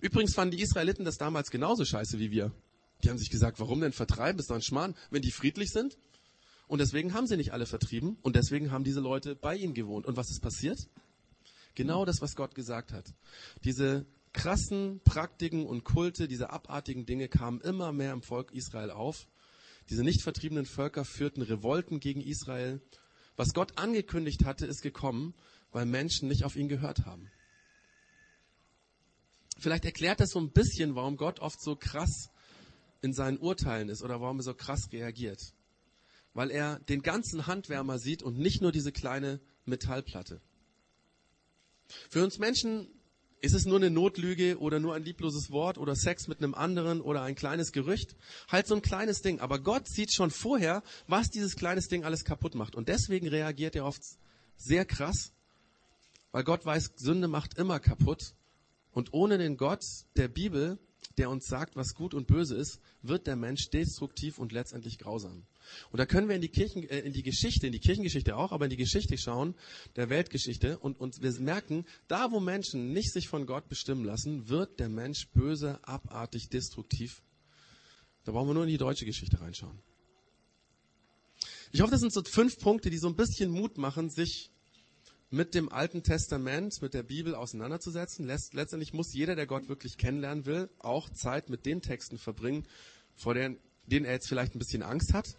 Übrigens 0.00 0.34
fanden 0.34 0.56
die 0.56 0.62
Israeliten 0.62 1.04
das 1.04 1.18
damals 1.18 1.50
genauso 1.50 1.84
scheiße 1.84 2.18
wie 2.18 2.30
wir. 2.30 2.52
Die 3.02 3.10
haben 3.10 3.18
sich 3.18 3.30
gesagt, 3.30 3.60
warum 3.60 3.80
denn 3.80 3.92
vertreiben? 3.92 4.38
Ist 4.38 4.50
doch 4.50 4.56
ein 4.56 4.62
Schmarrn, 4.62 4.94
wenn 5.10 5.22
die 5.22 5.30
friedlich 5.30 5.70
sind. 5.70 5.98
Und 6.66 6.78
deswegen 6.78 7.14
haben 7.14 7.26
sie 7.26 7.36
nicht 7.36 7.52
alle 7.52 7.66
vertrieben 7.66 8.16
und 8.22 8.36
deswegen 8.36 8.70
haben 8.70 8.84
diese 8.84 9.00
Leute 9.00 9.34
bei 9.34 9.56
ihnen 9.56 9.74
gewohnt. 9.74 10.06
Und 10.06 10.16
was 10.16 10.30
ist 10.30 10.40
passiert? 10.40 10.88
Genau 11.74 12.04
das, 12.04 12.20
was 12.20 12.36
Gott 12.36 12.54
gesagt 12.54 12.92
hat. 12.92 13.12
Diese 13.64 14.06
krassen 14.32 15.00
Praktiken 15.02 15.66
und 15.66 15.82
Kulte, 15.82 16.28
diese 16.28 16.50
abartigen 16.50 17.06
Dinge 17.06 17.28
kamen 17.28 17.60
immer 17.60 17.92
mehr 17.92 18.12
im 18.12 18.22
Volk 18.22 18.52
Israel 18.52 18.92
auf. 18.92 19.26
Diese 19.88 20.04
nicht 20.04 20.22
vertriebenen 20.22 20.66
Völker 20.66 21.04
führten 21.04 21.42
Revolten 21.42 21.98
gegen 21.98 22.20
Israel. 22.20 22.80
Was 23.34 23.52
Gott 23.52 23.76
angekündigt 23.76 24.44
hatte, 24.44 24.66
ist 24.66 24.82
gekommen, 24.82 25.34
weil 25.72 25.86
Menschen 25.86 26.28
nicht 26.28 26.44
auf 26.44 26.54
ihn 26.54 26.68
gehört 26.68 27.04
haben. 27.04 27.30
Vielleicht 29.58 29.84
erklärt 29.84 30.20
das 30.20 30.30
so 30.30 30.38
ein 30.38 30.52
bisschen, 30.52 30.94
warum 30.94 31.16
Gott 31.16 31.40
oft 31.40 31.60
so 31.60 31.74
krass 31.74 32.30
in 33.02 33.12
seinen 33.12 33.38
Urteilen 33.38 33.88
ist 33.88 34.02
oder 34.02 34.20
warum 34.20 34.40
er 34.40 34.42
so 34.42 34.54
krass 34.54 34.90
reagiert. 34.92 35.54
Weil 36.34 36.50
er 36.50 36.78
den 36.80 37.02
ganzen 37.02 37.46
Handwärmer 37.46 37.98
sieht 37.98 38.22
und 38.22 38.38
nicht 38.38 38.62
nur 38.62 38.72
diese 38.72 38.92
kleine 38.92 39.40
Metallplatte. 39.64 40.40
Für 42.08 42.22
uns 42.22 42.38
Menschen 42.38 42.88
ist 43.40 43.54
es 43.54 43.64
nur 43.64 43.76
eine 43.76 43.90
Notlüge 43.90 44.58
oder 44.58 44.80
nur 44.80 44.94
ein 44.94 45.02
liebloses 45.02 45.50
Wort 45.50 45.78
oder 45.78 45.96
Sex 45.96 46.28
mit 46.28 46.38
einem 46.38 46.54
anderen 46.54 47.00
oder 47.00 47.22
ein 47.22 47.34
kleines 47.34 47.72
Gerücht? 47.72 48.14
Halt 48.48 48.66
so 48.66 48.74
ein 48.74 48.82
kleines 48.82 49.22
Ding. 49.22 49.40
Aber 49.40 49.58
Gott 49.58 49.88
sieht 49.88 50.12
schon 50.12 50.30
vorher, 50.30 50.82
was 51.06 51.30
dieses 51.30 51.56
kleines 51.56 51.88
Ding 51.88 52.04
alles 52.04 52.24
kaputt 52.24 52.54
macht. 52.54 52.74
Und 52.74 52.88
deswegen 52.88 53.28
reagiert 53.28 53.74
er 53.74 53.86
oft 53.86 54.02
sehr 54.56 54.84
krass, 54.84 55.32
weil 56.32 56.44
Gott 56.44 56.64
weiß, 56.64 56.92
Sünde 56.96 57.28
macht 57.28 57.56
immer 57.58 57.80
kaputt. 57.80 58.34
Und 58.92 59.12
ohne 59.14 59.38
den 59.38 59.56
Gott 59.56 59.84
der 60.16 60.28
Bibel 60.28 60.78
der 61.18 61.30
uns 61.30 61.46
sagt, 61.46 61.76
was 61.76 61.94
gut 61.94 62.14
und 62.14 62.26
böse 62.26 62.56
ist, 62.56 62.80
wird 63.02 63.26
der 63.26 63.36
Mensch 63.36 63.70
destruktiv 63.70 64.38
und 64.38 64.52
letztendlich 64.52 64.98
grausam. 64.98 65.44
Und 65.90 65.98
da 65.98 66.06
können 66.06 66.28
wir 66.28 66.36
in 66.36 66.42
die 66.42 66.48
Kirchen, 66.48 66.88
äh, 66.88 67.00
in 67.00 67.12
die 67.12 67.22
Geschichte, 67.22 67.66
in 67.66 67.72
die 67.72 67.80
Kirchengeschichte 67.80 68.36
auch, 68.36 68.52
aber 68.52 68.66
in 68.66 68.70
die 68.70 68.76
Geschichte 68.76 69.16
schauen, 69.18 69.54
der 69.96 70.08
Weltgeschichte, 70.08 70.78
und, 70.78 70.98
und 71.00 71.22
wir 71.22 71.32
merken, 71.40 71.84
da 72.08 72.30
wo 72.30 72.40
Menschen 72.40 72.92
nicht 72.92 73.12
sich 73.12 73.28
von 73.28 73.46
Gott 73.46 73.68
bestimmen 73.68 74.04
lassen, 74.04 74.48
wird 74.48 74.80
der 74.80 74.88
Mensch 74.88 75.28
böse, 75.28 75.78
abartig, 75.86 76.48
destruktiv. 76.48 77.22
Da 78.24 78.32
brauchen 78.32 78.48
wir 78.48 78.54
nur 78.54 78.64
in 78.64 78.70
die 78.70 78.78
deutsche 78.78 79.04
Geschichte 79.04 79.40
reinschauen. 79.40 79.78
Ich 81.72 81.80
hoffe, 81.80 81.92
das 81.92 82.00
sind 82.00 82.12
so 82.12 82.22
fünf 82.24 82.58
Punkte, 82.58 82.90
die 82.90 82.98
so 82.98 83.08
ein 83.08 83.16
bisschen 83.16 83.50
Mut 83.50 83.78
machen, 83.78 84.10
sich 84.10 84.50
mit 85.30 85.54
dem 85.54 85.70
Alten 85.70 86.02
Testament, 86.02 86.82
mit 86.82 86.92
der 86.92 87.04
Bibel 87.04 87.34
auseinanderzusetzen. 87.34 88.26
Letztendlich 88.26 88.92
muss 88.92 89.14
jeder, 89.14 89.36
der 89.36 89.46
Gott 89.46 89.68
wirklich 89.68 89.96
kennenlernen 89.96 90.44
will, 90.44 90.68
auch 90.80 91.08
Zeit 91.10 91.48
mit 91.48 91.66
den 91.66 91.82
Texten 91.82 92.18
verbringen, 92.18 92.66
vor 93.14 93.34
denen, 93.34 93.58
denen 93.86 94.06
er 94.06 94.12
jetzt 94.12 94.28
vielleicht 94.28 94.54
ein 94.54 94.58
bisschen 94.58 94.82
Angst 94.82 95.14
hat. 95.14 95.36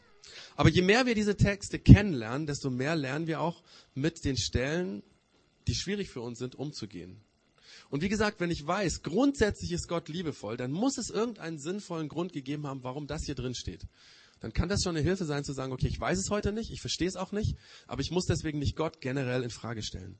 Aber 0.56 0.70
je 0.70 0.82
mehr 0.82 1.06
wir 1.06 1.16
diese 1.16 1.36
Texte 1.36 1.78
kennenlernen, 1.78 2.48
desto 2.48 2.70
mehr 2.70 2.96
lernen 2.96 3.28
wir 3.28 3.42
auch 3.42 3.64
mit 3.94 4.24
den 4.24 4.38
Stellen, 4.38 5.04
die 5.68 5.76
schwierig 5.76 6.10
für 6.10 6.22
uns 6.22 6.40
sind, 6.40 6.56
umzugehen. 6.56 7.20
Und 7.90 8.02
wie 8.02 8.10
gesagt, 8.10 8.40
wenn 8.40 8.52
ich 8.52 8.66
weiß, 8.66 9.04
grundsätzlich 9.04 9.74
ist 9.74 9.90
Gott 9.90 10.08
liebevoll, 10.08 10.56
dann 10.56 10.72
muss 10.72 10.98
es 10.98 11.10
irgendeinen 11.10 11.60
sinnvollen 11.60 12.08
Grund 12.08 12.32
gegeben 12.32 12.66
haben, 12.66 12.84
warum 12.84 13.08
das 13.08 13.26
hier 13.26 13.36
drin 13.36 13.56
steht 13.56 13.86
dann 14.42 14.54
kann 14.54 14.68
das 14.68 14.82
schon 14.84 14.96
eine 14.96 15.06
Hilfe 15.06 15.26
sein 15.26 15.44
zu 15.44 15.54
sagen, 15.54 15.72
okay, 15.72 15.88
ich 15.88 16.00
weiß 16.00 16.20
es 16.20 16.30
heute 16.30 16.52
nicht, 16.52 16.72
ich 16.72 16.82
verstehe 16.82 17.08
es 17.08 17.16
auch 17.16 17.32
nicht, 17.32 17.56
aber 17.88 18.02
ich 18.02 18.12
muss 18.12 18.26
deswegen 18.26 18.60
nicht 18.60 18.76
Gott 18.76 19.00
generell 19.00 19.44
in 19.44 19.52
Frage 19.52 19.84
stellen. 19.84 20.18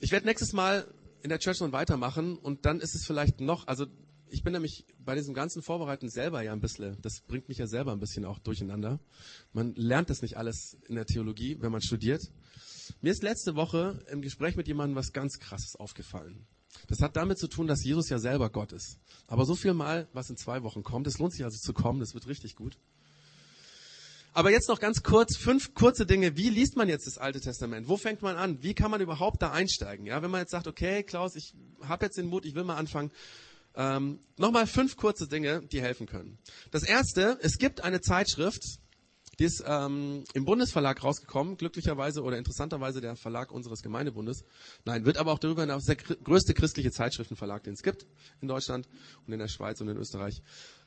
Ich 0.00 0.10
werde 0.10 0.26
nächstes 0.26 0.52
Mal 0.52 0.92
in 1.22 1.28
der 1.28 1.38
Church 1.38 1.60
noch 1.60 1.72
weitermachen 1.72 2.36
und 2.36 2.64
dann 2.64 2.80
ist 2.80 2.94
es 2.94 3.04
vielleicht 3.04 3.40
noch, 3.40 3.66
also 3.66 3.86
ich 4.30 4.42
bin 4.42 4.52
nämlich 4.52 4.86
bei 4.98 5.14
diesem 5.14 5.34
ganzen 5.34 5.62
Vorbereiten 5.62 6.08
selber 6.08 6.42
ja 6.42 6.52
ein 6.52 6.60
bisschen, 6.60 6.96
das 7.02 7.20
bringt 7.20 7.48
mich 7.48 7.58
ja 7.58 7.66
selber 7.66 7.92
ein 7.92 8.00
bisschen 8.00 8.24
auch 8.24 8.38
durcheinander. 8.38 9.00
Man 9.52 9.74
lernt 9.74 10.10
das 10.10 10.22
nicht 10.22 10.36
alles 10.36 10.78
in 10.86 10.94
der 10.94 11.06
Theologie, 11.06 11.56
wenn 11.60 11.72
man 11.72 11.82
studiert. 11.82 12.22
Mir 13.00 13.12
ist 13.12 13.22
letzte 13.22 13.54
Woche 13.54 14.04
im 14.10 14.22
Gespräch 14.22 14.56
mit 14.56 14.66
jemandem 14.66 14.96
was 14.96 15.12
ganz 15.12 15.38
Krasses 15.38 15.76
aufgefallen. 15.76 16.46
Das 16.86 17.00
hat 17.00 17.16
damit 17.16 17.38
zu 17.38 17.48
tun, 17.48 17.66
dass 17.66 17.84
Jesus 17.84 18.08
ja 18.08 18.18
selber 18.18 18.50
Gott 18.50 18.72
ist. 18.72 18.98
Aber 19.26 19.44
so 19.44 19.54
viel 19.54 19.74
mal, 19.74 20.08
was 20.12 20.30
in 20.30 20.36
zwei 20.36 20.62
Wochen 20.62 20.82
kommt, 20.82 21.06
es 21.06 21.18
lohnt 21.18 21.32
sich 21.32 21.44
also 21.44 21.58
zu 21.58 21.72
kommen, 21.72 22.00
das 22.00 22.14
wird 22.14 22.26
richtig 22.26 22.56
gut. 22.56 22.78
Aber 24.32 24.50
jetzt 24.50 24.68
noch 24.68 24.78
ganz 24.78 25.02
kurz, 25.02 25.36
fünf 25.36 25.74
kurze 25.74 26.06
Dinge. 26.06 26.36
Wie 26.36 26.48
liest 26.48 26.76
man 26.76 26.88
jetzt 26.88 27.06
das 27.06 27.18
Alte 27.18 27.40
Testament? 27.40 27.88
Wo 27.88 27.96
fängt 27.96 28.22
man 28.22 28.36
an? 28.36 28.62
Wie 28.62 28.72
kann 28.72 28.90
man 28.90 29.00
überhaupt 29.00 29.42
da 29.42 29.50
einsteigen? 29.50 30.06
Ja, 30.06 30.22
wenn 30.22 30.30
man 30.30 30.40
jetzt 30.42 30.52
sagt, 30.52 30.68
okay, 30.68 31.02
Klaus, 31.02 31.34
ich 31.34 31.54
habe 31.82 32.04
jetzt 32.06 32.18
den 32.18 32.28
Mut, 32.28 32.44
ich 32.44 32.54
will 32.54 32.64
mal 32.64 32.76
anfangen. 32.76 33.10
Ähm, 33.74 34.20
Nochmal 34.36 34.66
fünf 34.66 34.96
kurze 34.96 35.26
Dinge, 35.26 35.62
die 35.62 35.80
helfen 35.80 36.06
können. 36.06 36.38
Das 36.70 36.84
erste, 36.84 37.38
es 37.42 37.58
gibt 37.58 37.80
eine 37.82 38.00
Zeitschrift, 38.00 38.62
die 39.38 39.44
ist 39.44 39.62
ähm, 39.66 40.24
im 40.34 40.44
Bundesverlag 40.44 41.02
rausgekommen, 41.02 41.56
glücklicherweise 41.56 42.22
oder 42.22 42.38
interessanterweise 42.38 43.00
der 43.00 43.16
Verlag 43.16 43.52
unseres 43.52 43.82
Gemeindebundes. 43.82 44.44
Nein, 44.84 45.04
wird 45.04 45.16
aber 45.16 45.32
auch 45.32 45.38
darüber 45.38 45.62
hinaus 45.62 45.84
der 45.84 45.96
größte 45.96 46.54
christliche 46.54 46.90
Zeitschriftenverlag, 46.90 47.62
den 47.62 47.74
es 47.74 47.82
gibt 47.82 48.06
in 48.40 48.48
Deutschland 48.48 48.88
und 49.26 49.32
in 49.32 49.38
der 49.38 49.48
Schweiz 49.48 49.80
und 49.80 49.88
in 49.88 49.96
Österreich. 49.96 50.42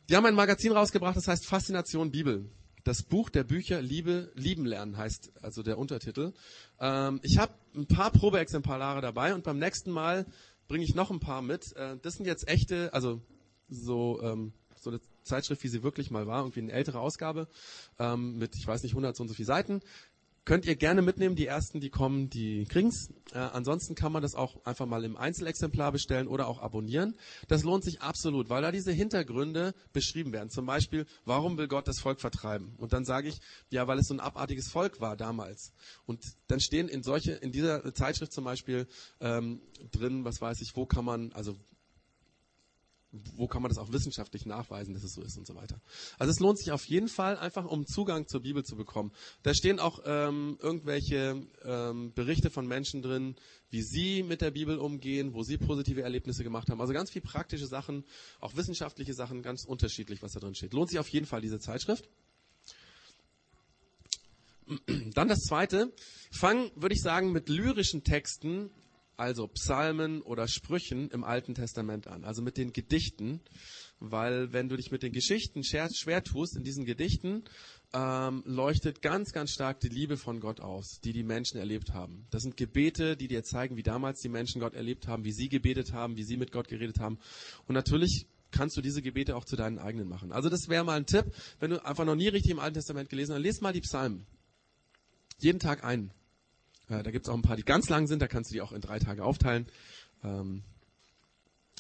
Die 0.10 0.16
haben 0.16 0.26
ein 0.26 0.36
Magazin 0.36 0.72
rausgebracht, 0.72 1.16
das 1.16 1.28
heißt 1.28 1.46
Faszination 1.46 2.12
Bibel. 2.12 2.50
Das 2.84 3.04
Buch 3.04 3.30
der 3.30 3.44
Bücher 3.44 3.82
Liebe, 3.82 4.32
Lieben 4.36 4.66
lernen 4.66 4.98
heißt 4.98 5.32
also 5.42 5.62
der 5.62 5.78
Untertitel. 5.78 6.34
Ähm, 6.80 7.20
ich 7.24 7.38
habe 7.38 7.54
ein 7.76 7.86
paar 7.86 8.12
Probeexemplare 8.12 9.02
dabei 9.02 9.36
und 9.36 9.44
beim 9.44 9.60
nächsten 9.60 9.92
Mal 9.92 10.26
bringe 10.68 10.84
ich 10.84 10.96
noch 10.96 11.12
ein 11.12 11.20
paar 11.20 11.42
mit. 11.42 11.76
Äh, 11.76 11.98
das 12.02 12.16
sind 12.16 12.26
jetzt 12.26 12.48
echte, 12.48 12.92
also 12.94 13.22
so 13.70 14.20
ähm, 14.24 14.54
so 14.82 14.92
Zeitschrift, 15.24 15.64
wie 15.64 15.68
sie 15.68 15.84
wirklich 15.84 16.12
mal 16.12 16.28
war, 16.28 16.42
irgendwie 16.42 16.62
eine 16.62 16.72
ältere 16.72 17.00
Ausgabe 17.00 17.48
ähm, 18.00 18.38
mit, 18.38 18.56
ich 18.56 18.68
weiß 18.68 18.84
nicht, 18.84 18.94
100 18.94 19.16
so 19.16 19.24
und 19.24 19.30
so 19.30 19.36
viele 19.36 19.48
Seiten. 19.48 19.82
Könnt 20.44 20.66
ihr 20.66 20.76
gerne 20.76 21.04
mitnehmen, 21.04 21.36
die 21.36 21.46
ersten, 21.46 21.80
die 21.80 21.92
kommen, 21.92 22.32
die 22.32 22.66
kriegen's. 22.66 23.14
Äh, 23.32 23.38
ansonsten 23.38 23.94
kann 23.94 24.12
man 24.12 24.24
das 24.24 24.34
auch 24.34 24.66
einfach 24.66 24.88
mal 24.88 25.04
im 25.04 25.16
Einzelexemplar 25.16 25.92
bestellen 25.92 26.28
oder 26.28 26.48
auch 26.48 26.60
abonnieren. 26.60 27.16
Das 27.48 27.64
lohnt 27.64 27.84
sich 27.84 28.02
absolut, 28.02 28.50
weil 28.50 28.64
da 28.64 28.72
diese 28.72 28.92
Hintergründe 28.92 29.76
beschrieben 29.94 30.34
werden. 30.34 30.50
Zum 30.50 30.66
Beispiel, 30.66 31.06
warum 31.26 31.60
will 31.60 31.68
Gott 31.68 31.88
das 31.88 32.00
Volk 32.00 32.20
vertreiben? 32.20 32.74
Und 32.80 32.92
dann 32.92 33.06
sage 33.06 33.30
ich, 33.30 33.40
ja, 33.70 33.88
weil 33.88 34.00
es 34.00 34.08
so 34.08 34.16
ein 34.16 34.20
abartiges 34.20 34.68
Volk 34.68 35.00
war 35.00 35.16
damals. 35.16 35.74
Und 36.08 36.26
dann 36.48 36.60
stehen 36.60 36.88
in 36.88 37.04
solche, 37.04 37.34
in 37.34 37.52
dieser 37.52 37.94
Zeitschrift 37.94 38.34
zum 38.34 38.44
Beispiel 38.44 38.88
ähm, 39.20 39.62
drin, 39.92 40.26
was 40.26 40.42
weiß 40.42 40.62
ich, 40.62 40.76
wo 40.76 40.88
kann 40.88 41.06
man, 41.06 41.34
also 41.34 41.56
wo 43.12 43.48
kann 43.48 43.62
man 43.62 43.70
das 43.70 43.78
auch 43.78 43.92
wissenschaftlich 43.92 44.46
nachweisen, 44.46 44.94
dass 44.94 45.04
es 45.04 45.14
so 45.14 45.22
ist 45.22 45.38
und 45.38 45.46
so 45.46 45.56
weiter. 45.56 45.82
Also 46.18 46.32
es 46.32 46.40
lohnt 46.40 46.58
sich 46.58 46.72
auf 46.72 46.86
jeden 46.86 47.10
Fall 47.10 47.38
einfach, 47.38 47.66
um 47.66 47.86
Zugang 47.86 48.28
zur 48.28 48.42
Bibel 48.42 48.64
zu 48.64 48.76
bekommen. 48.76 49.12
Da 49.44 49.54
stehen 49.54 49.80
auch 49.80 50.00
ähm, 50.06 50.58
irgendwelche 50.62 51.42
ähm, 51.64 52.14
Berichte 52.14 52.50
von 52.50 52.68
Menschen 52.68 53.02
drin, 53.02 53.36
wie 53.70 53.82
sie 53.82 54.24
mit 54.24 54.42
der 54.42 54.52
Bibel 54.52 54.78
umgehen, 54.78 55.34
wo 55.34 55.44
sie 55.44 55.58
positive 55.58 56.02
Erlebnisse 56.02 56.44
gemacht 56.44 56.70
haben. 56.70 56.80
Also 56.80 56.94
ganz 56.94 57.10
viel 57.10 57.22
praktische 57.22 57.68
Sachen, 57.68 58.06
auch 58.40 58.56
wissenschaftliche 58.56 59.14
Sachen, 59.14 59.42
ganz 59.42 59.66
unterschiedlich, 59.66 60.22
was 60.22 60.32
da 60.32 60.40
drin 60.40 60.56
steht. 60.56 60.74
Lohnt 60.74 60.90
sich 60.90 61.00
auf 61.00 61.10
jeden 61.10 61.26
Fall 61.26 61.42
diese 61.42 61.60
Zeitschrift. 61.60 62.08
Dann 65.14 65.28
das 65.28 65.40
zweite. 65.42 65.92
Fang, 66.32 66.72
würde 66.76 66.96
ich 66.96 67.02
sagen, 67.02 67.34
mit 67.34 67.50
lyrischen 67.50 68.06
Texten 68.06 68.72
also 69.18 69.48
Psalmen 69.48 70.22
oder 70.22 70.48
Sprüchen 70.48 71.10
im 71.10 71.24
Alten 71.24 71.54
Testament 71.54 72.08
an, 72.08 72.24
also 72.24 72.42
mit 72.42 72.58
den 72.58 72.74
Gedichten, 72.74 73.42
weil 74.00 74.52
wenn 74.52 74.68
du 74.68 74.76
dich 74.76 74.92
mit 74.92 75.04
den 75.04 75.12
Geschichten 75.12 75.64
schwer, 75.64 75.90
schwer 75.94 76.24
tust, 76.24 76.56
in 76.56 76.64
diesen 76.64 76.86
Gedichten 76.86 77.44
ähm, 77.94 78.44
leuchtet 78.46 79.02
ganz, 79.02 79.32
ganz 79.32 79.52
stark 79.52 79.80
die 79.80 79.90
Liebe 79.90 80.18
von 80.18 80.40
Gott 80.40 80.60
aus, 80.60 81.00
die 81.04 81.14
die 81.14 81.24
Menschen 81.24 81.58
erlebt 81.58 81.94
haben. 81.94 82.26
Das 82.32 82.42
sind 82.42 82.58
Gebete, 82.58 83.16
die 83.16 83.28
dir 83.28 83.44
zeigen, 83.44 83.78
wie 83.78 83.84
damals 83.84 84.22
die 84.22 84.30
Menschen 84.30 84.60
Gott 84.62 84.74
erlebt 84.74 85.08
haben, 85.08 85.24
wie 85.24 85.34
sie 85.34 85.50
gebetet 85.50 85.94
haben, 85.94 86.18
wie 86.18 86.24
sie 86.24 86.38
mit 86.38 86.52
Gott 86.52 86.68
geredet 86.68 87.00
haben. 87.00 87.20
Und 87.68 87.76
natürlich 87.76 88.28
kannst 88.52 88.76
du 88.78 88.82
diese 88.82 89.02
Gebete 89.02 89.36
auch 89.36 89.46
zu 89.46 89.56
deinen 89.56 89.80
eigenen 89.80 90.08
machen. 90.08 90.32
Also 90.32 90.50
das 90.50 90.68
wäre 90.68 90.84
mal 90.84 90.98
ein 90.98 91.06
Tipp, 91.06 91.26
wenn 91.60 91.72
du 91.72 91.86
einfach 91.86 92.06
noch 92.06 92.16
nie 92.16 92.28
richtig 92.28 92.52
im 92.52 92.60
Alten 92.60 92.76
Testament 92.76 93.10
gelesen 93.10 93.34
hast, 93.34 93.42
lest 93.42 93.62
mal 93.62 93.74
die 93.74 93.82
Psalmen. 93.82 94.26
Jeden 95.40 95.60
Tag 95.60 95.84
einen. 95.84 96.12
Äh, 96.92 97.04
da 97.04 97.12
gibt 97.12 97.26
es 97.26 97.30
auch 97.30 97.36
ein 97.36 97.42
paar, 97.42 97.56
die 97.56 97.64
ganz 97.64 97.90
lang 97.90 98.08
sind, 98.08 98.22
da 98.22 98.28
kannst 98.28 98.52
du 98.52 98.54
die 98.54 98.62
auch 98.62 98.74
in 98.74 98.82
drei 98.82 99.00
Tage 99.00 99.24
aufteilen. 99.24 99.66
Ähm, 100.24 100.64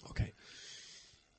okay. 0.10 0.34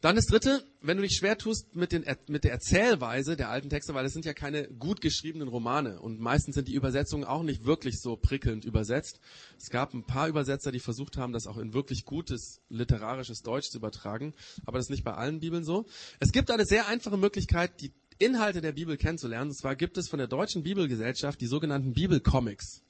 Dann 0.01 0.17
das 0.17 0.27
dritte, 0.27 0.65
wenn 0.81 0.97
du 0.97 1.05
dich 1.05 1.15
schwer 1.17 1.39
tust 1.39 1.77
mit, 1.77 1.93
den, 1.93 2.05
mit 2.27 2.43
der 2.43 2.51
Erzählweise 2.51 3.37
der 3.37 3.51
alten 3.51 3.71
Texte, 3.71 3.95
weil 3.95 4.05
es 4.05 4.13
sind 4.13 4.25
ja 4.25 4.35
keine 4.35 4.67
gut 4.67 5.01
geschriebenen 5.01 5.47
Romane 5.47 6.01
und 6.01 6.19
meistens 6.19 6.57
sind 6.57 6.67
die 6.67 6.75
Übersetzungen 6.75 7.23
auch 7.23 7.45
nicht 7.45 7.67
wirklich 7.67 8.01
so 8.01 8.17
prickelnd 8.17 8.65
übersetzt. 8.65 9.21
Es 9.59 9.71
gab 9.71 9.95
ein 9.95 10.05
paar 10.05 10.27
Übersetzer, 10.27 10.73
die 10.73 10.81
versucht 10.81 11.17
haben, 11.17 11.33
das 11.33 11.47
auch 11.47 11.57
in 11.57 11.73
wirklich 11.73 12.05
gutes 12.05 12.63
literarisches 12.69 13.43
Deutsch 13.43 13.71
zu 13.71 13.79
übertragen, 13.79 14.35
aber 14.67 14.79
das 14.79 14.87
ist 14.87 14.91
nicht 14.91 15.05
bei 15.05 15.15
allen 15.15 15.39
Bibeln 15.39 15.63
so. 15.63 15.87
Es 16.19 16.33
gibt 16.33 16.51
eine 16.51 16.67
sehr 16.67 16.89
einfache 16.89 17.17
Möglichkeit, 17.17 17.81
die 17.81 17.93
Inhalte 18.19 18.61
der 18.61 18.73
Bibel 18.73 18.97
kennenzulernen. 18.97 19.51
Und 19.51 19.57
zwar 19.57 19.77
gibt 19.77 19.99
es 19.99 20.09
von 20.09 20.19
der 20.19 20.29
Deutschen 20.29 20.65
Bibelgesellschaft 20.65 21.41
die 21.41 21.47
sogenannten 21.47 21.93
Bibelcomics. 21.93 22.83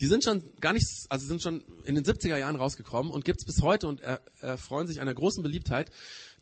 Die 0.00 0.06
sind 0.06 0.24
schon 0.24 0.42
gar 0.60 0.72
nicht, 0.72 0.86
also 1.08 1.26
sind 1.26 1.42
schon 1.42 1.62
in 1.84 1.94
den 1.94 2.04
70er 2.04 2.36
Jahren 2.36 2.56
rausgekommen 2.56 3.12
und 3.12 3.24
gibt's 3.24 3.44
bis 3.44 3.62
heute 3.62 3.88
und 3.88 4.00
erfreuen 4.40 4.86
sich 4.86 5.00
einer 5.00 5.14
großen 5.14 5.42
Beliebtheit. 5.42 5.90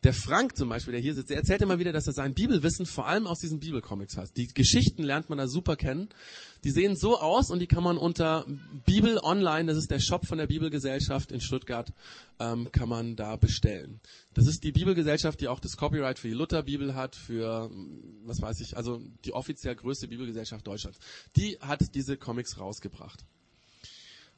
Der 0.05 0.13
Frank 0.13 0.55
zum 0.55 0.69
Beispiel, 0.69 0.91
der 0.91 1.01
hier 1.01 1.15
sitzt, 1.15 1.31
der 1.31 1.37
erzählt 1.37 1.63
immer 1.63 1.79
wieder, 1.79 1.91
dass 1.91 2.05
er 2.05 2.13
sein 2.13 2.35
Bibelwissen 2.35 2.85
vor 2.85 3.07
allem 3.07 3.25
aus 3.25 3.39
diesen 3.39 3.59
Bibelcomics 3.59 4.17
hat. 4.17 4.37
Die 4.37 4.47
Geschichten 4.47 5.01
lernt 5.01 5.29
man 5.29 5.39
da 5.39 5.47
super 5.47 5.75
kennen. 5.75 6.09
Die 6.63 6.69
sehen 6.69 6.95
so 6.95 7.19
aus 7.19 7.49
und 7.49 7.57
die 7.57 7.65
kann 7.65 7.83
man 7.83 7.97
unter 7.97 8.45
Bibel 8.85 9.17
Online, 9.17 9.65
das 9.65 9.77
ist 9.77 9.89
der 9.89 9.99
Shop 9.99 10.27
von 10.27 10.37
der 10.37 10.45
Bibelgesellschaft 10.45 11.31
in 11.31 11.41
Stuttgart, 11.41 11.91
ähm, 12.39 12.71
kann 12.71 12.87
man 12.87 13.15
da 13.15 13.35
bestellen. 13.35 13.99
Das 14.35 14.45
ist 14.45 14.63
die 14.63 14.71
Bibelgesellschaft, 14.71 15.41
die 15.41 15.47
auch 15.47 15.59
das 15.59 15.75
Copyright 15.75 16.19
für 16.19 16.27
die 16.27 16.35
Lutherbibel 16.35 16.93
hat, 16.93 17.15
für, 17.15 17.71
was 18.25 18.41
weiß 18.41 18.59
ich, 18.59 18.77
also 18.77 19.01
die 19.23 19.33
offiziell 19.33 19.75
größte 19.75 20.07
Bibelgesellschaft 20.07 20.67
Deutschlands. 20.67 20.99
Die 21.35 21.57
hat 21.61 21.95
diese 21.95 22.15
Comics 22.15 22.59
rausgebracht. 22.59 23.25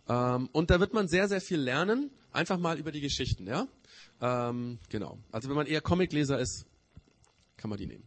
Ähm, 0.09 0.49
und 0.51 0.69
da 0.69 0.79
wird 0.79 0.93
man 0.93 1.07
sehr, 1.07 1.27
sehr 1.27 1.41
viel 1.41 1.59
lernen, 1.59 2.11
einfach 2.31 2.57
mal 2.57 2.77
über 2.77 2.91
die 2.91 3.01
Geschichten, 3.01 3.47
ja. 3.47 3.67
Ähm, 4.21 4.79
genau. 4.89 5.17
Also 5.31 5.49
wenn 5.49 5.55
man 5.55 5.67
eher 5.67 5.81
Comicleser 5.81 6.39
ist, 6.39 6.65
kann 7.57 7.69
man 7.69 7.77
die 7.77 7.87
nehmen. 7.87 8.03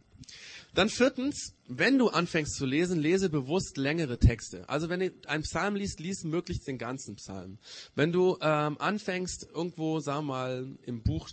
Dann 0.73 0.87
viertens, 0.87 1.53
wenn 1.67 1.97
du 1.97 2.09
anfängst 2.09 2.55
zu 2.55 2.65
lesen, 2.65 2.99
lese 2.99 3.29
bewusst 3.29 3.75
längere 3.75 4.17
Texte. 4.17 4.67
Also 4.69 4.87
wenn 4.87 5.01
du 5.01 5.11
einen 5.27 5.43
Psalm 5.43 5.75
liest, 5.75 5.99
lies 5.99 6.23
möglichst 6.23 6.65
den 6.67 6.77
ganzen 6.77 7.15
Psalm. 7.15 7.57
Wenn 7.95 8.13
du 8.13 8.37
ähm, 8.41 8.77
anfängst, 8.79 9.47
irgendwo, 9.53 9.99
sag 9.99 10.21
mal, 10.21 10.65
im 10.85 11.01
Buch 11.01 11.29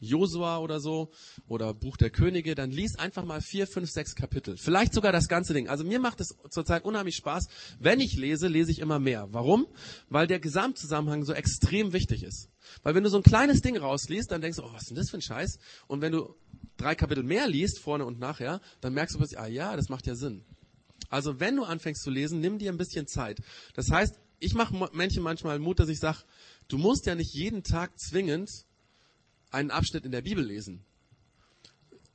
Josua 0.00 0.58
oder 0.58 0.80
so 0.80 1.10
oder 1.46 1.72
Buch 1.74 1.96
der 1.96 2.10
Könige, 2.10 2.54
dann 2.54 2.70
lies 2.70 2.96
einfach 2.96 3.24
mal 3.24 3.40
vier, 3.40 3.66
fünf, 3.66 3.90
sechs 3.90 4.14
Kapitel. 4.14 4.56
Vielleicht 4.56 4.94
sogar 4.94 5.12
das 5.12 5.28
ganze 5.28 5.54
Ding. 5.54 5.68
Also 5.68 5.84
mir 5.84 6.00
macht 6.00 6.20
es 6.20 6.34
zurzeit 6.50 6.84
unheimlich 6.84 7.16
Spaß. 7.16 7.48
Wenn 7.78 8.00
ich 8.00 8.16
lese, 8.16 8.48
lese 8.48 8.70
ich 8.70 8.78
immer 8.78 8.98
mehr. 8.98 9.28
Warum? 9.30 9.66
Weil 10.08 10.26
der 10.26 10.40
Gesamtzusammenhang 10.40 11.24
so 11.24 11.32
extrem 11.32 11.92
wichtig 11.92 12.22
ist. 12.22 12.48
Weil 12.82 12.94
wenn 12.94 13.04
du 13.04 13.10
so 13.10 13.18
ein 13.18 13.22
kleines 13.22 13.60
Ding 13.60 13.76
rausliest, 13.76 14.30
dann 14.30 14.40
denkst 14.40 14.58
du, 14.58 14.64
oh, 14.64 14.72
was 14.72 14.82
ist 14.82 14.90
denn 14.90 14.96
das 14.96 15.10
für 15.10 15.18
ein 15.18 15.22
Scheiß? 15.22 15.58
Und 15.86 16.00
wenn 16.00 16.12
du 16.12 16.34
drei 16.76 16.94
Kapitel 16.94 17.22
mehr 17.22 17.46
liest, 17.46 17.78
vorne 17.78 18.04
und 18.04 18.18
nachher, 18.18 18.60
dann 18.80 18.94
merkst 18.94 19.14
du 19.14 19.18
plötzlich, 19.18 19.38
ah 19.38 19.46
ja, 19.46 19.76
das 19.76 19.88
macht 19.88 20.06
ja 20.06 20.14
Sinn. 20.14 20.44
Also 21.08 21.40
wenn 21.40 21.56
du 21.56 21.64
anfängst 21.64 22.02
zu 22.02 22.10
lesen, 22.10 22.40
nimm 22.40 22.58
dir 22.58 22.72
ein 22.72 22.78
bisschen 22.78 23.06
Zeit. 23.06 23.40
Das 23.74 23.90
heißt, 23.90 24.18
ich 24.38 24.54
mache 24.54 24.90
Menschen 24.92 25.22
manchmal 25.22 25.58
Mut, 25.58 25.78
dass 25.78 25.88
ich 25.88 25.98
sage, 25.98 26.18
du 26.68 26.78
musst 26.78 27.06
ja 27.06 27.14
nicht 27.14 27.34
jeden 27.34 27.62
Tag 27.62 27.98
zwingend 27.98 28.64
einen 29.50 29.70
Abschnitt 29.70 30.04
in 30.04 30.12
der 30.12 30.22
Bibel 30.22 30.44
lesen. 30.44 30.84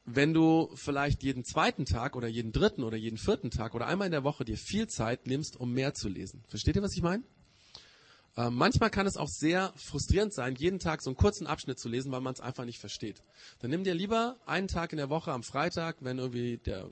Wenn 0.05 0.33
du 0.33 0.69
vielleicht 0.75 1.23
jeden 1.23 1.43
zweiten 1.43 1.85
Tag 1.85 2.15
oder 2.15 2.27
jeden 2.27 2.51
dritten 2.51 2.83
oder 2.83 2.95
jeden 2.95 3.17
vierten 3.17 3.49
Tag 3.49 3.73
oder 3.73 3.87
einmal 3.87 4.05
in 4.05 4.11
der 4.11 4.23
Woche 4.23 4.45
dir 4.45 4.57
viel 4.57 4.87
Zeit 4.87 5.25
nimmst, 5.25 5.59
um 5.59 5.73
mehr 5.73 5.93
zu 5.95 6.09
lesen. 6.09 6.43
Versteht 6.47 6.75
ihr, 6.75 6.83
was 6.83 6.93
ich 6.93 7.01
meine? 7.01 7.23
Äh, 8.37 8.49
manchmal 8.49 8.89
kann 8.89 9.07
es 9.07 9.17
auch 9.17 9.29
sehr 9.29 9.73
frustrierend 9.77 10.33
sein, 10.33 10.55
jeden 10.55 10.79
Tag 10.79 11.01
so 11.01 11.09
einen 11.09 11.17
kurzen 11.17 11.47
Abschnitt 11.47 11.79
zu 11.79 11.89
lesen, 11.89 12.11
weil 12.11 12.21
man 12.21 12.33
es 12.33 12.41
einfach 12.41 12.65
nicht 12.65 12.79
versteht. 12.79 13.23
Dann 13.59 13.71
nimm 13.71 13.83
dir 13.83 13.93
lieber 13.93 14.37
einen 14.45 14.67
Tag 14.67 14.91
in 14.91 14.97
der 14.97 15.09
Woche 15.09 15.31
am 15.31 15.43
Freitag, 15.43 15.97
wenn 16.01 16.19
irgendwie 16.19 16.57
der, 16.57 16.89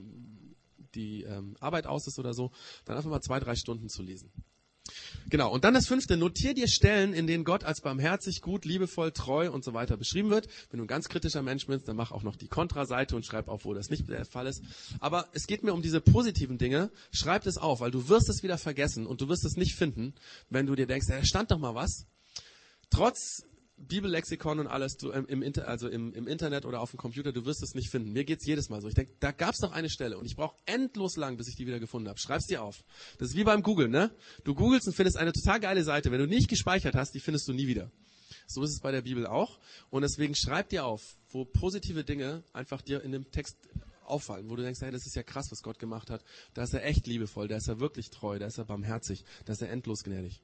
die 0.94 1.22
ähm, 1.22 1.56
Arbeit 1.60 1.86
aus 1.86 2.06
ist 2.06 2.18
oder 2.18 2.34
so, 2.34 2.50
dann 2.84 2.96
einfach 2.96 3.10
mal 3.10 3.20
zwei, 3.20 3.40
drei 3.40 3.56
Stunden 3.56 3.88
zu 3.88 4.02
lesen. 4.02 4.30
Genau. 5.30 5.50
Und 5.50 5.64
dann 5.64 5.74
das 5.74 5.86
fünfte. 5.86 6.16
Notier 6.16 6.54
dir 6.54 6.68
Stellen, 6.68 7.14
in 7.14 7.26
denen 7.26 7.44
Gott 7.44 7.64
als 7.64 7.80
barmherzig, 7.80 8.42
gut, 8.42 8.64
liebevoll, 8.64 9.12
treu 9.12 9.50
und 9.50 9.64
so 9.64 9.72
weiter 9.72 9.96
beschrieben 9.96 10.30
wird. 10.30 10.48
Wenn 10.70 10.78
du 10.78 10.84
ein 10.84 10.88
ganz 10.88 11.08
kritischer 11.08 11.42
Mensch 11.42 11.66
bist, 11.66 11.88
dann 11.88 11.96
mach 11.96 12.12
auch 12.12 12.22
noch 12.22 12.36
die 12.36 12.48
Kontraseite 12.48 13.16
und 13.16 13.24
schreib 13.24 13.48
auf, 13.48 13.64
wo 13.64 13.72
das 13.74 13.90
nicht 13.90 14.08
der 14.08 14.24
Fall 14.26 14.46
ist. 14.46 14.62
Aber 15.00 15.28
es 15.32 15.46
geht 15.46 15.62
mir 15.62 15.72
um 15.72 15.82
diese 15.82 16.00
positiven 16.00 16.58
Dinge. 16.58 16.90
Schreib 17.10 17.46
es 17.46 17.56
auf, 17.56 17.80
weil 17.80 17.90
du 17.90 18.08
wirst 18.08 18.28
es 18.28 18.42
wieder 18.42 18.58
vergessen 18.58 19.06
und 19.06 19.20
du 19.20 19.28
wirst 19.28 19.44
es 19.44 19.56
nicht 19.56 19.74
finden, 19.74 20.14
wenn 20.50 20.66
du 20.66 20.74
dir 20.74 20.86
denkst, 20.86 21.06
da 21.08 21.24
stand 21.24 21.50
doch 21.50 21.58
mal 21.58 21.74
was. 21.74 22.06
Trotz 22.90 23.42
Bibellexikon 23.76 24.60
und 24.60 24.66
alles 24.66 24.96
du, 24.96 25.10
im, 25.10 25.42
im, 25.42 25.52
also 25.64 25.88
im, 25.88 26.14
im, 26.14 26.28
Internet 26.28 26.64
oder 26.64 26.80
auf 26.80 26.90
dem 26.90 26.96
Computer, 26.96 27.32
du 27.32 27.44
wirst 27.44 27.62
es 27.62 27.74
nicht 27.74 27.90
finden. 27.90 28.12
Mir 28.12 28.24
geht's 28.24 28.46
jedes 28.46 28.68
Mal 28.68 28.80
so. 28.80 28.88
Ich 28.88 28.94
denke, 28.94 29.12
da 29.20 29.32
gab's 29.32 29.58
doch 29.58 29.72
eine 29.72 29.90
Stelle 29.90 30.16
und 30.16 30.26
ich 30.26 30.36
brauche 30.36 30.56
endlos 30.66 31.16
lang, 31.16 31.36
bis 31.36 31.48
ich 31.48 31.56
die 31.56 31.66
wieder 31.66 31.80
gefunden 31.80 32.08
habe. 32.08 32.18
Schreib's 32.18 32.46
dir 32.46 32.62
auf. 32.62 32.84
Das 33.18 33.30
ist 33.30 33.36
wie 33.36 33.44
beim 33.44 33.62
Googlen, 33.62 33.90
ne? 33.90 34.14
Du 34.44 34.54
googelst 34.54 34.86
und 34.86 34.94
findest 34.94 35.16
eine 35.16 35.32
total 35.32 35.60
geile 35.60 35.82
Seite. 35.82 36.12
Wenn 36.12 36.20
du 36.20 36.26
nicht 36.26 36.48
gespeichert 36.48 36.94
hast, 36.94 37.14
die 37.14 37.20
findest 37.20 37.48
du 37.48 37.52
nie 37.52 37.66
wieder. 37.66 37.90
So 38.46 38.62
ist 38.62 38.70
es 38.70 38.80
bei 38.80 38.92
der 38.92 39.02
Bibel 39.02 39.26
auch. 39.26 39.58
Und 39.90 40.02
deswegen 40.02 40.34
schreib 40.34 40.68
dir 40.68 40.84
auf, 40.84 41.16
wo 41.30 41.44
positive 41.44 42.04
Dinge 42.04 42.44
einfach 42.52 42.80
dir 42.80 43.02
in 43.02 43.12
dem 43.12 43.30
Text 43.30 43.56
auffallen, 44.04 44.50
wo 44.50 44.56
du 44.56 44.62
denkst, 44.62 44.80
hey, 44.82 44.90
das 44.90 45.06
ist 45.06 45.16
ja 45.16 45.22
krass, 45.22 45.50
was 45.50 45.62
Gott 45.62 45.78
gemacht 45.78 46.10
hat. 46.10 46.24
Da 46.52 46.62
ist 46.62 46.74
er 46.74 46.84
echt 46.84 47.06
liebevoll, 47.06 47.48
da 47.48 47.56
ist 47.56 47.68
er 47.68 47.80
wirklich 47.80 48.10
treu, 48.10 48.38
da 48.38 48.46
ist 48.46 48.58
er 48.58 48.64
barmherzig, 48.64 49.24
da 49.46 49.52
ist 49.54 49.62
er 49.62 49.70
endlos 49.70 50.04
gnädig. 50.04 50.42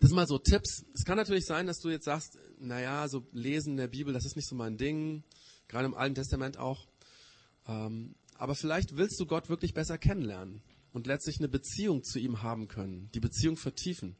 Das 0.00 0.10
sind 0.10 0.16
mal 0.16 0.26
so 0.26 0.38
Tipps. 0.38 0.84
Es 0.94 1.04
kann 1.04 1.16
natürlich 1.16 1.44
sein, 1.44 1.66
dass 1.66 1.80
du 1.80 1.88
jetzt 1.88 2.04
sagst, 2.04 2.38
naja, 2.60 3.08
so 3.08 3.26
Lesen 3.32 3.76
der 3.76 3.88
Bibel, 3.88 4.12
das 4.12 4.24
ist 4.24 4.36
nicht 4.36 4.48
so 4.48 4.54
mein 4.54 4.76
Ding, 4.76 5.24
gerade 5.66 5.86
im 5.86 5.94
Alten 5.94 6.14
Testament 6.14 6.56
auch. 6.56 6.86
Ähm, 7.66 8.14
aber 8.34 8.54
vielleicht 8.54 8.96
willst 8.96 9.18
du 9.18 9.26
Gott 9.26 9.48
wirklich 9.48 9.74
besser 9.74 9.98
kennenlernen 9.98 10.62
und 10.92 11.06
letztlich 11.06 11.38
eine 11.38 11.48
Beziehung 11.48 12.04
zu 12.04 12.20
ihm 12.20 12.42
haben 12.42 12.68
können, 12.68 13.10
die 13.12 13.20
Beziehung 13.20 13.56
vertiefen. 13.56 14.16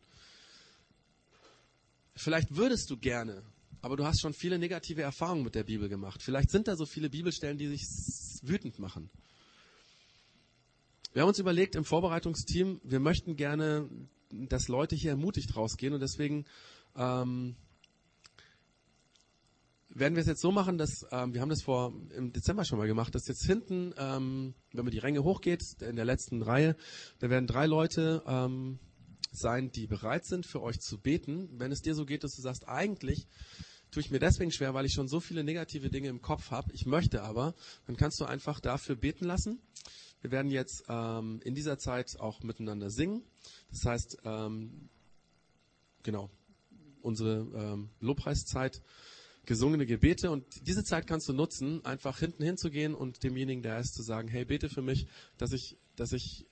Vielleicht 2.16 2.56
würdest 2.56 2.90
du 2.90 2.96
gerne, 2.96 3.44
aber 3.80 3.96
du 3.96 4.04
hast 4.04 4.20
schon 4.20 4.34
viele 4.34 4.58
negative 4.58 5.02
Erfahrungen 5.02 5.44
mit 5.44 5.54
der 5.54 5.62
Bibel 5.62 5.88
gemacht. 5.88 6.22
Vielleicht 6.22 6.50
sind 6.50 6.66
da 6.66 6.74
so 6.74 6.84
viele 6.84 7.08
Bibelstellen, 7.08 7.58
die 7.58 7.68
sich 7.68 7.86
wütend 8.42 8.80
machen. 8.80 9.08
Wir 11.12 11.22
haben 11.22 11.28
uns 11.28 11.38
überlegt 11.38 11.76
im 11.76 11.84
Vorbereitungsteam, 11.84 12.80
wir 12.82 13.00
möchten 13.00 13.36
gerne 13.36 13.88
dass 14.30 14.68
Leute 14.68 14.96
hier 14.96 15.10
ermutigt 15.12 15.56
rausgehen 15.56 15.94
und 15.94 16.00
deswegen 16.00 16.44
ähm, 16.96 17.56
werden 19.88 20.14
wir 20.14 20.20
es 20.20 20.26
jetzt 20.26 20.40
so 20.40 20.52
machen, 20.52 20.78
dass 20.78 21.06
ähm, 21.10 21.34
wir 21.34 21.40
haben 21.40 21.48
das 21.48 21.62
vor 21.62 21.92
im 22.14 22.32
Dezember 22.32 22.64
schon 22.64 22.78
mal 22.78 22.86
gemacht, 22.86 23.14
dass 23.14 23.26
jetzt 23.26 23.44
hinten, 23.44 23.94
ähm, 23.98 24.54
wenn 24.72 24.84
man 24.84 24.92
die 24.92 24.98
Ränge 24.98 25.24
hochgeht, 25.24 25.62
in 25.80 25.96
der 25.96 26.04
letzten 26.04 26.42
Reihe, 26.42 26.76
da 27.18 27.30
werden 27.30 27.46
drei 27.46 27.66
Leute 27.66 28.22
ähm, 28.26 28.78
sein, 29.32 29.70
die 29.70 29.86
bereit 29.86 30.24
sind, 30.24 30.46
für 30.46 30.62
euch 30.62 30.80
zu 30.80 30.98
beten. 30.98 31.48
Wenn 31.58 31.72
es 31.72 31.82
dir 31.82 31.94
so 31.94 32.04
geht, 32.06 32.24
dass 32.24 32.34
du 32.36 32.42
sagst, 32.42 32.68
eigentlich 32.68 33.26
tue 33.90 34.02
ich 34.02 34.10
mir 34.10 34.18
deswegen 34.18 34.50
schwer, 34.50 34.74
weil 34.74 34.86
ich 34.86 34.92
schon 34.92 35.08
so 35.08 35.20
viele 35.20 35.44
negative 35.44 35.90
Dinge 35.90 36.08
im 36.08 36.20
Kopf 36.20 36.50
habe. 36.50 36.72
Ich 36.72 36.86
möchte 36.86 37.22
aber, 37.22 37.54
dann 37.86 37.96
kannst 37.96 38.20
du 38.20 38.24
einfach 38.24 38.60
dafür 38.60 38.96
beten 38.96 39.24
lassen. 39.24 39.60
Wir 40.20 40.30
werden 40.30 40.50
jetzt 40.50 40.84
ähm, 40.88 41.40
in 41.44 41.54
dieser 41.54 41.78
Zeit 41.78 42.18
auch 42.18 42.42
miteinander 42.42 42.90
singen. 42.90 43.22
Das 43.70 43.84
heißt, 43.84 44.18
ähm, 44.24 44.88
genau, 46.02 46.30
unsere 47.02 47.46
ähm, 47.54 47.90
Lobpreiszeit, 48.00 48.82
gesungene 49.46 49.86
Gebete 49.86 50.30
und 50.30 50.44
diese 50.66 50.84
Zeit 50.84 51.06
kannst 51.06 51.28
du 51.28 51.32
nutzen, 51.32 51.82
einfach 51.84 52.18
hinten 52.18 52.42
hinzugehen 52.42 52.94
und 52.94 53.22
demjenigen, 53.22 53.62
der 53.62 53.78
ist, 53.78 53.94
zu 53.94 54.02
sagen, 54.02 54.28
hey, 54.28 54.44
bete 54.44 54.68
für 54.68 54.82
mich, 54.82 55.06
dass 55.38 55.52
ich, 55.52 55.78
dass 55.96 56.12
ich 56.12 56.46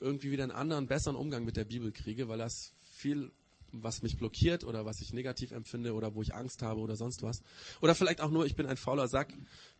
irgendwie 0.00 0.32
wieder 0.32 0.42
einen 0.42 0.52
anderen, 0.52 0.88
besseren 0.88 1.16
Umgang 1.16 1.44
mit 1.44 1.56
der 1.56 1.64
Bibel 1.64 1.92
kriege, 1.92 2.28
weil 2.28 2.38
das 2.38 2.72
viel 2.82 3.30
was 3.72 4.02
mich 4.02 4.16
blockiert 4.16 4.64
oder 4.64 4.84
was 4.84 5.00
ich 5.00 5.12
negativ 5.12 5.52
empfinde 5.52 5.94
oder 5.94 6.14
wo 6.14 6.22
ich 6.22 6.34
Angst 6.34 6.62
habe 6.62 6.80
oder 6.80 6.96
sonst 6.96 7.22
was. 7.22 7.42
Oder 7.80 7.94
vielleicht 7.94 8.20
auch 8.20 8.30
nur, 8.30 8.46
ich 8.46 8.56
bin 8.56 8.66
ein 8.66 8.76
fauler 8.76 9.08
Sack. 9.08 9.32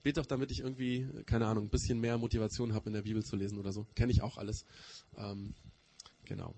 Bet 0.03 0.17
doch, 0.17 0.27
damit 0.27 0.51
ich 0.51 0.61
irgendwie, 0.61 1.09
keine 1.27 1.47
Ahnung, 1.47 1.65
ein 1.65 1.71
bisschen 1.71 2.01
mehr 2.01 2.19
Motivation 2.19 2.75
habe, 2.75 2.89
in 2.89 2.95
der 2.95 3.03
Bibel 3.03 3.25
zu 3.25 3.37
lesen 3.37 3.59
oder 3.59 3.73
so. 3.73 3.87
Kenne 3.95 4.13
ich 4.13 4.23
auch 4.23 4.37
alles. 4.37 4.65
Ähm, 5.17 5.55
genau. 6.25 6.55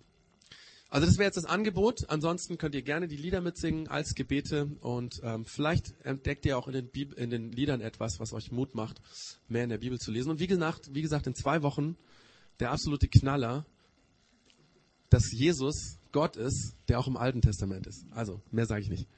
Also 0.91 1.07
das 1.07 1.19
wäre 1.19 1.27
jetzt 1.27 1.37
das 1.37 1.45
Angebot. 1.45 2.09
Ansonsten 2.09 2.57
könnt 2.57 2.75
ihr 2.75 2.83
gerne 2.83 3.09
die 3.09 3.17
Lieder 3.17 3.43
mitsingen 3.43 3.89
als 3.89 4.15
Gebete 4.15 4.71
und 4.81 5.21
ähm, 5.23 5.45
vielleicht 5.45 5.95
entdeckt 6.03 6.47
ihr 6.47 6.57
auch 6.57 6.67
in 6.67 6.73
den, 6.73 6.89
Bib 6.89 7.13
in 7.15 7.29
den 7.29 7.53
Liedern 7.53 7.83
etwas, 7.83 8.21
was 8.21 8.33
euch 8.33 8.53
Mut 8.53 8.75
macht, 8.75 9.03
mehr 9.49 9.65
in 9.65 9.71
der 9.71 9.79
Bibel 9.79 10.01
zu 10.01 10.11
lesen. 10.11 10.31
Und 10.31 10.41
wie 10.41 10.47
gesagt, 10.47 10.95
wie 10.95 11.03
gesagt, 11.03 11.27
in 11.27 11.35
zwei 11.35 11.63
Wochen 11.63 11.97
der 12.59 12.71
absolute 12.71 13.07
Knaller, 13.07 13.67
dass 15.11 15.31
Jesus 15.31 15.98
Gott 16.13 16.37
ist, 16.37 16.75
der 16.89 16.99
auch 16.99 17.07
im 17.07 17.17
Alten 17.17 17.41
Testament 17.41 17.87
ist. 17.87 18.07
Also, 18.11 18.41
mehr 18.51 18.67
sage 18.67 18.83
ich 18.83 18.89
nicht. 18.89 19.09